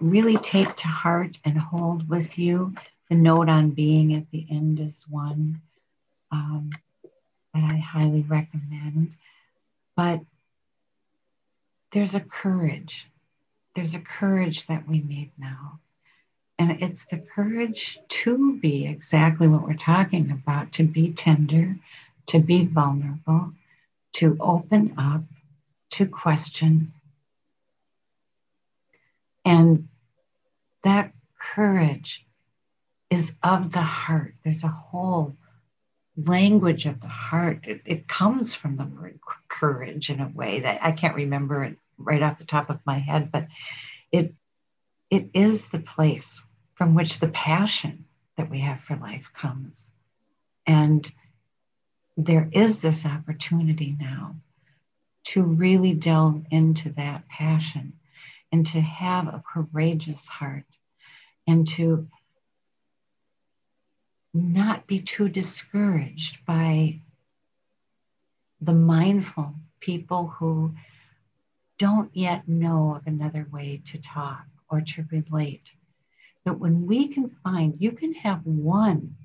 really 0.00 0.36
take 0.36 0.76
to 0.76 0.86
heart 0.86 1.38
and 1.46 1.58
hold 1.58 2.08
with 2.10 2.38
you. 2.38 2.74
The 3.08 3.16
note 3.16 3.48
on 3.48 3.70
being 3.70 4.14
at 4.14 4.30
the 4.30 4.46
end 4.50 4.80
is 4.80 4.94
one 5.08 5.62
um, 6.30 6.70
that 7.54 7.64
I 7.64 7.76
highly 7.76 8.22
recommend. 8.22 9.16
But 9.96 10.20
there's 11.92 12.14
a 12.14 12.20
courage. 12.20 13.06
There's 13.74 13.94
a 13.94 14.00
courage 14.00 14.66
that 14.66 14.88
we 14.88 15.00
need 15.00 15.32
now. 15.38 15.80
And 16.58 16.82
it's 16.82 17.04
the 17.10 17.18
courage 17.18 17.98
to 18.08 18.58
be 18.58 18.86
exactly 18.86 19.48
what 19.48 19.62
we're 19.62 19.74
talking 19.74 20.30
about 20.30 20.72
to 20.74 20.84
be 20.84 21.12
tender, 21.12 21.76
to 22.26 22.38
be 22.38 22.66
vulnerable, 22.66 23.52
to 24.14 24.36
open 24.40 24.94
up, 24.98 25.22
to 25.92 26.06
question. 26.06 26.92
And 29.44 29.88
that 30.84 31.12
courage 31.38 32.24
is 33.10 33.32
of 33.42 33.72
the 33.72 33.80
heart. 33.80 34.34
There's 34.44 34.62
a 34.62 34.68
whole 34.68 35.34
language 36.26 36.86
of 36.86 37.00
the 37.00 37.08
heart. 37.08 37.66
It, 37.66 37.82
it, 37.84 38.08
comes 38.08 38.54
from 38.54 38.76
the 38.76 38.84
word 38.84 39.18
courage 39.48 40.10
in 40.10 40.20
a 40.20 40.28
way 40.28 40.60
that 40.60 40.80
I 40.82 40.92
can't 40.92 41.14
remember 41.14 41.64
it 41.64 41.76
right 41.98 42.22
off 42.22 42.38
the 42.38 42.44
top 42.44 42.70
of 42.70 42.80
my 42.84 42.98
head, 42.98 43.30
but 43.32 43.46
it 44.12 44.34
it 45.10 45.30
is 45.34 45.66
the 45.66 45.80
place 45.80 46.40
from 46.74 46.94
which 46.94 47.18
the 47.18 47.28
passion 47.28 48.04
that 48.36 48.50
we 48.50 48.60
have 48.60 48.80
for 48.80 48.96
life 48.96 49.26
comes. 49.34 49.90
And 50.66 51.10
there 52.16 52.48
is 52.52 52.78
this 52.78 53.04
opportunity 53.04 53.96
now 53.98 54.36
to 55.24 55.42
really 55.42 55.94
delve 55.94 56.44
into 56.50 56.90
that 56.90 57.28
passion 57.28 57.94
and 58.52 58.66
to 58.68 58.80
have 58.80 59.26
a 59.26 59.42
courageous 59.52 60.24
heart 60.26 60.64
and 61.46 61.66
to 61.68 62.08
not 64.32 64.86
be 64.86 65.00
too 65.00 65.28
discouraged 65.28 66.38
by 66.46 67.00
the 68.60 68.72
mindful 68.72 69.54
people 69.80 70.28
who 70.28 70.74
don't 71.78 72.14
yet 72.14 72.46
know 72.46 72.94
of 72.94 73.06
another 73.06 73.46
way 73.50 73.82
to 73.90 73.98
talk 73.98 74.44
or 74.70 74.82
to 74.82 75.04
relate. 75.10 75.62
But 76.44 76.58
when 76.58 76.86
we 76.86 77.08
can 77.08 77.30
find, 77.42 77.80
you 77.80 77.92
can 77.92 78.12
have 78.14 78.44
one 78.44 79.16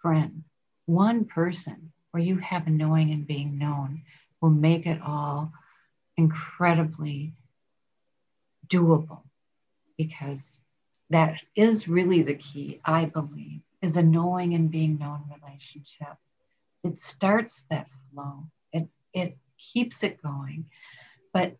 friend, 0.00 0.44
one 0.86 1.24
person 1.24 1.92
where 2.10 2.22
you 2.22 2.38
have 2.38 2.66
a 2.66 2.70
knowing 2.70 3.10
and 3.10 3.26
being 3.26 3.58
known 3.58 4.02
will 4.40 4.50
make 4.50 4.86
it 4.86 5.00
all 5.02 5.52
incredibly 6.16 7.32
doable 8.68 9.22
because 9.96 10.40
that 11.10 11.40
is 11.54 11.88
really 11.88 12.22
the 12.22 12.34
key, 12.34 12.80
I 12.84 13.04
believe, 13.06 13.60
is 13.82 13.96
a 13.96 14.02
knowing 14.02 14.54
and 14.54 14.70
being 14.70 14.98
known 14.98 15.22
relationship. 15.28 16.16
It 16.84 17.00
starts 17.00 17.62
that 17.70 17.88
flow. 18.12 18.46
It 18.72 18.88
it 19.12 19.36
keeps 19.72 20.02
it 20.02 20.22
going. 20.22 20.66
But 21.32 21.56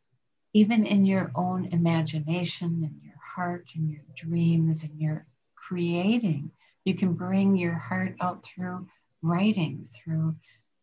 even 0.55 0.87
in 0.87 1.07
your 1.07 1.31
own 1.35 1.67
imagination 1.67 2.83
and 2.85 3.01
your 3.03 3.19
heart 3.35 3.67
and 3.75 3.91
your 3.91 4.03
dreams 4.17 4.83
and 4.83 5.01
your 5.01 5.27
creating. 5.73 6.51
You 6.85 6.95
can 6.95 7.15
bring 7.15 7.57
your 7.57 7.75
heart 7.75 8.17
out 8.21 8.45
through 8.45 8.87
writing, 9.23 9.89
through 9.97 10.37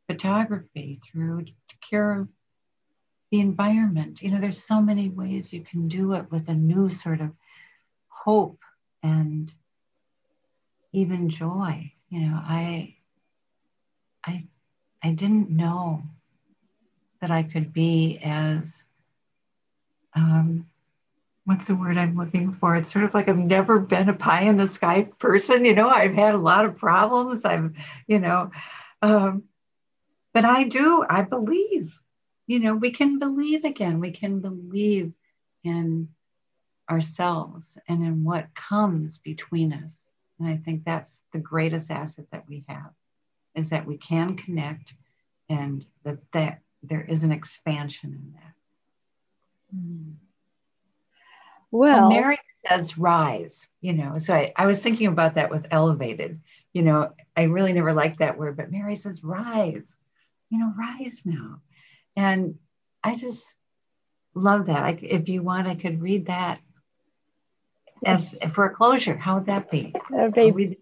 photography, 0.07 0.99
through 1.05 1.45
care 1.87 2.21
of 2.21 2.27
the 3.31 3.39
environment. 3.39 4.21
You 4.21 4.31
know, 4.31 4.41
there's 4.41 4.63
so 4.63 4.81
many 4.81 5.09
ways 5.09 5.53
you 5.53 5.63
can 5.63 5.87
do 5.87 6.13
it 6.13 6.31
with 6.31 6.49
a 6.49 6.53
new 6.53 6.89
sort 6.89 7.21
of 7.21 7.31
hope 8.07 8.59
and 9.03 9.51
even 10.91 11.29
joy. 11.29 11.91
You 12.09 12.21
know, 12.21 12.35
I 12.35 12.95
I 14.25 14.47
I 15.03 15.11
didn't 15.11 15.49
know 15.49 16.03
that 17.21 17.31
I 17.31 17.43
could 17.43 17.73
be 17.73 18.19
as 18.23 18.73
um, 20.15 20.65
what's 21.45 21.65
the 21.65 21.75
word 21.75 21.97
I'm 21.97 22.15
looking 22.17 22.53
for? 22.53 22.75
It's 22.75 22.91
sort 22.91 23.05
of 23.05 23.13
like 23.13 23.27
I've 23.27 23.37
never 23.37 23.79
been 23.79 24.09
a 24.09 24.13
pie 24.13 24.43
in 24.43 24.57
the 24.57 24.67
sky 24.67 25.07
person. 25.19 25.65
You 25.65 25.73
know, 25.73 25.89
I've 25.89 26.13
had 26.13 26.35
a 26.35 26.39
lot 26.39 26.65
of 26.65 26.77
problems. 26.77 27.45
I've, 27.45 27.73
you 28.07 28.19
know, 28.19 28.51
um, 29.01 29.43
but 30.33 30.45
I 30.45 30.63
do, 30.63 31.03
I 31.09 31.23
believe, 31.23 31.91
you 32.47 32.59
know, 32.59 32.75
we 32.75 32.91
can 32.91 33.19
believe 33.19 33.65
again. 33.65 33.99
We 33.99 34.11
can 34.11 34.39
believe 34.39 35.11
in 35.63 36.09
ourselves 36.89 37.67
and 37.87 38.03
in 38.03 38.23
what 38.23 38.53
comes 38.55 39.17
between 39.19 39.73
us 39.73 39.91
And 40.39 40.47
I 40.47 40.57
think 40.57 40.83
that's 40.83 41.19
the 41.33 41.39
greatest 41.39 41.91
asset 41.91 42.25
that 42.31 42.47
we 42.47 42.63
have 42.67 42.91
is 43.55 43.69
that 43.69 43.85
we 43.85 43.97
can 43.97 44.35
connect 44.35 44.93
and 45.49 45.85
that, 46.03 46.19
that 46.33 46.61
there 46.83 47.01
is 47.01 47.23
an 47.23 47.31
expansion 47.31 48.13
in 48.13 48.33
that. 48.33 48.53
Hmm. 49.75 50.11
Well, 51.71 52.09
Mary 52.09 52.39
says 52.67 52.97
rise, 52.97 53.67
you 53.81 53.93
know. 53.93 54.17
So 54.17 54.33
I, 54.33 54.53
I 54.55 54.65
was 54.65 54.79
thinking 54.79 55.07
about 55.07 55.35
that 55.35 55.51
with 55.51 55.67
elevated. 55.71 56.39
You 56.73 56.83
know, 56.83 57.13
I 57.35 57.43
really 57.43 57.73
never 57.73 57.93
liked 57.93 58.19
that 58.19 58.37
word, 58.37 58.57
but 58.57 58.71
Mary 58.71 58.95
says 58.95 59.23
rise, 59.23 59.85
you 60.49 60.59
know, 60.59 60.73
rise 60.77 61.15
now. 61.25 61.61
And 62.15 62.55
I 63.03 63.15
just 63.15 63.43
love 64.33 64.67
that. 64.67 64.83
I, 64.83 64.99
if 65.01 65.29
you 65.29 65.43
want, 65.43 65.67
I 65.67 65.75
could 65.75 66.01
read 66.01 66.27
that 66.27 66.59
as 68.05 68.39
yes. 68.41 68.51
for 68.53 68.65
a 68.65 68.73
closure. 68.73 69.17
How 69.17 69.35
would 69.35 69.45
that 69.47 69.69
be? 69.71 69.93
Be 70.33 70.51
read 70.51 70.77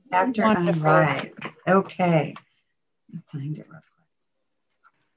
the 0.66 0.80
rise. 0.80 1.32
Okay. 1.68 2.36
Find 3.32 3.58
it 3.58 3.68
real 3.70 3.82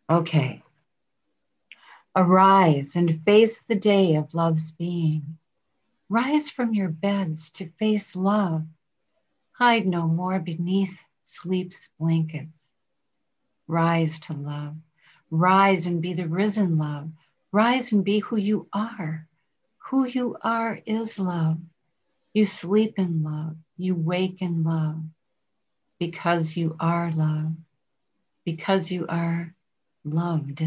quick. 0.08 0.18
Okay. 0.18 0.62
Arise 2.16 2.96
and 2.96 3.22
face 3.24 3.62
the 3.62 3.74
day 3.74 4.16
of 4.16 4.34
love's 4.34 4.72
being. 4.72 5.38
Rise 6.08 6.50
from 6.50 6.74
your 6.74 6.88
beds 6.88 7.50
to 7.50 7.70
face 7.78 8.16
love. 8.16 8.64
Hide 9.52 9.86
no 9.86 10.08
more 10.08 10.40
beneath 10.40 10.96
sleep's 11.24 11.88
blankets. 11.98 12.58
Rise 13.68 14.18
to 14.20 14.32
love. 14.32 14.74
Rise 15.30 15.86
and 15.86 16.02
be 16.02 16.14
the 16.14 16.26
risen 16.26 16.78
love. 16.78 17.10
Rise 17.52 17.92
and 17.92 18.04
be 18.04 18.18
who 18.18 18.36
you 18.36 18.66
are. 18.72 19.28
Who 19.90 20.06
you 20.06 20.36
are 20.42 20.80
is 20.84 21.18
love. 21.18 21.58
You 22.32 22.46
sleep 22.46 22.94
in 22.98 23.22
love. 23.24 23.56
You 23.76 23.94
wake 23.96 24.40
in 24.40 24.62
love 24.62 25.02
because 25.98 26.56
you 26.56 26.76
are 26.78 27.10
love, 27.10 27.52
because 28.44 28.90
you 28.90 29.06
are 29.08 29.54
loved, 30.04 30.62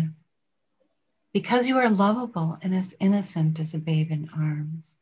because 1.32 1.68
you 1.68 1.78
are 1.78 1.90
lovable 1.90 2.58
and 2.62 2.76
as 2.76 2.94
innocent 3.00 3.60
as 3.60 3.74
a 3.74 3.78
babe 3.78 4.12
in 4.12 4.30
arms. 4.36 4.94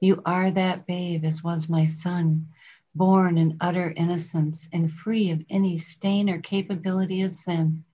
You 0.00 0.22
are 0.26 0.50
that 0.50 0.86
babe, 0.86 1.24
as 1.24 1.44
was 1.44 1.68
my 1.68 1.84
son, 1.84 2.48
born 2.94 3.38
in 3.38 3.56
utter 3.60 3.92
innocence 3.96 4.66
and 4.72 4.92
free 4.92 5.30
of 5.30 5.44
any 5.48 5.78
stain 5.78 6.28
or 6.28 6.40
capability 6.40 7.22
of 7.22 7.32
sin. 7.32 7.84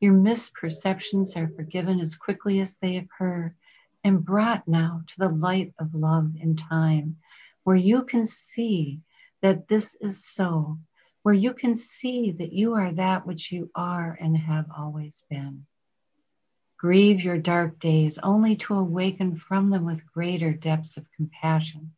Your 0.00 0.12
misperceptions 0.12 1.36
are 1.36 1.48
forgiven 1.54 2.00
as 2.00 2.16
quickly 2.16 2.60
as 2.60 2.76
they 2.78 2.96
occur 2.96 3.54
and 4.06 4.24
brought 4.24 4.68
now 4.68 5.02
to 5.04 5.18
the 5.18 5.28
light 5.28 5.74
of 5.80 5.92
love 5.92 6.30
in 6.40 6.54
time, 6.54 7.16
where 7.64 7.74
you 7.74 8.04
can 8.04 8.24
see 8.24 9.00
that 9.42 9.66
this 9.66 9.96
is 10.00 10.24
so, 10.24 10.78
where 11.24 11.34
you 11.34 11.52
can 11.52 11.74
see 11.74 12.30
that 12.30 12.52
you 12.52 12.74
are 12.74 12.92
that 12.92 13.26
which 13.26 13.50
you 13.50 13.68
are 13.74 14.16
and 14.20 14.36
have 14.36 14.66
always 14.78 15.24
been. 15.28 15.66
Grieve 16.78 17.20
your 17.20 17.36
dark 17.36 17.80
days 17.80 18.16
only 18.22 18.54
to 18.54 18.74
awaken 18.74 19.36
from 19.36 19.70
them 19.70 19.84
with 19.84 20.06
greater 20.06 20.52
depths 20.52 20.96
of 20.96 21.10
compassion, 21.16 21.90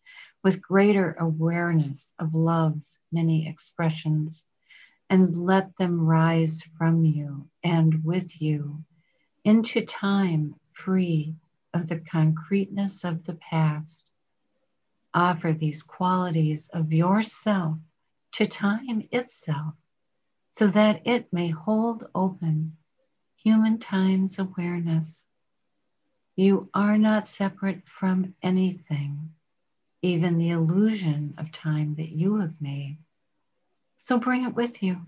with 0.42 0.62
greater 0.62 1.14
awareness 1.20 2.10
of 2.18 2.34
love's 2.34 2.88
many 3.12 3.46
expressions, 3.46 4.42
and 5.10 5.44
let 5.44 5.76
them 5.76 6.06
rise 6.06 6.58
from 6.78 7.04
you 7.04 7.46
and 7.62 8.02
with 8.02 8.40
you 8.40 8.82
into 9.44 9.84
time 9.84 10.54
free 10.72 11.34
of 11.74 11.88
the 11.88 11.98
concreteness 11.98 13.04
of 13.04 13.24
the 13.24 13.34
past. 13.34 14.10
Offer 15.14 15.52
these 15.52 15.82
qualities 15.82 16.68
of 16.72 16.92
yourself 16.92 17.78
to 18.32 18.46
time 18.46 19.08
itself 19.10 19.74
so 20.56 20.66
that 20.68 21.06
it 21.06 21.32
may 21.32 21.48
hold 21.50 22.08
open 22.14 22.76
human 23.36 23.78
time's 23.78 24.38
awareness. 24.38 25.24
You 26.36 26.68
are 26.74 26.98
not 26.98 27.28
separate 27.28 27.82
from 27.86 28.34
anything, 28.42 29.30
even 30.02 30.38
the 30.38 30.50
illusion 30.50 31.34
of 31.38 31.52
time 31.52 31.94
that 31.96 32.10
you 32.10 32.38
have 32.40 32.54
made. 32.60 32.98
So 34.04 34.18
bring 34.18 34.44
it 34.44 34.54
with 34.54 34.82
you. 34.82 34.98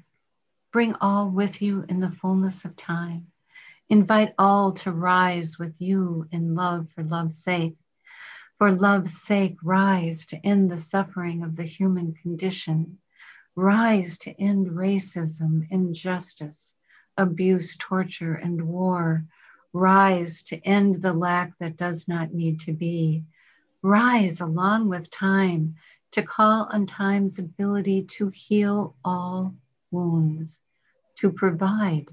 Bring 0.73 0.95
all 1.01 1.29
with 1.29 1.61
you 1.61 1.85
in 1.89 2.01
the 2.01 2.11
fullness 2.11 2.65
of 2.65 2.77
time. 2.77 3.30
Invite 3.91 4.35
all 4.39 4.71
to 4.75 4.93
rise 4.93 5.59
with 5.59 5.75
you 5.81 6.29
in 6.31 6.55
love 6.55 6.87
for 6.95 7.03
love's 7.03 7.43
sake. 7.43 7.77
For 8.57 8.71
love's 8.71 9.21
sake, 9.23 9.57
rise 9.65 10.25
to 10.27 10.37
end 10.47 10.71
the 10.71 10.79
suffering 10.79 11.43
of 11.43 11.57
the 11.57 11.65
human 11.65 12.15
condition. 12.15 12.99
Rise 13.57 14.17
to 14.19 14.41
end 14.41 14.69
racism, 14.69 15.67
injustice, 15.73 16.73
abuse, 17.17 17.77
torture, 17.81 18.35
and 18.35 18.63
war. 18.63 19.25
Rise 19.73 20.45
to 20.45 20.65
end 20.65 21.03
the 21.03 21.13
lack 21.13 21.59
that 21.59 21.77
does 21.77 22.07
not 22.07 22.33
need 22.33 22.61
to 22.61 22.73
be. 22.73 23.25
Rise 23.83 24.41
along 24.41 24.89
with 24.89 25.11
time 25.11 25.75
to 26.13 26.23
call 26.23 26.69
on 26.71 26.87
time's 26.87 27.41
ability 27.41 28.05
to 28.05 28.29
heal 28.29 28.95
all 29.05 29.57
wounds, 29.91 30.61
to 31.17 31.33
provide 31.33 32.07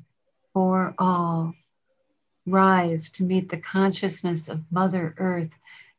for 0.53 0.95
all. 0.97 1.53
Rise 2.47 3.09
to 3.11 3.23
meet 3.23 3.49
the 3.49 3.57
consciousness 3.57 4.47
of 4.47 4.71
Mother 4.71 5.13
Earth 5.17 5.51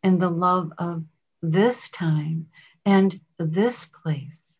and 0.02 0.20
the 0.20 0.30
love 0.30 0.72
of 0.78 1.04
this 1.42 1.88
time 1.90 2.46
and 2.86 3.20
this 3.38 3.84
place. 3.84 4.54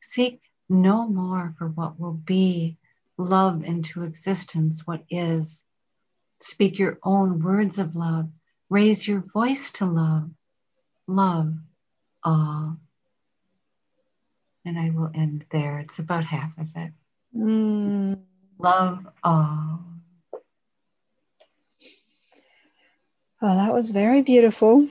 Seek 0.00 0.40
no 0.68 1.06
more 1.06 1.54
for 1.58 1.68
what 1.68 2.00
will 2.00 2.14
be 2.14 2.78
love 3.18 3.64
into 3.64 4.04
existence 4.04 4.86
what 4.86 5.02
is. 5.10 5.60
Speak 6.40 6.78
your 6.78 6.98
own 7.02 7.42
words 7.42 7.78
of 7.78 7.94
love. 7.94 8.30
Raise 8.70 9.06
your 9.06 9.20
voice 9.20 9.70
to 9.72 9.84
love. 9.84 10.30
Love 11.06 11.54
all. 12.22 12.78
And 14.64 14.78
I 14.78 14.90
will 14.90 15.10
end 15.14 15.44
there. 15.50 15.80
It's 15.80 15.98
about 15.98 16.24
half 16.24 16.56
of 16.58 16.68
it. 16.76 16.92
Mm. 17.36 18.18
Love 18.58 19.06
all. 19.22 19.87
Oh, 23.40 23.54
that 23.54 23.72
was 23.72 23.92
very 23.92 24.22
beautiful. 24.22 24.88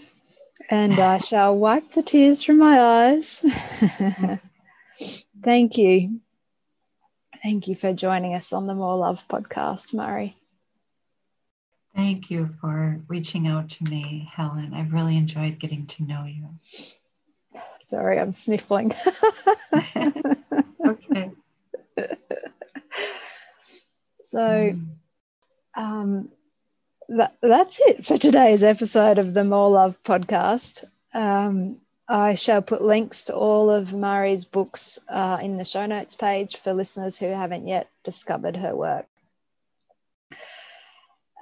And 0.70 1.00
I 1.00 1.18
shall 1.30 1.58
wipe 1.58 1.89
the 1.89 2.02
tears 2.02 2.43
from 2.43 2.58
my 2.60 2.80
eyes. 2.80 3.39
Thank 5.43 5.78
you. 5.78 6.22
Thank 7.43 7.68
you 7.68 7.76
for 7.76 7.93
joining 7.93 8.34
us 8.34 8.54
on 8.54 8.68
the 8.68 8.74
More 8.74 8.98
Love 8.98 9.28
podcast, 9.28 9.93
Mari. 9.93 10.36
Thank 11.95 12.30
you 12.30 12.50
for 12.62 13.02
reaching 13.08 13.48
out 13.48 13.70
to 13.72 13.84
me, 13.84 14.30
Helen. 14.34 14.74
I've 14.74 14.93
really 14.93 15.18
enjoyed 15.18 15.60
getting 15.60 15.88
to 15.88 16.04
know 16.04 16.26
you. 16.26 16.48
Sorry, 17.82 18.20
I'm 18.20 18.34
sniffling. 18.34 18.93
okay. 20.86 21.32
So, 24.24 24.72
hmm. 24.72 25.82
um, 25.82 26.30
that, 27.10 27.38
that's 27.41 27.80
it 27.82 28.05
for 28.05 28.18
today's 28.18 28.64
episode 28.64 29.18
of 29.18 29.34
the 29.34 29.43
More 29.43 29.70
Love 29.70 30.01
podcast. 30.03 30.84
Um, 31.14 31.78
I 32.10 32.36
shall 32.36 32.62
put 32.62 32.82
links 32.82 33.26
to 33.26 33.36
all 33.36 33.70
of 33.70 33.93
Mari's 33.93 34.45
books 34.45 34.99
uh, 35.10 35.39
in 35.41 35.58
the 35.58 35.66
show 35.66 35.86
notes 35.86 36.16
page 36.16 36.55
for 36.58 36.74
listeners 36.74 37.20
who 37.20 37.28
haven't 37.28 37.68
yet 37.68 37.89
discovered 38.03 38.55
her 38.58 38.76
work. 38.76 39.08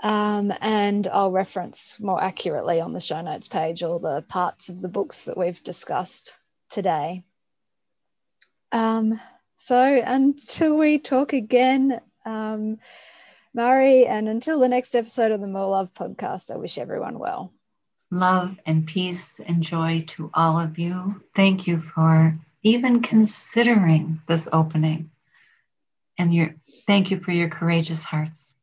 Um, 0.03 0.53
and 0.61 1.07
I'll 1.07 1.31
reference 1.31 1.99
more 1.99 2.21
accurately 2.21 2.79
on 2.79 2.93
the 2.93 2.99
show 2.99 3.21
notes 3.21 3.47
page 3.47 3.81
all 3.81 3.99
the 3.99 4.23
parts 4.23 4.69
of 4.69 4.81
the 4.81 4.87
books 4.87 5.25
that 5.25 5.37
we've 5.37 5.63
discussed 5.63 6.33
today. 6.69 7.23
Um, 8.71 9.19
so 9.55 10.01
until 10.05 10.77
we 10.77 10.99
talk 10.99 11.33
again, 11.33 12.01
um, 12.25 12.79
Mari, 13.55 14.05
and 14.05 14.27
until 14.27 14.59
the 14.59 14.67
next 14.67 14.93
episode 14.95 15.31
of 15.31 15.39
the 15.39 15.47
More 15.47 15.69
Love 15.69 15.93
podcast, 15.93 16.51
I 16.51 16.57
wish 16.57 16.77
everyone 16.77 17.17
well 17.17 17.53
love 18.11 18.57
and 18.65 18.85
peace 18.85 19.27
and 19.45 19.63
joy 19.63 20.03
to 20.07 20.29
all 20.33 20.59
of 20.59 20.77
you. 20.77 21.21
Thank 21.35 21.67
you 21.67 21.81
for 21.93 22.37
even 22.63 23.01
considering 23.01 24.21
this 24.27 24.47
opening. 24.51 25.11
And 26.17 26.33
your 26.33 26.55
thank 26.87 27.11
you 27.11 27.19
for 27.19 27.31
your 27.31 27.49
courageous 27.49 28.03
hearts. 28.03 28.53